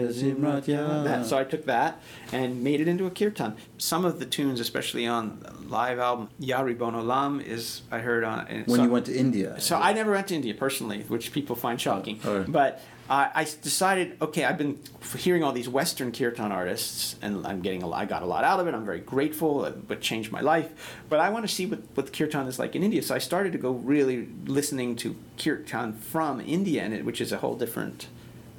That. 1.03 1.25
So 1.25 1.37
I 1.37 1.43
took 1.43 1.65
that 1.65 2.01
and 2.31 2.63
made 2.63 2.81
it 2.81 2.87
into 2.87 3.05
a 3.05 3.11
kirtan. 3.11 3.55
Some 3.77 4.05
of 4.05 4.19
the 4.19 4.25
tunes, 4.25 4.59
especially 4.59 5.07
on 5.07 5.39
the 5.41 5.69
live 5.69 5.99
album, 5.99 6.29
Yah 6.39 6.61
Ribon 6.61 6.93
Olam, 6.93 7.43
is 7.43 7.81
I 7.91 7.99
heard 7.99 8.23
on. 8.23 8.45
When 8.45 8.65
so- 8.65 8.83
you 8.83 8.89
went 8.89 9.05
to 9.07 9.15
India. 9.15 9.59
so 9.59 9.77
I 9.77 9.93
never 9.93 10.11
went 10.11 10.27
to 10.27 10.35
India 10.35 10.53
personally, 10.53 11.01
which 11.03 11.31
people 11.31 11.55
find 11.55 11.79
shocking. 11.79 12.19
Alright. 12.25 12.51
But 12.51 12.81
I 13.11 13.29
I 13.41 13.43
decided, 13.43 14.17
okay, 14.21 14.45
I've 14.45 14.57
been 14.57 14.79
hearing 15.17 15.43
all 15.43 15.51
these 15.51 15.69
Western 15.69 16.11
kirtan 16.11 16.51
artists, 16.51 17.17
and 17.21 17.45
I'm 17.45 17.61
getting 17.61 17.83
a 17.83 17.87
lot. 17.87 18.01
I 18.01 18.05
got 18.05 18.23
a 18.23 18.25
lot 18.25 18.43
out 18.43 18.59
of 18.61 18.67
it. 18.67 18.73
I'm 18.73 18.85
very 18.85 19.01
grateful, 19.01 19.65
uh, 19.65 19.71
but 19.71 19.99
changed 20.01 20.31
my 20.31 20.41
life. 20.41 20.69
But 21.09 21.19
I 21.19 21.29
want 21.29 21.47
to 21.47 21.53
see 21.53 21.65
what 21.65 21.81
what 21.95 22.13
kirtan 22.13 22.47
is 22.47 22.57
like 22.57 22.75
in 22.75 22.83
India. 22.83 23.03
So 23.03 23.13
I 23.13 23.19
started 23.19 23.51
to 23.51 23.59
go 23.59 23.71
really 23.71 24.29
listening 24.45 24.95
to 24.97 25.15
kirtan 25.37 25.93
from 25.93 26.39
India, 26.41 26.81
and 26.83 26.93
it, 26.93 27.05
which 27.05 27.19
is 27.21 27.31
a 27.31 27.37
whole 27.37 27.55
different 27.55 28.07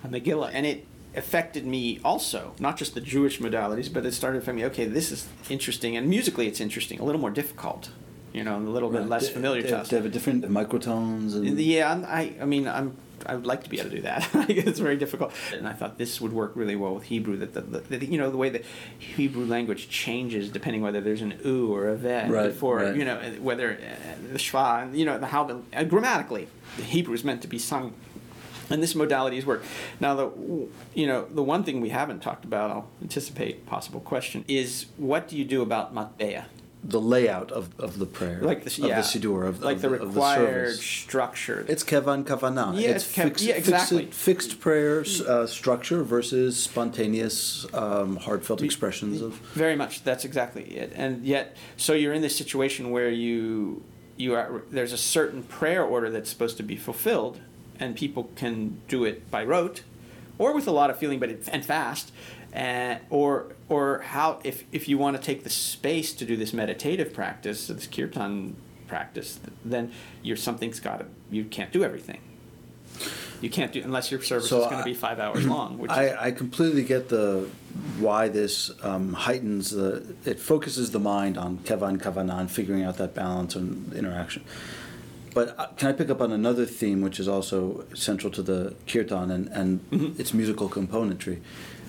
Megillah, 0.06 0.50
and 0.52 0.66
it 0.66 0.86
affected 1.14 1.64
me 1.66 2.00
also 2.02 2.54
not 2.58 2.78
just 2.78 2.94
the 2.94 3.00
jewish 3.00 3.38
modalities 3.38 3.92
but 3.92 4.06
it 4.06 4.12
started 4.12 4.38
affecting 4.38 4.56
me 4.56 4.64
okay 4.64 4.86
this 4.86 5.12
is 5.12 5.28
interesting 5.50 5.94
and 5.94 6.08
musically 6.08 6.46
it's 6.48 6.58
interesting 6.58 6.98
a 7.00 7.04
little 7.04 7.20
more 7.20 7.30
difficult 7.30 7.90
you 8.32 8.42
know 8.42 8.56
a 8.56 8.58
little 8.58 8.88
bit 8.88 9.00
Right. 9.00 9.08
less 9.08 9.28
familiar 9.28 9.62
they, 9.62 9.68
to 9.68 9.78
us 9.78 9.88
They 9.90 9.96
have 9.96 10.06
a 10.06 10.08
different 10.08 10.44
microtones 10.44 11.34
and 11.34 11.60
yeah, 11.60 12.02
I, 12.06 12.34
I 12.40 12.44
mean, 12.44 12.66
I'm, 12.66 12.96
I 13.26 13.34
would 13.34 13.46
like 13.46 13.64
to 13.64 13.70
be 13.70 13.78
able 13.78 13.90
to 13.90 13.96
do 13.96 14.02
that. 14.02 14.28
It's 14.48 14.78
very 14.78 14.96
difficult, 14.96 15.32
and 15.52 15.66
I 15.66 15.72
thought 15.72 15.98
this 15.98 16.20
would 16.20 16.32
work 16.32 16.52
really 16.54 16.76
well 16.76 16.94
with 16.94 17.04
Hebrew. 17.04 17.36
That 17.36 17.54
the, 17.54 17.60
the, 17.60 17.98
the 17.98 18.06
you 18.06 18.18
know 18.18 18.30
the 18.30 18.36
way 18.36 18.48
the 18.48 18.62
Hebrew 18.98 19.44
language 19.44 19.88
changes 19.88 20.48
depending 20.48 20.82
whether 20.82 21.00
there's 21.00 21.22
an 21.22 21.38
u 21.44 21.74
or 21.74 21.88
a 21.88 21.96
vet 21.96 22.30
Right, 22.30 22.48
before 22.48 22.78
right. 22.78 22.96
you 22.96 23.04
know 23.04 23.18
whether 23.40 23.72
uh, 23.72 24.32
the 24.32 24.38
shva, 24.38 24.96
you 24.96 25.04
know 25.04 25.18
how 25.20 25.44
the 25.44 25.60
uh, 25.74 25.84
grammatically 25.84 26.48
the 26.76 26.84
Hebrew 26.84 27.14
is 27.14 27.24
meant 27.24 27.42
to 27.42 27.48
be 27.48 27.58
sung 27.58 27.94
and 28.70 28.82
this 28.82 28.94
modalities 28.94 29.44
work. 29.44 29.62
Now, 30.00 30.14
the 30.14 30.30
you 30.94 31.06
know 31.06 31.26
the 31.30 31.42
one 31.42 31.62
thing 31.64 31.80
we 31.80 31.90
haven't 31.90 32.20
talked 32.20 32.44
about, 32.44 32.70
I'll 32.70 32.88
anticipate 33.02 33.66
possible 33.66 34.00
question, 34.00 34.44
is 34.48 34.86
what 34.96 35.28
do 35.28 35.36
you 35.36 35.44
do 35.44 35.62
about 35.62 35.94
matbeya? 35.94 36.44
The 36.84 37.00
layout 37.00 37.52
of, 37.52 37.68
of 37.78 38.00
the 38.00 38.06
prayer, 38.06 38.40
Like 38.42 38.64
the 38.64 38.70
of 38.70 38.78
yeah, 38.88 39.00
the 39.00 39.06
siddur, 39.06 39.46
of, 39.46 39.62
like 39.62 39.76
of 39.76 39.82
the 39.82 39.88
of 39.94 40.00
required 40.14 40.66
service. 40.70 40.80
structure. 40.82 41.64
It's 41.68 41.84
kevan 41.84 42.24
kavana. 42.24 42.74
Yeah, 42.74 42.88
it's 42.90 43.04
it's 43.06 43.16
kev- 43.16 43.22
fixed, 43.24 43.44
yeah, 43.44 43.54
exactly. 43.54 44.04
fixed, 44.06 44.18
fixed 44.20 44.60
prayer 44.60 45.04
uh, 45.28 45.46
structure 45.46 46.02
versus 46.02 46.56
spontaneous, 46.60 47.66
um, 47.72 48.16
heartfelt 48.16 48.62
expressions 48.62 49.20
of. 49.22 49.34
Very 49.54 49.76
much. 49.76 50.02
That's 50.02 50.24
exactly 50.24 50.64
it. 50.64 50.92
And 50.96 51.24
yet, 51.24 51.56
so 51.76 51.92
you're 51.92 52.12
in 52.14 52.22
this 52.22 52.36
situation 52.36 52.90
where 52.90 53.10
you 53.10 53.82
you 54.16 54.34
are 54.34 54.62
there's 54.70 54.92
a 54.92 54.98
certain 54.98 55.44
prayer 55.44 55.84
order 55.84 56.10
that's 56.10 56.30
supposed 56.30 56.56
to 56.56 56.62
be 56.64 56.76
fulfilled, 56.76 57.38
and 57.78 57.94
people 57.94 58.24
can 58.34 58.80
do 58.88 59.04
it 59.04 59.30
by 59.30 59.44
rote, 59.44 59.82
or 60.36 60.52
with 60.52 60.66
a 60.66 60.72
lot 60.72 60.90
of 60.90 60.98
feeling, 60.98 61.20
but 61.20 61.28
it, 61.30 61.48
and 61.52 61.64
fast, 61.64 62.10
and 62.52 63.00
or 63.10 63.46
or 63.68 63.98
how 64.00 64.40
if 64.44 64.64
if 64.72 64.88
you 64.88 64.98
want 64.98 65.16
to 65.16 65.22
take 65.22 65.44
the 65.44 65.50
space 65.50 66.12
to 66.14 66.24
do 66.24 66.36
this 66.36 66.52
meditative 66.52 67.12
practice, 67.14 67.66
this 67.68 67.86
kirtan 67.86 68.56
practice, 68.88 69.40
then 69.64 69.92
you're 70.22 70.36
something's 70.36 70.80
got 70.80 71.00
to 71.00 71.06
you 71.30 71.44
can't 71.44 71.72
do 71.72 71.82
everything. 71.84 72.20
You 73.40 73.50
can't 73.50 73.72
do 73.72 73.80
unless 73.82 74.10
your 74.12 74.22
service 74.22 74.48
So 74.50 74.60
is 74.60 74.64
going 74.66 74.76
I- 74.76 74.80
to 74.80 74.84
be 74.84 74.94
five 74.94 75.18
hours 75.18 75.46
long. 75.54 75.78
Which 75.78 75.90
is, 75.90 75.96
I, 75.96 76.26
I 76.26 76.30
completely 76.30 76.84
get 76.84 77.08
the 77.08 77.48
why 77.98 78.28
this 78.28 78.70
um, 78.82 79.14
heightens 79.14 79.70
the 79.70 80.14
it 80.24 80.38
focuses 80.38 80.90
the 80.90 81.00
mind 81.00 81.38
on 81.38 81.58
kevan 81.58 81.98
kavana 81.98 82.38
and 82.38 82.50
figuring 82.50 82.84
out 82.84 82.98
that 82.98 83.14
balance 83.14 83.56
and 83.56 83.92
interaction. 83.94 84.44
But 85.34 85.58
uh, 85.58 85.68
can 85.78 85.88
I 85.88 85.92
pick 85.94 86.10
up 86.10 86.20
on 86.20 86.30
another 86.30 86.66
theme 86.66 87.00
which 87.00 87.18
is 87.18 87.26
also 87.26 87.86
central 87.94 88.30
to 88.34 88.42
the 88.42 88.74
kirtan 88.86 89.30
and, 89.30 89.48
and 89.48 89.80
its 90.20 90.34
musical 90.34 90.68
componentry, 90.68 91.40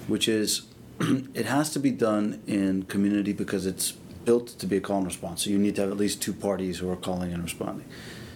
which 0.08 0.28
is 0.28 0.64
it 0.99 1.45
has 1.45 1.72
to 1.72 1.80
be 1.80 1.91
done 1.91 2.41
in 2.47 2.84
community 2.84 3.34
because 3.34 3.66
it's 3.66 3.91
built 4.26 4.47
to 4.47 4.68
be 4.68 4.78
a 4.78 4.82
call 4.82 4.97
and 4.97 5.06
response. 5.06 5.43
So 5.43 5.49
you 5.49 5.58
need 5.58 5.76
to 5.76 5.82
have 5.82 5.91
at 5.91 5.97
least 5.97 6.22
two 6.22 6.34
parties 6.34 6.80
who 6.80 6.89
are 6.89 6.95
calling 6.95 7.34
and 7.34 7.43
responding. 7.43 7.88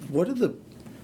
What 0.09 0.27
are 0.27 0.33
the 0.33 0.55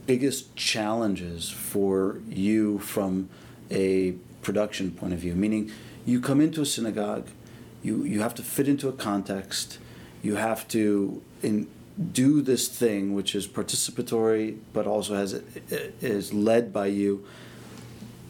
biggest 0.05 0.55
challenges 0.55 1.49
for 1.49 2.19
you 2.27 2.79
from 2.79 3.29
a 3.71 4.13
production 4.41 4.91
point 4.91 5.13
of 5.13 5.19
view? 5.19 5.35
Meaning, 5.35 5.71
you 6.05 6.19
come 6.19 6.41
into 6.41 6.61
a 6.61 6.65
synagogue, 6.65 7.29
you, 7.81 8.03
you 8.03 8.21
have 8.21 8.35
to 8.35 8.43
fit 8.43 8.67
into 8.67 8.89
a 8.89 8.93
context, 8.93 9.79
you 10.21 10.35
have 10.35 10.67
to 10.69 11.21
in, 11.41 11.67
do 12.11 12.41
this 12.41 12.67
thing 12.67 13.13
which 13.13 13.35
is 13.35 13.47
participatory 13.47 14.57
but 14.73 14.87
also 14.87 15.15
has 15.15 15.33
is 16.01 16.33
led 16.33 16.73
by 16.73 16.87
you. 16.87 17.25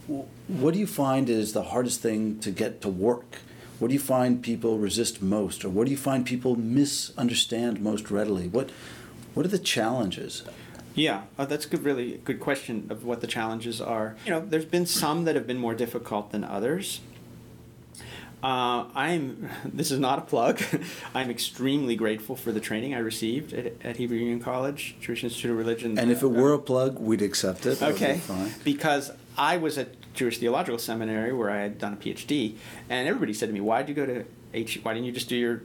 What 0.07 0.73
do 0.73 0.79
you 0.79 0.87
find 0.87 1.29
is 1.29 1.53
the 1.53 1.63
hardest 1.63 2.01
thing 2.01 2.39
to 2.39 2.51
get 2.51 2.81
to 2.81 2.89
work? 2.89 3.37
What 3.79 3.87
do 3.87 3.93
you 3.93 3.99
find 3.99 4.41
people 4.41 4.77
resist 4.77 5.21
most, 5.21 5.65
or 5.65 5.69
what 5.69 5.85
do 5.85 5.91
you 5.91 5.97
find 5.97 6.25
people 6.25 6.55
misunderstand 6.55 7.81
most 7.81 8.11
readily? 8.11 8.47
What 8.47 8.69
what 9.33 9.45
are 9.45 9.49
the 9.49 9.59
challenges? 9.59 10.43
Yeah, 10.95 11.23
uh, 11.39 11.45
that's 11.45 11.65
a 11.65 11.69
good, 11.69 11.83
really 11.83 12.21
good 12.23 12.39
question 12.39 12.87
of 12.89 13.03
what 13.03 13.21
the 13.21 13.27
challenges 13.27 13.81
are. 13.81 14.15
You 14.25 14.31
know, 14.31 14.45
there's 14.45 14.65
been 14.65 14.85
some 14.85 15.25
that 15.25 15.35
have 15.35 15.47
been 15.47 15.57
more 15.57 15.73
difficult 15.73 16.31
than 16.31 16.43
others. 16.43 17.01
Uh, 18.43 18.85
I'm. 18.93 19.49
This 19.65 19.89
is 19.89 19.99
not 19.99 20.19
a 20.19 20.21
plug. 20.21 20.61
I'm 21.15 21.31
extremely 21.31 21.95
grateful 21.95 22.35
for 22.35 22.51
the 22.51 22.59
training 22.59 22.93
I 22.93 22.99
received 22.99 23.53
at, 23.53 23.73
at 23.83 23.97
Hebrew 23.97 24.17
Union 24.17 24.39
College, 24.39 24.95
Jewish 25.01 25.23
Institute 25.23 25.51
of 25.51 25.57
Religion. 25.57 25.97
And 25.97 26.11
if 26.11 26.21
it 26.21 26.27
were 26.27 26.53
a 26.53 26.59
plug, 26.59 26.99
we'd 26.99 27.21
accept 27.21 27.65
it. 27.65 27.79
Be 27.79 27.85
okay, 27.87 28.17
fine. 28.17 28.53
because 28.63 29.11
I 29.37 29.57
was 29.57 29.77
at 29.77 29.89
Jewish 30.13 30.37
Theological 30.37 30.77
Seminary 30.77 31.33
where 31.33 31.49
I 31.49 31.61
had 31.61 31.79
done 31.79 31.93
a 31.93 31.95
PhD, 31.95 32.55
and 32.89 33.07
everybody 33.07 33.33
said 33.33 33.47
to 33.47 33.53
me, 33.53 33.61
"Why 33.61 33.81
did 33.81 33.89
you 33.89 33.95
go 33.95 34.05
to 34.05 34.25
H? 34.53 34.79
Why 34.83 34.93
didn't 34.93 35.05
you 35.05 35.11
just 35.11 35.29
do 35.29 35.35
your 35.35 35.63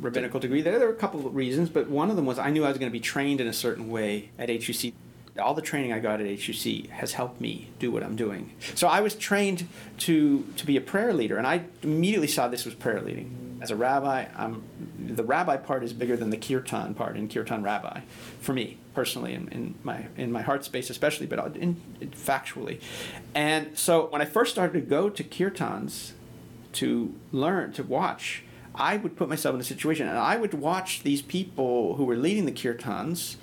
rabbinical 0.00 0.40
degree?" 0.40 0.62
There, 0.62 0.78
there 0.78 0.88
were 0.88 0.94
a 0.94 0.98
couple 0.98 1.26
of 1.26 1.34
reasons, 1.34 1.68
but 1.68 1.88
one 1.88 2.10
of 2.10 2.16
them 2.16 2.26
was 2.26 2.38
I 2.38 2.50
knew 2.50 2.64
I 2.64 2.68
was 2.68 2.78
going 2.78 2.90
to 2.90 2.92
be 2.92 3.00
trained 3.00 3.40
in 3.40 3.46
a 3.46 3.52
certain 3.52 3.90
way 3.90 4.30
at 4.38 4.48
HUC. 4.48 4.92
All 5.38 5.54
the 5.54 5.62
training 5.62 5.92
I 5.92 5.98
got 5.98 6.20
at 6.20 6.26
HUC 6.26 6.88
has 6.90 7.12
helped 7.12 7.40
me 7.40 7.68
do 7.78 7.90
what 7.90 8.02
I'm 8.02 8.16
doing. 8.16 8.52
So 8.74 8.88
I 8.88 9.00
was 9.00 9.14
trained 9.14 9.68
to 9.98 10.46
to 10.56 10.66
be 10.66 10.76
a 10.76 10.80
prayer 10.80 11.12
leader, 11.12 11.36
and 11.36 11.46
I 11.46 11.64
immediately 11.82 12.28
saw 12.28 12.48
this 12.48 12.64
was 12.64 12.74
prayer 12.74 13.00
leading. 13.00 13.58
As 13.62 13.70
a 13.70 13.76
rabbi, 13.76 14.26
I'm, 14.36 14.62
the 14.98 15.24
rabbi 15.24 15.56
part 15.56 15.82
is 15.82 15.94
bigger 15.94 16.16
than 16.16 16.28
the 16.28 16.36
kirtan 16.36 16.94
part 16.94 17.16
in 17.16 17.26
kirtan 17.28 17.62
rabbi, 17.62 18.00
for 18.40 18.52
me 18.52 18.76
personally, 18.96 19.34
in, 19.34 19.46
in 19.48 19.74
my 19.84 20.06
in 20.16 20.32
my 20.32 20.40
heart 20.42 20.64
space 20.64 20.88
especially, 20.90 21.26
but 21.26 21.38
in, 21.56 21.76
in 22.00 22.10
factually. 22.10 22.80
And 23.34 23.76
so 23.78 24.06
when 24.06 24.22
I 24.22 24.24
first 24.24 24.50
started 24.52 24.72
to 24.80 24.80
go 24.80 25.10
to 25.10 25.22
kirtans 25.22 26.12
to 26.72 27.14
learn 27.30 27.72
to 27.74 27.82
watch, 27.84 28.42
I 28.74 28.96
would 28.96 29.14
put 29.14 29.28
myself 29.28 29.54
in 29.54 29.60
a 29.60 29.64
situation, 29.64 30.08
and 30.08 30.18
I 30.18 30.36
would 30.36 30.54
watch 30.54 31.02
these 31.02 31.20
people 31.22 31.96
who 31.96 32.04
were 32.06 32.16
leading 32.16 32.46
the 32.46 32.52
kirtans 32.52 33.36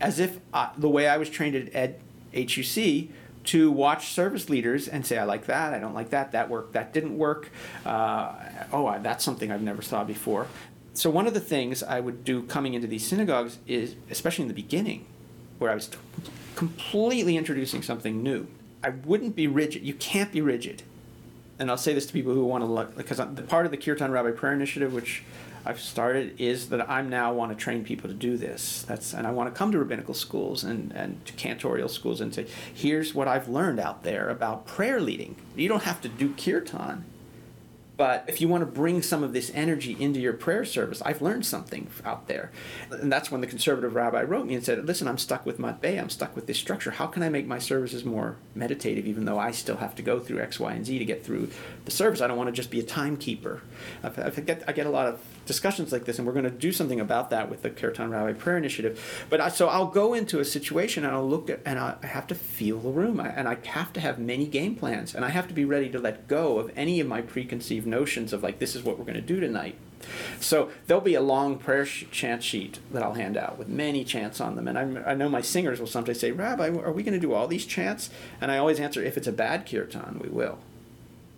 as 0.00 0.18
if 0.20 0.38
uh, 0.54 0.70
the 0.78 0.88
way 0.88 1.08
I 1.08 1.16
was 1.18 1.28
trained 1.28 1.56
at, 1.74 1.98
HUC 2.32 3.08
to 3.42 3.70
watch 3.72 4.12
service 4.12 4.48
leaders 4.48 4.86
and 4.86 5.04
say, 5.04 5.18
I 5.18 5.24
like 5.24 5.46
that, 5.46 5.74
I 5.74 5.78
don't 5.80 5.94
like 5.94 6.10
that, 6.10 6.30
that 6.32 6.48
worked, 6.48 6.74
that 6.74 6.92
didn't 6.92 7.18
work. 7.18 7.50
Uh, 7.84 8.32
oh, 8.72 8.86
I- 8.86 8.98
that's 8.98 9.24
something 9.24 9.50
I've 9.50 9.62
never 9.62 9.82
saw 9.82 10.04
before. 10.04 10.46
So, 10.92 11.08
one 11.08 11.26
of 11.26 11.34
the 11.34 11.40
things 11.40 11.82
I 11.82 12.00
would 12.00 12.24
do 12.24 12.42
coming 12.42 12.74
into 12.74 12.86
these 12.86 13.06
synagogues 13.06 13.58
is, 13.66 13.94
especially 14.10 14.42
in 14.42 14.48
the 14.48 14.54
beginning, 14.54 15.06
where 15.58 15.70
I 15.70 15.74
was 15.74 15.88
t- 15.88 15.98
completely 16.56 17.36
introducing 17.36 17.82
something 17.82 18.22
new, 18.22 18.48
I 18.82 18.90
wouldn't 18.90 19.36
be 19.36 19.46
rigid. 19.46 19.82
You 19.82 19.94
can't 19.94 20.32
be 20.32 20.40
rigid 20.40 20.82
and 21.60 21.70
I'll 21.70 21.76
say 21.76 21.92
this 21.92 22.06
to 22.06 22.12
people 22.12 22.32
who 22.32 22.44
want 22.44 22.64
to 22.64 22.66
look 22.66 22.96
because 22.96 23.18
the 23.18 23.42
part 23.42 23.66
of 23.66 23.70
the 23.70 23.76
Kirtan 23.76 24.10
Rabbi 24.10 24.30
Prayer 24.30 24.54
Initiative, 24.54 24.94
which 24.94 25.22
I've 25.64 25.78
started, 25.78 26.40
is 26.40 26.70
that 26.70 26.88
I'm 26.88 27.10
now 27.10 27.34
want 27.34 27.52
to 27.52 27.56
train 27.56 27.84
people 27.84 28.08
to 28.08 28.14
do 28.14 28.38
this. 28.38 28.82
That's 28.88 29.12
and 29.12 29.26
I 29.26 29.30
want 29.30 29.52
to 29.52 29.56
come 29.56 29.70
to 29.72 29.78
rabbinical 29.78 30.14
schools 30.14 30.64
and 30.64 30.90
and 30.92 31.24
to 31.26 31.34
cantorial 31.34 31.90
schools 31.90 32.22
and 32.22 32.34
say, 32.34 32.46
here's 32.72 33.14
what 33.14 33.28
I've 33.28 33.46
learned 33.46 33.78
out 33.78 34.02
there 34.04 34.30
about 34.30 34.66
prayer 34.66 35.00
leading. 35.02 35.36
You 35.54 35.68
don't 35.68 35.82
have 35.82 36.00
to 36.00 36.08
do 36.08 36.32
kirtan, 36.34 37.04
but 38.00 38.24
if 38.28 38.40
you 38.40 38.48
want 38.48 38.62
to 38.62 38.66
bring 38.66 39.02
some 39.02 39.22
of 39.22 39.34
this 39.34 39.52
energy 39.54 39.94
into 40.00 40.20
your 40.20 40.32
prayer 40.32 40.64
service, 40.64 41.02
I've 41.02 41.20
learned 41.20 41.44
something 41.44 41.90
out 42.02 42.28
there. 42.28 42.50
And 42.90 43.12
that's 43.12 43.30
when 43.30 43.42
the 43.42 43.46
conservative 43.46 43.94
rabbi 43.94 44.22
wrote 44.22 44.46
me 44.46 44.54
and 44.54 44.64
said, 44.64 44.82
Listen, 44.86 45.06
I'm 45.06 45.18
stuck 45.18 45.44
with 45.44 45.58
matbeh, 45.58 46.00
I'm 46.00 46.08
stuck 46.08 46.34
with 46.34 46.46
this 46.46 46.56
structure. 46.56 46.92
How 46.92 47.06
can 47.06 47.22
I 47.22 47.28
make 47.28 47.46
my 47.46 47.58
services 47.58 48.02
more 48.02 48.36
meditative, 48.54 49.06
even 49.06 49.26
though 49.26 49.38
I 49.38 49.50
still 49.50 49.76
have 49.76 49.94
to 49.96 50.02
go 50.02 50.18
through 50.18 50.40
X, 50.40 50.58
Y, 50.58 50.72
and 50.72 50.86
Z 50.86 50.98
to 50.98 51.04
get 51.04 51.22
through 51.22 51.50
the 51.84 51.90
service? 51.90 52.22
I 52.22 52.26
don't 52.26 52.38
want 52.38 52.48
to 52.48 52.52
just 52.52 52.70
be 52.70 52.80
a 52.80 52.82
timekeeper. 52.82 53.60
I, 54.02 54.30
get, 54.30 54.64
I 54.66 54.72
get 54.72 54.86
a 54.86 54.90
lot 54.90 55.06
of 55.06 55.20
discussions 55.50 55.90
like 55.90 56.04
this, 56.04 56.16
and 56.18 56.26
we're 56.26 56.32
going 56.32 56.44
to 56.44 56.50
do 56.50 56.70
something 56.70 57.00
about 57.00 57.30
that 57.30 57.50
with 57.50 57.62
the 57.62 57.70
Kirtan 57.70 58.10
Rabbi 58.10 58.34
Prayer 58.34 58.56
Initiative. 58.56 59.26
But 59.28 59.40
I, 59.40 59.48
so 59.48 59.66
I'll 59.66 59.88
go 60.02 60.14
into 60.14 60.38
a 60.38 60.44
situation 60.44 61.04
and 61.04 61.12
I'll 61.12 61.28
look 61.28 61.50
at, 61.50 61.60
and 61.66 61.76
I 61.76 61.96
I 62.00 62.06
have 62.06 62.28
to 62.28 62.36
feel 62.36 62.78
the 62.78 62.90
room, 62.90 63.18
I, 63.18 63.30
and 63.30 63.48
I 63.48 63.56
have 63.66 63.92
to 63.94 64.00
have 64.00 64.20
many 64.20 64.46
game 64.46 64.76
plans, 64.76 65.12
and 65.12 65.24
I 65.24 65.30
have 65.30 65.48
to 65.48 65.54
be 65.54 65.64
ready 65.64 65.88
to 65.90 65.98
let 65.98 66.28
go 66.28 66.58
of 66.60 66.70
any 66.76 67.00
of 67.00 67.08
my 67.08 67.20
preconceived 67.20 67.84
notions 67.84 68.32
of 68.32 68.44
like 68.44 68.60
this 68.60 68.76
is 68.76 68.84
what 68.84 68.96
we're 68.96 69.04
going 69.04 69.16
to 69.26 69.34
do 69.34 69.40
tonight. 69.40 69.76
So 70.40 70.70
there'll 70.86 71.02
be 71.02 71.14
a 71.14 71.20
long 71.20 71.58
prayer 71.58 71.84
sh- 71.84 72.04
chant 72.10 72.42
sheet 72.42 72.78
that 72.92 73.02
I'll 73.02 73.14
hand 73.14 73.36
out 73.36 73.58
with 73.58 73.68
many 73.68 74.04
chants 74.04 74.40
on 74.40 74.54
them, 74.54 74.68
and 74.68 74.78
I'm, 74.78 75.02
I 75.04 75.14
know 75.14 75.28
my 75.28 75.42
singers 75.42 75.80
will 75.80 75.86
sometimes 75.86 76.20
say, 76.20 76.30
"Rabbi, 76.30 76.68
are 76.68 76.92
we 76.92 77.02
going 77.02 77.20
to 77.20 77.26
do 77.26 77.34
all 77.34 77.48
these 77.48 77.66
chants?" 77.66 78.08
And 78.40 78.52
I 78.52 78.58
always 78.58 78.78
answer, 78.78 79.02
"If 79.02 79.16
it's 79.16 79.26
a 79.26 79.32
bad 79.32 79.68
kirtan, 79.68 80.20
we 80.22 80.28
will." 80.28 80.58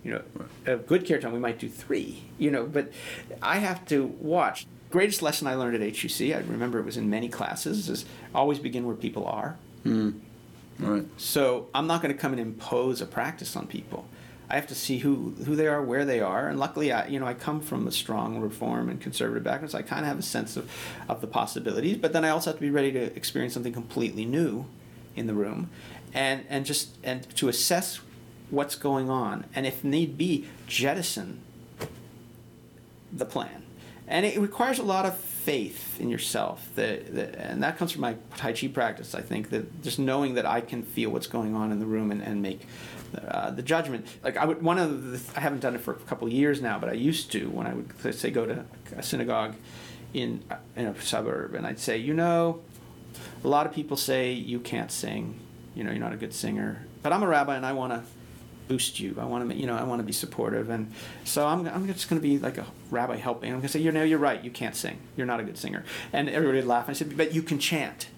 You 0.04 0.12
know, 0.12 0.22
a 0.66 0.76
good 0.76 1.06
kirtan 1.06 1.32
we 1.32 1.38
might 1.38 1.58
do 1.58 1.68
three. 1.68 2.24
You 2.38 2.50
know, 2.50 2.66
but 2.66 2.92
I 3.40 3.58
have 3.58 3.84
to 3.86 4.06
watch. 4.20 4.66
Greatest 4.90 5.22
lesson 5.22 5.46
I 5.46 5.54
learned 5.54 5.82
at 5.82 5.96
HUC, 5.96 6.34
I 6.34 6.40
remember 6.40 6.78
it 6.78 6.84
was 6.84 6.98
in 6.98 7.08
many 7.08 7.28
classes, 7.28 7.88
is 7.88 8.04
always 8.34 8.58
begin 8.58 8.84
where 8.86 8.94
people 8.94 9.26
are. 9.26 9.56
Mm. 9.86 10.20
Right. 10.78 11.06
So 11.16 11.68
I'm 11.74 11.86
not 11.86 12.02
going 12.02 12.14
to 12.14 12.20
come 12.20 12.32
and 12.32 12.40
impose 12.40 13.00
a 13.00 13.06
practice 13.06 13.56
on 13.56 13.66
people. 13.66 14.06
I 14.52 14.56
have 14.56 14.66
to 14.66 14.74
see 14.74 14.98
who 14.98 15.34
who 15.46 15.56
they 15.56 15.66
are, 15.66 15.82
where 15.82 16.04
they 16.04 16.20
are, 16.20 16.46
and 16.46 16.60
luckily, 16.60 16.92
I 16.92 17.06
you 17.06 17.18
know 17.18 17.26
I 17.26 17.32
come 17.32 17.60
from 17.62 17.86
a 17.86 17.90
strong 17.90 18.38
reform 18.38 18.90
and 18.90 19.00
conservative 19.00 19.42
background, 19.42 19.70
so 19.70 19.78
I 19.78 19.82
kind 19.82 20.02
of 20.02 20.08
have 20.08 20.18
a 20.18 20.22
sense 20.22 20.58
of 20.58 20.70
of 21.08 21.22
the 21.22 21.26
possibilities. 21.26 21.96
But 21.96 22.12
then 22.12 22.22
I 22.22 22.28
also 22.28 22.50
have 22.50 22.58
to 22.58 22.60
be 22.60 22.70
ready 22.70 22.92
to 22.92 23.16
experience 23.16 23.54
something 23.54 23.72
completely 23.72 24.26
new 24.26 24.66
in 25.16 25.26
the 25.26 25.32
room, 25.32 25.70
and 26.12 26.44
and 26.50 26.66
just 26.66 26.90
and 27.02 27.26
to 27.36 27.48
assess 27.48 28.00
what's 28.52 28.76
going 28.76 29.08
on, 29.08 29.46
and 29.54 29.66
if 29.66 29.82
need 29.82 30.18
be, 30.18 30.46
jettison 30.66 31.40
the 33.12 33.24
plan. 33.24 33.62
And 34.06 34.26
it 34.26 34.38
requires 34.38 34.78
a 34.78 34.82
lot 34.82 35.06
of 35.06 35.16
faith 35.16 35.98
in 35.98 36.10
yourself. 36.10 36.68
That, 36.74 37.08
and 37.36 37.62
that 37.62 37.78
comes 37.78 37.92
from 37.92 38.02
my 38.02 38.16
Tai 38.36 38.52
Chi 38.52 38.68
practice, 38.68 39.14
I 39.14 39.22
think, 39.22 39.50
that 39.50 39.82
just 39.82 39.98
knowing 39.98 40.34
that 40.34 40.44
I 40.44 40.60
can 40.60 40.82
feel 40.82 41.10
what's 41.10 41.26
going 41.26 41.54
on 41.54 41.72
in 41.72 41.80
the 41.80 41.86
room 41.86 42.10
and, 42.10 42.22
and 42.22 42.42
make 42.42 42.66
uh, 43.26 43.50
the 43.50 43.62
judgment. 43.62 44.06
Like, 44.22 44.36
I 44.36 44.44
would, 44.44 44.62
one 44.62 44.78
of 44.78 45.12
the, 45.12 45.38
I 45.38 45.40
haven't 45.40 45.60
done 45.60 45.74
it 45.74 45.80
for 45.80 45.92
a 45.92 45.96
couple 45.96 46.28
years 46.28 46.60
now, 46.60 46.78
but 46.78 46.90
I 46.90 46.92
used 46.92 47.32
to 47.32 47.48
when 47.48 47.66
I 47.66 47.72
would, 47.74 48.14
say, 48.14 48.30
go 48.30 48.44
to 48.44 48.64
a 48.96 49.02
synagogue 49.02 49.54
in, 50.12 50.44
in 50.76 50.86
a 50.86 51.00
suburb, 51.00 51.54
and 51.54 51.66
I'd 51.66 51.78
say, 51.78 51.96
you 51.96 52.12
know, 52.12 52.60
a 53.44 53.48
lot 53.48 53.66
of 53.66 53.72
people 53.72 53.96
say 53.96 54.32
you 54.32 54.60
can't 54.60 54.92
sing, 54.92 55.38
you 55.74 55.84
know, 55.84 55.90
you're 55.90 56.00
not 56.00 56.12
a 56.12 56.18
good 56.18 56.34
singer. 56.34 56.86
but 57.02 57.12
I'm 57.12 57.22
a 57.22 57.26
rabbi 57.26 57.56
and 57.56 57.66
I 57.66 57.72
want 57.72 57.92
to 57.92 58.02
boost 58.68 59.00
you. 59.00 59.16
I 59.18 59.24
want 59.24 59.50
to, 59.50 59.56
you 59.56 59.66
know, 59.66 59.76
I 59.76 59.82
want 59.84 60.00
to 60.00 60.04
be 60.04 60.12
supportive, 60.12 60.70
and 60.70 60.92
so 61.24 61.46
I'm, 61.46 61.66
I'm 61.66 61.86
just 61.86 62.08
going 62.08 62.20
to 62.20 62.26
be 62.26 62.38
like 62.38 62.58
a 62.58 62.66
rabbi 62.90 63.16
helping. 63.16 63.50
I'm 63.50 63.56
going 63.56 63.62
to 63.62 63.68
say, 63.68 63.80
you 63.80 63.92
know, 63.92 64.02
you're 64.02 64.18
right. 64.18 64.42
You 64.42 64.50
can't 64.50 64.76
sing. 64.76 64.98
You're 65.16 65.26
not 65.26 65.40
a 65.40 65.44
good 65.44 65.58
singer. 65.58 65.84
And 66.12 66.28
everybody 66.28 66.58
would 66.58 66.66
laugh. 66.66 66.88
And 66.88 66.94
I 66.94 66.98
said, 66.98 67.16
but 67.16 67.34
you 67.34 67.42
can 67.42 67.58
chant. 67.58 68.08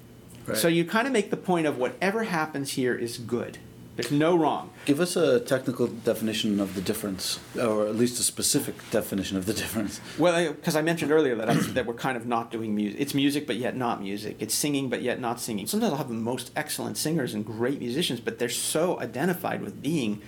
Right. 0.46 0.56
So 0.56 0.68
you 0.68 0.84
kind 0.84 1.06
of 1.06 1.12
make 1.12 1.30
the 1.30 1.36
point 1.36 1.66
of 1.66 1.78
whatever 1.78 2.24
happens 2.24 2.72
here 2.72 2.94
is 2.94 3.18
good. 3.18 3.58
There's 3.96 4.10
no 4.10 4.36
wrong. 4.36 4.70
Give 4.86 5.00
us 5.00 5.14
a 5.14 5.38
technical 5.38 5.86
definition 5.86 6.58
of 6.58 6.74
the 6.74 6.80
difference, 6.80 7.38
or 7.56 7.86
at 7.86 7.94
least 7.94 8.18
a 8.18 8.24
specific 8.24 8.74
definition 8.90 9.36
of 9.36 9.46
the 9.46 9.52
difference. 9.54 10.00
Well, 10.18 10.52
because 10.52 10.74
I 10.74 10.82
mentioned 10.82 11.12
earlier 11.12 11.36
that 11.36 11.48
I, 11.48 11.54
that 11.54 11.86
we're 11.86 11.94
kind 11.94 12.16
of 12.16 12.26
not 12.26 12.50
doing 12.50 12.74
music. 12.74 13.00
It's 13.00 13.14
music, 13.14 13.46
but 13.46 13.56
yet 13.56 13.76
not 13.76 14.02
music. 14.02 14.36
It's 14.40 14.54
singing, 14.54 14.88
but 14.88 15.02
yet 15.02 15.20
not 15.20 15.40
singing. 15.40 15.66
Sometimes 15.68 15.92
I'll 15.92 15.98
have 15.98 16.08
the 16.08 16.14
most 16.14 16.50
excellent 16.56 16.96
singers 16.96 17.34
and 17.34 17.46
great 17.46 17.78
musicians, 17.78 18.18
but 18.18 18.38
they're 18.40 18.48
so 18.48 18.98
identified 18.98 19.62
with 19.62 19.80
being 19.80 20.20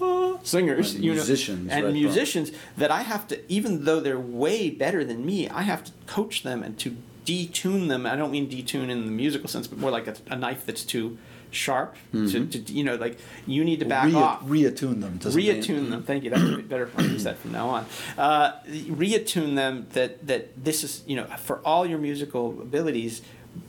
uh, 0.00 0.38
singers, 0.42 0.94
Right, 0.94 1.02
you 1.04 1.10
know, 1.10 1.16
musicians, 1.16 1.70
and 1.70 1.84
right, 1.84 1.92
musicians 1.92 2.52
that 2.78 2.90
I 2.90 3.02
have 3.02 3.28
to, 3.28 3.52
even 3.52 3.84
though 3.84 4.00
they're 4.00 4.18
way 4.18 4.70
better 4.70 5.04
than 5.04 5.26
me, 5.26 5.46
I 5.46 5.62
have 5.62 5.84
to 5.84 5.92
coach 6.06 6.42
them 6.42 6.62
and 6.62 6.78
to 6.78 6.96
detune 7.26 7.88
them. 7.88 8.06
I 8.06 8.16
don't 8.16 8.30
mean 8.30 8.48
detune 8.48 8.88
in 8.88 9.04
the 9.04 9.12
musical 9.12 9.48
sense, 9.48 9.66
but 9.66 9.78
more 9.78 9.90
like 9.90 10.06
a, 10.06 10.16
a 10.30 10.36
knife 10.36 10.64
that's 10.64 10.84
too 10.84 11.18
sharp. 11.50 11.96
To, 12.12 12.46
to 12.46 12.58
you 12.72 12.84
know, 12.84 12.96
like 12.96 13.18
you 13.46 13.64
need 13.64 13.80
to 13.80 13.84
back 13.86 14.08
Mm-hmm. 14.08 14.16
Re- 14.16 14.22
off 14.22 14.42
Reattune 14.74 15.00
them. 15.00 15.18
reattune 15.18 15.90
them. 15.90 16.02
Thank 16.02 16.24
you. 16.24 16.30
That's 16.30 16.42
a 16.42 16.56
bit 16.56 16.68
better 16.68 16.84
if 16.84 16.98
I 16.98 17.02
use 17.02 17.24
that 17.24 17.38
from 17.38 17.52
now 17.52 17.68
on. 17.68 17.86
Uh, 18.18 18.52
reattune 18.68 19.54
them 19.56 19.86
that 19.92 20.26
that 20.26 20.62
this 20.64 20.82
is 20.84 21.02
you 21.06 21.16
know 21.16 21.24
for 21.38 21.58
all 21.64 21.86
your 21.86 21.98
musical 21.98 22.60
abilities, 22.60 23.22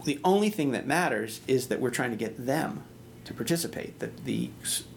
the 0.06 0.20
only 0.24 0.50
thing 0.50 0.72
that 0.72 0.86
matters 0.88 1.42
is 1.48 1.68
that 1.68 1.80
we're 1.80 1.90
trying 1.90 2.12
to 2.12 2.18
get 2.18 2.46
them 2.46 2.84
to 3.32 3.38
participate. 3.38 4.00
That 4.00 4.26
the 4.26 4.50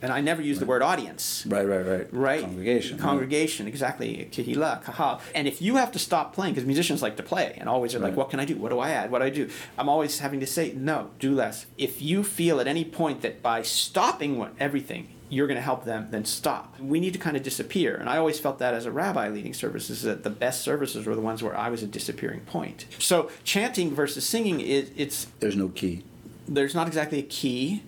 and 0.02 0.12
I 0.12 0.20
never 0.20 0.42
use 0.42 0.58
the 0.58 0.66
word 0.66 0.82
audience. 0.82 1.44
Right, 1.46 1.66
right, 1.66 1.84
right. 1.86 2.08
Right, 2.12 2.40
Congregation. 2.42 2.96
right. 2.96 3.02
congregation, 3.02 3.68
exactly. 3.68 4.28
Kahila, 4.32 4.82
kahal. 4.84 5.20
And 5.34 5.46
if 5.48 5.62
you 5.62 5.76
have 5.76 5.92
to 5.92 5.98
stop 5.98 6.34
playing, 6.34 6.54
because 6.54 6.66
musicians 6.66 7.02
like 7.02 7.16
to 7.16 7.22
play 7.22 7.54
and 7.58 7.68
always 7.68 7.94
are 7.94 7.98
like, 8.00 8.16
"What 8.16 8.30
can 8.30 8.40
I 8.40 8.44
do? 8.44 8.56
What 8.56 8.70
do 8.70 8.78
I 8.78 8.90
add? 8.90 9.10
What 9.10 9.20
do 9.20 9.24
I 9.26 9.30
do?" 9.30 9.48
I'm 9.78 9.88
always 9.88 10.18
having 10.18 10.40
to 10.40 10.46
say, 10.46 10.72
"No, 10.76 11.10
do 11.18 11.34
less." 11.34 11.66
If 11.78 12.02
you 12.02 12.22
feel 12.24 12.60
at 12.60 12.66
any 12.66 12.84
point 12.84 13.22
that 13.22 13.42
by 13.42 13.62
stopping 13.62 14.38
what, 14.38 14.52
everything, 14.60 15.08
you're 15.30 15.46
going 15.46 15.56
to 15.56 15.62
help 15.62 15.84
them, 15.84 16.08
then 16.10 16.24
stop. 16.24 16.78
We 16.78 17.00
need 17.00 17.12
to 17.14 17.18
kind 17.18 17.36
of 17.36 17.42
disappear. 17.42 17.96
And 17.96 18.08
I 18.08 18.18
always 18.18 18.38
felt 18.38 18.58
that 18.60 18.74
as 18.74 18.86
a 18.86 18.90
rabbi 18.92 19.28
leading 19.28 19.54
services, 19.54 20.02
that 20.02 20.22
the 20.22 20.30
best 20.30 20.62
services 20.62 21.06
were 21.06 21.14
the 21.14 21.20
ones 21.22 21.42
where 21.42 21.56
I 21.56 21.70
was 21.70 21.82
a 21.82 21.86
disappearing 21.86 22.40
point. 22.40 22.84
So 22.98 23.30
chanting 23.42 23.94
versus 23.94 24.24
singing 24.24 24.60
is 24.60 24.90
it's 24.96 25.26
There's 25.40 25.56
no 25.56 25.68
key. 25.68 26.04
there's 26.46 26.74
not 26.74 26.86
exactly 26.86 27.18
a 27.18 27.22
key, 27.22 27.82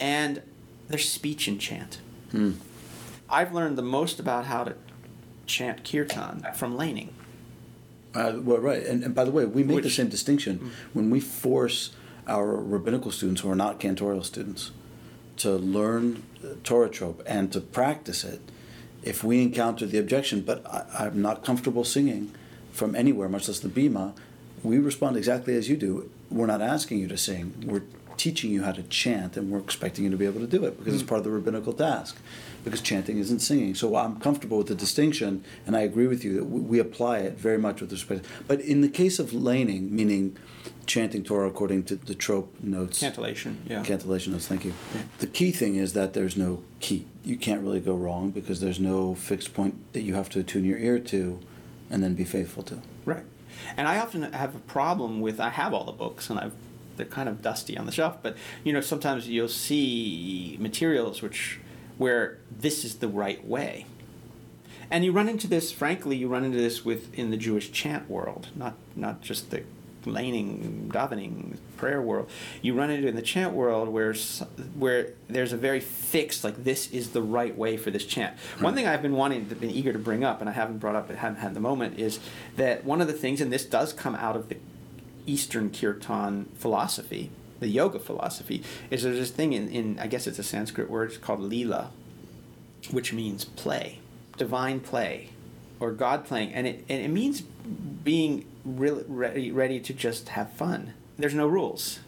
and 0.00 0.42
there's 0.88 1.08
speech 1.08 1.48
in 1.48 1.58
chant. 1.58 1.98
Hmm. 2.30 2.52
I've 3.28 3.52
learned 3.52 3.76
the 3.76 3.82
most 3.82 4.20
about 4.20 4.46
how 4.46 4.64
to 4.64 4.74
chant 5.46 5.84
kirtan 5.84 6.46
from 6.54 6.76
leyning. 6.76 7.12
Uh, 8.14 8.34
well, 8.36 8.58
right. 8.58 8.82
And, 8.82 9.04
and 9.04 9.14
by 9.14 9.24
the 9.24 9.30
way, 9.30 9.44
we 9.44 9.62
make 9.62 9.82
the 9.82 9.90
same 9.90 10.08
distinction 10.08 10.72
when 10.92 11.10
we 11.10 11.20
force 11.20 11.90
our 12.26 12.56
rabbinical 12.56 13.10
students 13.10 13.42
who 13.42 13.50
are 13.50 13.56
not 13.56 13.78
cantorial 13.78 14.24
students 14.24 14.70
to 15.38 15.52
learn 15.52 16.22
Torah 16.64 16.88
trope 16.88 17.22
and 17.26 17.52
to 17.52 17.60
practice 17.60 18.24
it. 18.24 18.40
If 19.02 19.22
we 19.22 19.42
encounter 19.42 19.86
the 19.86 19.98
objection, 19.98 20.40
but 20.40 20.66
I, 20.66 21.06
I'm 21.06 21.20
not 21.20 21.44
comfortable 21.44 21.84
singing 21.84 22.32
from 22.72 22.94
anywhere, 22.94 23.28
much 23.28 23.48
less 23.48 23.60
the 23.60 23.68
bima, 23.68 24.14
we 24.62 24.78
respond 24.78 25.16
exactly 25.16 25.54
as 25.54 25.68
you 25.68 25.76
do. 25.76 26.10
We're 26.30 26.46
not 26.46 26.60
asking 26.62 26.98
you 26.98 27.08
to 27.08 27.16
sing. 27.16 27.64
We're 27.66 27.82
teaching 28.16 28.50
you 28.50 28.62
how 28.62 28.72
to 28.72 28.82
chant, 28.84 29.36
and 29.36 29.50
we're 29.50 29.58
expecting 29.58 30.04
you 30.04 30.10
to 30.10 30.16
be 30.16 30.26
able 30.26 30.40
to 30.40 30.46
do 30.46 30.64
it 30.64 30.78
because 30.78 30.94
it's 30.94 31.02
mm. 31.02 31.08
part 31.08 31.18
of 31.18 31.24
the 31.24 31.30
rabbinical 31.30 31.72
task. 31.72 32.16
Because 32.64 32.80
chanting 32.80 33.18
isn't 33.18 33.38
singing, 33.38 33.76
so 33.76 33.94
I'm 33.94 34.18
comfortable 34.18 34.58
with 34.58 34.66
the 34.66 34.74
distinction, 34.74 35.44
and 35.66 35.76
I 35.76 35.82
agree 35.82 36.08
with 36.08 36.24
you 36.24 36.34
that 36.34 36.44
we, 36.46 36.60
we 36.60 36.78
apply 36.80 37.18
it 37.18 37.38
very 37.38 37.58
much 37.58 37.80
with 37.80 37.92
respect. 37.92 38.24
But 38.48 38.60
in 38.60 38.80
the 38.80 38.88
case 38.88 39.20
of 39.20 39.32
leyning, 39.32 39.94
meaning 39.94 40.36
chanting 40.86 41.22
Torah 41.22 41.48
according 41.48 41.84
to 41.84 41.96
the 41.96 42.14
trope 42.14 42.52
notes, 42.60 42.98
Cantillation, 42.98 43.62
yeah. 43.68 43.84
Cantillation 43.84 44.32
notes, 44.32 44.48
thank 44.48 44.64
you. 44.64 44.72
Yeah. 44.94 45.02
The 45.18 45.26
key 45.28 45.52
thing 45.52 45.76
is 45.76 45.92
that 45.92 46.12
there's 46.14 46.36
no 46.36 46.62
key. 46.80 47.06
You 47.24 47.36
can't 47.36 47.62
really 47.62 47.80
go 47.80 47.94
wrong 47.94 48.30
because 48.30 48.60
there's 48.60 48.80
no 48.80 49.14
fixed 49.14 49.54
point 49.54 49.92
that 49.92 50.02
you 50.02 50.14
have 50.14 50.28
to 50.30 50.40
attune 50.40 50.64
your 50.64 50.78
ear 50.78 50.98
to 50.98 51.40
and 51.90 52.02
then 52.02 52.14
be 52.14 52.24
faithful 52.24 52.62
to. 52.64 52.78
Right. 53.04 53.24
And 53.76 53.88
I 53.88 53.98
often 53.98 54.22
have 54.32 54.54
a 54.54 54.60
problem 54.60 55.20
with 55.20 55.40
I 55.40 55.50
have 55.50 55.72
all 55.72 55.84
the 55.84 55.92
books 55.92 56.30
and 56.30 56.38
I've 56.38 56.54
they're 56.96 57.06
kind 57.06 57.28
of 57.28 57.42
dusty 57.42 57.76
on 57.76 57.86
the 57.86 57.92
shelf, 57.92 58.18
but 58.22 58.36
you 58.64 58.72
know 58.72 58.80
sometimes 58.80 59.28
you'll 59.28 59.48
see 59.48 60.56
materials 60.60 61.22
which 61.22 61.60
where 61.98 62.38
this 62.50 62.84
is 62.84 62.96
the 62.96 63.08
right 63.08 63.46
way. 63.46 63.86
And 64.90 65.04
you 65.04 65.12
run 65.12 65.28
into 65.28 65.48
this, 65.48 65.72
frankly, 65.72 66.16
you 66.16 66.28
run 66.28 66.44
into 66.44 66.58
this 66.58 66.84
with 66.84 67.12
in 67.18 67.30
the 67.30 67.36
Jewish 67.36 67.72
chant 67.72 68.08
world, 68.08 68.48
not 68.54 68.74
not 68.94 69.20
just 69.20 69.50
the 69.50 69.62
leyning, 70.06 70.88
davening, 70.92 71.56
prayer 71.76 72.00
world. 72.00 72.30
You 72.62 72.74
run 72.74 72.90
into 72.90 73.06
it 73.06 73.10
in 73.10 73.16
the 73.16 73.22
chant 73.22 73.52
world 73.52 73.88
where 73.88 74.14
where 74.78 75.10
there's 75.28 75.52
a 75.52 75.56
very 75.56 75.80
fixed 75.80 76.44
like 76.44 76.62
this 76.62 76.90
is 76.92 77.10
the 77.10 77.22
right 77.22 77.56
way 77.56 77.76
for 77.76 77.90
this 77.90 78.04
chant. 78.06 78.38
One 78.60 78.74
thing 78.74 78.86
I've 78.86 79.02
been 79.02 79.14
wanting, 79.14 79.48
to, 79.48 79.54
been 79.54 79.70
eager 79.70 79.92
to 79.92 79.98
bring 79.98 80.24
up, 80.24 80.40
and 80.40 80.48
I 80.48 80.52
haven't 80.52 80.78
brought 80.78 80.96
up, 80.96 81.10
I 81.10 81.14
haven't 81.14 81.40
had 81.40 81.54
the 81.54 81.60
moment, 81.60 81.98
is 81.98 82.20
that 82.56 82.84
one 82.84 83.00
of 83.00 83.08
the 83.08 83.12
things, 83.12 83.40
and 83.40 83.52
this 83.52 83.64
does 83.64 83.92
come 83.92 84.14
out 84.14 84.36
of 84.36 84.48
the 84.48 84.56
Eastern 85.26 85.70
Kirtan 85.70 86.46
philosophy, 86.54 87.30
the 87.60 87.68
yoga 87.68 87.98
philosophy, 87.98 88.62
is 88.90 89.02
there's 89.02 89.18
this 89.18 89.30
thing 89.30 89.52
in, 89.52 89.68
in 89.68 89.98
I 89.98 90.06
guess 90.06 90.26
it's 90.26 90.38
a 90.38 90.44
Sanskrit 90.44 90.90
word 90.90 91.10
it's 91.10 91.18
called 91.18 91.40
lila, 91.40 91.90
which 92.90 93.12
means 93.12 93.44
play, 93.44 94.00
divine 94.36 94.80
play, 94.80 95.30
or 95.80 95.92
God 95.92 96.24
playing, 96.24 96.52
and 96.52 96.66
it 96.66 96.84
and 96.88 97.02
it 97.02 97.08
means 97.08 97.42
being 97.42 98.46
really 98.64 99.04
ready 99.06 99.50
ready 99.50 99.80
to 99.80 99.92
just 99.92 100.30
have 100.30 100.52
fun. 100.52 100.94
There's 101.18 101.34
no 101.34 101.46
rules. 101.46 102.00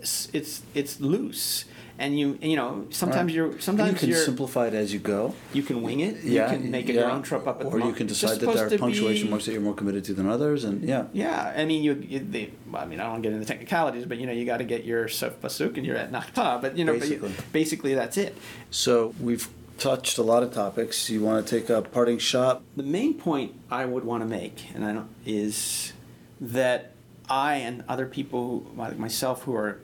It's 0.00 0.28
it's, 0.32 0.62
it's 0.74 1.00
loose, 1.00 1.64
and 1.98 2.18
you 2.18 2.38
you 2.42 2.56
know 2.56 2.86
sometimes 2.90 3.28
Right. 3.28 3.34
you're 3.36 3.52
And 3.52 3.62
sometimes 3.62 3.92
you 3.92 3.98
can 3.98 4.08
you're 4.10 4.18
simplify 4.24 4.66
it 4.68 4.74
as 4.74 4.92
you 4.92 4.98
go. 4.98 5.34
you 5.52 5.62
can 5.62 5.82
wing 5.82 6.00
it. 6.00 6.22
Yeah, 6.22 6.50
you 6.52 6.58
can 6.58 6.70
make 6.70 6.88
it 6.88 6.94
yeah. 6.94 7.02
your 7.02 7.10
own 7.10 7.22
trip 7.22 7.46
up 7.46 7.60
at 7.60 7.66
or 7.66 7.78
the 7.80 7.86
you 7.86 7.92
can 7.92 8.06
decide 8.06 8.40
that 8.40 8.54
there 8.54 8.66
are 8.66 8.78
punctuation 8.78 9.26
be- 9.26 9.30
marks 9.30 9.46
that 9.46 9.52
you're 9.52 9.60
more 9.62 9.74
committed 9.74 10.04
to 10.04 10.14
than 10.14 10.28
others, 10.28 10.64
and 10.64 10.82
yeah. 10.82 11.06
Yeah, 11.12 11.54
I 11.56 11.64
mean, 11.64 11.82
you, 11.82 11.94
you 12.06 12.18
they, 12.20 12.50
I 12.74 12.84
mean, 12.86 13.00
I 13.00 13.04
don't 13.04 13.12
want 13.12 13.22
to 13.22 13.28
get 13.28 13.34
into 13.34 13.46
technicalities, 13.46 14.04
but 14.06 14.18
you 14.18 14.26
know, 14.26 14.32
you 14.32 14.44
got 14.44 14.58
to 14.58 14.64
get 14.64 14.84
your 14.84 15.08
sof 15.08 15.40
pasuk 15.40 15.76
and 15.76 15.84
you're 15.86 15.96
etnachta, 15.96 16.60
but 16.60 16.76
you 16.76 16.84
know, 16.84 16.98
but 16.98 17.08
you- 17.08 17.16
Basically. 17.18 17.44
basically 17.52 17.94
that's 17.94 18.16
it. 18.16 18.36
So 18.70 19.14
we've 19.20 19.48
touched 19.78 20.16
a 20.18 20.22
lot 20.22 20.42
of 20.42 20.52
topics. 20.52 21.08
You 21.10 21.22
want 21.22 21.46
to 21.46 21.58
take 21.60 21.68
a 21.70 21.82
parting 21.82 22.18
shot? 22.18 22.62
The 22.76 22.82
main 22.82 23.14
point 23.14 23.52
I 23.70 23.84
would 23.84 24.04
want 24.04 24.22
to 24.22 24.26
make, 24.28 24.66
and 24.74 24.84
I 24.84 24.92
don't, 24.92 25.08
is 25.26 25.92
that 26.40 26.92
I 27.28 27.54
and 27.56 27.84
other 27.88 28.06
people, 28.06 28.66
like 28.76 28.98
myself, 28.98 29.42
who 29.44 29.54
are 29.54 29.80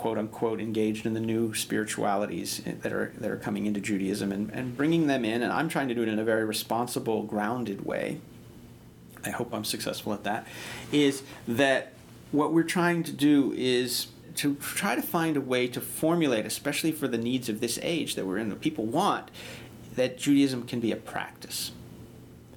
quote 0.00 0.16
unquote 0.16 0.60
engaged 0.60 1.04
in 1.04 1.12
the 1.12 1.20
new 1.20 1.52
spiritualities 1.52 2.62
that 2.64 2.90
are 2.90 3.12
that 3.18 3.30
are 3.30 3.36
coming 3.36 3.66
into 3.66 3.80
Judaism 3.80 4.32
and, 4.32 4.50
and 4.50 4.74
bringing 4.74 5.08
them 5.08 5.26
in, 5.26 5.42
and 5.42 5.52
I'm 5.52 5.68
trying 5.68 5.88
to 5.88 5.94
do 5.94 6.02
it 6.02 6.08
in 6.08 6.18
a 6.18 6.24
very 6.24 6.46
responsible, 6.46 7.24
grounded 7.24 7.84
way. 7.84 8.18
I 9.22 9.28
hope 9.28 9.52
I'm 9.52 9.66
successful 9.66 10.14
at 10.14 10.24
that. 10.24 10.46
Is 10.90 11.22
that 11.46 11.92
what 12.32 12.54
we're 12.54 12.62
trying 12.62 13.02
to 13.02 13.12
do 13.12 13.52
is 13.54 14.06
to 14.36 14.54
try 14.54 14.94
to 14.94 15.02
find 15.02 15.36
a 15.36 15.40
way 15.42 15.68
to 15.68 15.82
formulate, 15.82 16.46
especially 16.46 16.92
for 16.92 17.06
the 17.06 17.18
needs 17.18 17.50
of 17.50 17.60
this 17.60 17.78
age 17.82 18.14
that 18.14 18.24
we're 18.24 18.38
in, 18.38 18.48
that 18.48 18.62
people 18.62 18.86
want, 18.86 19.30
that 19.96 20.16
Judaism 20.16 20.66
can 20.66 20.80
be 20.80 20.92
a 20.92 20.96
practice. 20.96 21.72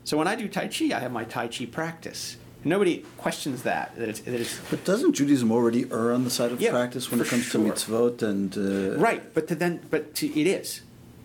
So 0.05 0.17
when 0.17 0.29
I 0.29 0.35
do 0.35 0.47
Tai 0.47 0.69
Chi, 0.69 0.95
I 0.95 0.99
have 0.99 1.11
my 1.11 1.25
Tai 1.25 1.49
Chi 1.49 1.65
practice. 1.65 2.37
Nobody 2.65 3.03
questions 3.17 3.63
that. 3.63 3.95
That 3.95 4.09
it's, 4.09 4.19
that 4.21 4.33
it's 4.39 4.59
But 4.69 4.83
doesn't 4.85 5.13
Judaism 5.13 5.51
already 5.51 5.85
err 5.91 6.13
on 6.13 6.23
the 6.23 6.29
side 6.29 6.51
of 6.51 6.61
Yeah, 6.61 6.71
practice 6.71 7.11
when 7.11 7.19
it 7.19 7.27
comes 7.27 7.43
sure. 7.43 7.63
to 7.63 7.69
mitzvot 7.71 8.21
and 8.21 8.57
uh, 8.57 8.97
right, 8.99 9.33
but 9.33 9.47
to 9.49 9.55
then, 9.55 9.81
but 9.89 10.15
to, 10.15 10.27
it 10.39 10.47
is. 10.47 10.81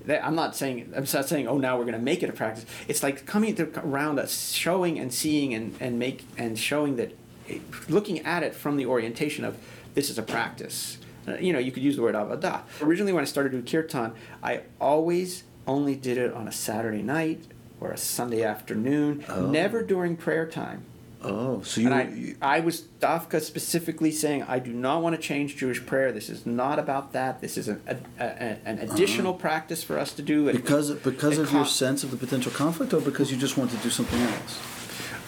That- 0.06 0.24
I'm 0.24 0.34
not 0.34 0.56
saying 0.56 0.92
I'm 0.96 1.06
not 1.12 1.28
saying 1.28 1.46
oh 1.48 1.58
now 1.58 1.76
we're 1.76 1.84
going 1.84 1.94
to 1.98 2.02
make 2.12 2.22
it 2.22 2.30
a 2.30 2.32
practice. 2.32 2.66
It's 2.88 3.02
like 3.02 3.24
coming 3.26 3.54
to, 3.56 3.64
around 3.80 4.18
us, 4.18 4.50
showing 4.52 4.98
and 4.98 5.12
seeing 5.12 5.54
and, 5.54 5.74
and 5.80 5.98
make 5.98 6.24
and 6.36 6.58
showing 6.58 6.96
that, 6.96 7.12
it, 7.46 7.60
looking 7.88 8.20
at 8.20 8.42
it 8.42 8.54
from 8.54 8.76
the 8.76 8.86
orientation 8.86 9.44
of 9.44 9.56
this 9.94 10.10
is 10.10 10.18
a 10.18 10.22
practice. 10.22 10.98
Uh, 11.26 11.34
you 11.36 11.52
know, 11.52 11.58
you 11.58 11.70
could 11.70 11.82
use 11.82 11.96
the 11.96 12.02
word 12.02 12.14
avodah. 12.14 12.62
Originally, 12.80 13.12
when 13.12 13.22
I 13.22 13.26
started 13.26 13.52
doing 13.52 13.64
kirtan, 13.64 14.12
I 14.42 14.62
always 14.80 15.44
only 15.66 15.94
did 15.94 16.16
it 16.16 16.32
on 16.32 16.48
a 16.48 16.52
Saturday 16.52 17.02
night 17.02 17.42
or 17.80 17.90
a 17.92 17.98
Sunday 17.98 18.42
afternoon, 18.42 19.24
Oh. 19.28 19.46
never 19.50 19.82
during 19.82 20.16
prayer 20.16 20.46
time. 20.46 20.84
Oh, 21.22 21.62
so 21.62 21.80
you, 21.80 21.86
And 21.88 21.94
I, 21.94 22.02
you 22.04 22.36
I 22.40 22.60
was 22.60 22.82
Dafka 23.00 23.40
specifically 23.40 24.12
saying, 24.12 24.44
I 24.44 24.60
do 24.60 24.72
not 24.72 25.02
want 25.02 25.16
to 25.16 25.20
change 25.20 25.56
Jewish 25.56 25.84
prayer. 25.84 26.12
This 26.12 26.28
is 26.30 26.46
not 26.46 26.78
about 26.78 27.12
that. 27.12 27.40
This 27.40 27.58
is 27.58 27.66
an, 27.68 27.80
a, 27.88 27.96
a, 28.20 28.58
an 28.64 28.78
additional 28.78 29.34
practice 29.34 29.82
for 29.82 29.98
us 29.98 30.12
to 30.14 30.22
do. 30.22 30.46
It- 30.48 30.54
Uh-huh. 30.54 30.58
because 30.62 30.90
because 30.92 31.38
it 31.38 31.42
of 31.42 31.52
your 31.52 31.66
sense 31.66 32.04
of 32.04 32.10
the 32.12 32.16
potential 32.16 32.52
conflict, 32.52 32.92
or 32.94 33.00
because 33.00 33.32
you 33.32 33.36
just 33.36 33.56
want 33.58 33.70
to 33.72 33.76
do 33.78 33.90
something 33.90 34.20
else? 34.20 34.60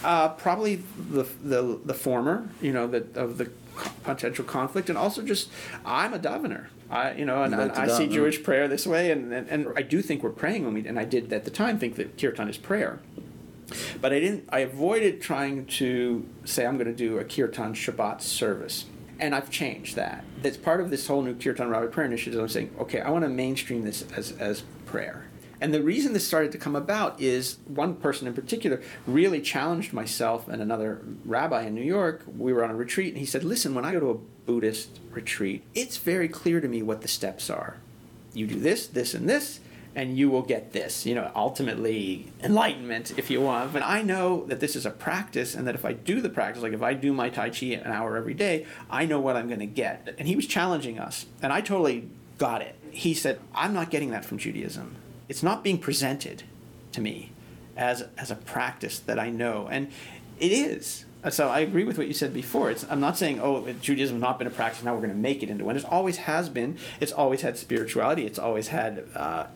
Uh, 0.04 0.28
probably 0.28 0.76
the, 1.10 1.24
the 1.42 1.78
the 1.84 1.94
former, 1.94 2.48
you 2.62 2.72
know, 2.72 2.86
the, 2.86 3.04
of 3.20 3.36
the 3.38 3.50
potential 4.04 4.44
conflict, 4.44 4.88
and 4.88 4.96
also 4.96 5.22
just 5.22 5.50
I'm 5.84 6.14
a 6.14 6.18
davener. 6.18 6.66
I, 6.90 7.12
you 7.12 7.24
know, 7.24 7.42
and, 7.44 7.54
and 7.54 7.70
I 7.72 7.86
see 7.88 8.08
Jewish 8.08 8.42
prayer 8.42 8.66
this 8.66 8.84
way, 8.86 9.12
and, 9.12 9.32
and, 9.32 9.48
and 9.48 9.68
I 9.76 9.82
do 9.82 10.02
think 10.02 10.22
we're 10.24 10.30
praying 10.30 10.64
when 10.64 10.74
we, 10.74 10.86
and 10.86 10.98
I 10.98 11.04
did 11.04 11.32
at 11.32 11.44
the 11.44 11.50
time 11.50 11.78
think 11.78 11.94
that 11.96 12.16
kirtan 12.18 12.48
is 12.48 12.58
prayer. 12.58 12.98
But 14.00 14.12
I 14.12 14.20
didn't. 14.20 14.48
I 14.50 14.60
avoided 14.60 15.20
trying 15.20 15.66
to 15.66 16.28
say 16.44 16.66
I'm 16.66 16.76
going 16.76 16.86
to 16.86 16.94
do 16.94 17.18
a 17.18 17.24
kirtan 17.24 17.74
Shabbat 17.74 18.20
service, 18.20 18.86
and 19.18 19.34
I've 19.34 19.50
changed 19.50 19.96
that. 19.96 20.24
That's 20.42 20.56
part 20.56 20.80
of 20.80 20.90
this 20.90 21.06
whole 21.06 21.22
new 21.22 21.34
kirtan 21.34 21.68
Rabbi 21.68 21.86
prayer 21.86 22.06
initiative. 22.06 22.40
I'm 22.40 22.48
saying, 22.48 22.74
okay, 22.80 23.00
I 23.00 23.10
want 23.10 23.24
to 23.24 23.28
mainstream 23.28 23.84
this 23.84 24.04
as 24.16 24.32
as 24.32 24.62
prayer. 24.86 25.26
And 25.60 25.74
the 25.74 25.82
reason 25.82 26.14
this 26.14 26.26
started 26.26 26.52
to 26.52 26.58
come 26.58 26.74
about 26.74 27.20
is 27.20 27.58
one 27.66 27.94
person 27.96 28.26
in 28.26 28.32
particular 28.32 28.80
really 29.06 29.42
challenged 29.42 29.92
myself 29.92 30.48
and 30.48 30.62
another 30.62 31.02
rabbi 31.24 31.64
in 31.64 31.74
New 31.74 31.82
York. 31.82 32.24
We 32.26 32.52
were 32.52 32.64
on 32.64 32.70
a 32.70 32.74
retreat, 32.74 33.08
and 33.08 33.18
he 33.18 33.26
said, 33.26 33.44
Listen, 33.44 33.74
when 33.74 33.84
I 33.84 33.92
go 33.92 34.00
to 34.00 34.10
a 34.10 34.14
Buddhist 34.14 35.00
retreat, 35.10 35.64
it's 35.74 35.98
very 35.98 36.28
clear 36.28 36.60
to 36.60 36.68
me 36.68 36.82
what 36.82 37.02
the 37.02 37.08
steps 37.08 37.50
are. 37.50 37.76
You 38.32 38.46
do 38.46 38.58
this, 38.58 38.86
this, 38.86 39.12
and 39.12 39.28
this, 39.28 39.60
and 39.94 40.16
you 40.16 40.30
will 40.30 40.42
get 40.42 40.72
this, 40.72 41.04
you 41.04 41.14
know, 41.14 41.30
ultimately 41.34 42.32
enlightenment 42.42 43.18
if 43.18 43.30
you 43.30 43.40
want. 43.40 43.72
But 43.72 43.82
I 43.82 44.02
know 44.02 44.44
that 44.46 44.60
this 44.60 44.76
is 44.76 44.86
a 44.86 44.90
practice, 44.90 45.54
and 45.54 45.66
that 45.66 45.74
if 45.74 45.84
I 45.84 45.92
do 45.92 46.20
the 46.20 46.30
practice, 46.30 46.62
like 46.62 46.72
if 46.72 46.82
I 46.82 46.94
do 46.94 47.12
my 47.12 47.28
Tai 47.28 47.50
Chi 47.50 47.66
an 47.66 47.92
hour 47.92 48.16
every 48.16 48.34
day, 48.34 48.66
I 48.90 49.06
know 49.06 49.20
what 49.20 49.36
I'm 49.36 49.48
going 49.48 49.60
to 49.60 49.66
get. 49.66 50.14
And 50.18 50.28
he 50.28 50.36
was 50.36 50.46
challenging 50.46 50.98
us, 50.98 51.26
and 51.42 51.52
I 51.52 51.60
totally 51.60 52.08
got 52.38 52.62
it. 52.62 52.76
He 52.90 53.14
said, 53.14 53.40
I'm 53.54 53.72
not 53.72 53.90
getting 53.90 54.10
that 54.10 54.24
from 54.24 54.38
Judaism 54.38 54.96
it's 55.30 55.44
not 55.44 55.62
being 55.62 55.78
presented 55.78 56.42
to 56.90 57.00
me 57.00 57.30
as 57.76 58.04
as 58.18 58.32
a 58.32 58.34
practice 58.34 58.98
that 58.98 59.18
I 59.18 59.30
know, 59.30 59.68
and 59.70 59.88
it 60.40 60.50
is. 60.50 61.04
So 61.30 61.48
I 61.48 61.60
agree 61.60 61.84
with 61.84 61.98
what 61.98 62.08
you 62.08 62.14
said 62.14 62.34
before. 62.34 62.70
It's, 62.70 62.84
I'm 62.90 62.98
not 62.98 63.16
saying 63.16 63.40
oh 63.40 63.72
Judaism 63.80 64.16
has 64.16 64.20
not 64.20 64.38
been 64.38 64.48
a 64.48 64.50
practice 64.50 64.82
now 64.82 64.92
we're 64.92 65.02
going 65.02 65.12
to 65.12 65.16
make 65.16 65.44
it 65.44 65.48
into 65.48 65.64
one. 65.64 65.76
It 65.76 65.84
always 65.84 66.16
has 66.16 66.48
been. 66.48 66.78
It's 66.98 67.12
always 67.12 67.42
had 67.42 67.56
spirituality. 67.56 68.26
It's 68.26 68.40
always 68.40 68.68
had. 68.68 69.06
Uh, 69.14 69.46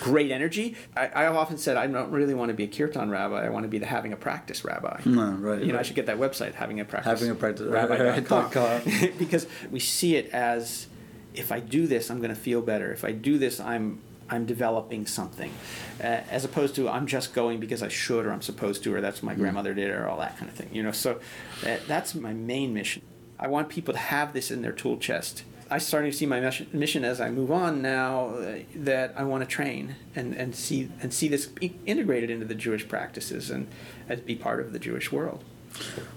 great 0.00 0.30
energy. 0.30 0.76
I, 0.96 1.06
I 1.08 1.26
often 1.26 1.58
said 1.58 1.76
I 1.76 1.86
don't 1.86 2.10
really 2.10 2.34
want 2.34 2.50
to 2.50 2.54
be 2.54 2.64
a 2.64 2.68
kirtan 2.68 3.10
rabbi. 3.10 3.44
I 3.44 3.48
want 3.48 3.64
to 3.64 3.68
be 3.68 3.78
the 3.78 3.86
having 3.86 4.12
a 4.12 4.16
practice 4.16 4.64
rabbi. 4.64 5.00
No, 5.04 5.32
right. 5.32 5.62
You 5.62 5.72
know. 5.72 5.78
I 5.78 5.82
should 5.82 5.96
get 5.96 6.06
that 6.06 6.18
website, 6.18 6.54
having 6.54 6.80
a 6.80 6.84
practice. 6.84 7.20
Having 7.20 7.30
a 7.30 7.34
practice 7.34 7.66
rabbi.com. 7.66 8.82
because 9.18 9.46
we 9.70 9.80
see 9.80 10.16
it 10.16 10.30
as 10.30 10.86
if 11.34 11.52
I 11.52 11.60
do 11.60 11.86
this, 11.86 12.10
I'm 12.10 12.18
going 12.18 12.34
to 12.34 12.40
feel 12.40 12.62
better. 12.62 12.92
If 12.92 13.04
I 13.04 13.12
do 13.12 13.38
this, 13.38 13.60
I'm 13.60 14.00
I'm 14.30 14.46
developing 14.46 15.06
something, 15.06 15.52
uh, 16.00 16.22
as 16.30 16.44
opposed 16.44 16.76
to 16.76 16.88
I'm 16.88 17.08
just 17.08 17.34
going 17.34 17.58
because 17.58 17.82
I 17.82 17.88
should 17.88 18.26
or 18.26 18.32
I'm 18.32 18.42
supposed 18.42 18.84
to 18.84 18.94
or 18.94 19.00
that's 19.00 19.22
what 19.22 19.32
my 19.32 19.34
mm. 19.34 19.38
grandmother 19.38 19.74
did 19.74 19.90
or 19.90 20.08
all 20.08 20.18
that 20.18 20.38
kind 20.38 20.48
of 20.48 20.56
thing. 20.56 20.68
You 20.72 20.84
know, 20.84 20.92
so 20.92 21.20
that, 21.62 21.86
that's 21.88 22.14
my 22.14 22.32
main 22.32 22.72
mission. 22.72 23.02
I 23.40 23.48
want 23.48 23.68
people 23.68 23.92
to 23.92 23.98
have 23.98 24.32
this 24.32 24.50
in 24.50 24.62
their 24.62 24.72
tool 24.72 24.98
chest. 24.98 25.44
I 25.70 25.78
starting 25.78 26.10
to 26.10 26.16
see 26.16 26.26
my 26.26 26.40
mission 26.72 27.04
as 27.04 27.20
I 27.20 27.30
move 27.30 27.52
on 27.52 27.80
now 27.80 28.30
uh, 28.30 28.58
that 28.74 29.14
I 29.16 29.22
want 29.22 29.42
to 29.42 29.48
train 29.48 29.94
and, 30.16 30.34
and 30.34 30.54
see 30.54 30.90
and 31.00 31.14
see 31.14 31.28
this 31.28 31.48
integrated 31.86 32.28
into 32.28 32.44
the 32.44 32.56
Jewish 32.56 32.88
practices 32.88 33.50
and 33.50 33.68
as 34.08 34.20
be 34.20 34.34
part 34.34 34.60
of 34.60 34.72
the 34.72 34.80
Jewish 34.80 35.12
world. 35.12 35.44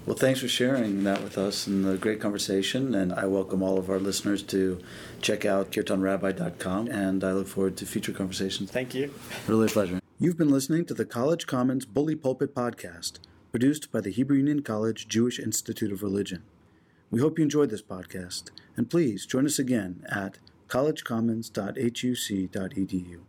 Well, 0.04 0.16
thanks 0.16 0.40
for 0.40 0.48
sharing 0.48 1.04
that 1.04 1.22
with 1.22 1.38
us 1.38 1.66
and 1.66 1.84
the 1.84 1.96
great 1.96 2.20
conversation. 2.20 2.94
And 2.94 3.12
I 3.12 3.26
welcome 3.26 3.62
all 3.62 3.78
of 3.78 3.88
our 3.88 4.00
listeners 4.00 4.42
to 4.44 4.80
check 5.20 5.44
out 5.44 5.70
kirtanrabbi.com. 5.70 6.88
And 6.88 7.22
I 7.22 7.32
look 7.32 7.46
forward 7.46 7.76
to 7.78 7.86
future 7.86 8.12
conversations. 8.12 8.70
Thank 8.70 8.94
you. 8.94 9.14
Really 9.46 9.66
a 9.66 9.70
pleasure. 9.70 10.00
You've 10.18 10.38
been 10.38 10.50
listening 10.50 10.84
to 10.86 10.94
the 10.94 11.04
College 11.04 11.46
Commons 11.46 11.86
Bully 11.86 12.16
Pulpit 12.16 12.54
podcast, 12.54 13.18
produced 13.52 13.92
by 13.92 14.00
the 14.00 14.10
Hebrew 14.10 14.36
Union 14.36 14.62
College 14.62 15.08
Jewish 15.08 15.38
Institute 15.38 15.92
of 15.92 16.02
Religion. 16.02 16.42
We 17.14 17.20
hope 17.20 17.38
you 17.38 17.44
enjoyed 17.44 17.70
this 17.70 17.80
podcast, 17.80 18.50
and 18.76 18.90
please 18.90 19.24
join 19.24 19.46
us 19.46 19.60
again 19.60 20.04
at 20.10 20.40
collegecommons.huc.edu. 20.66 23.24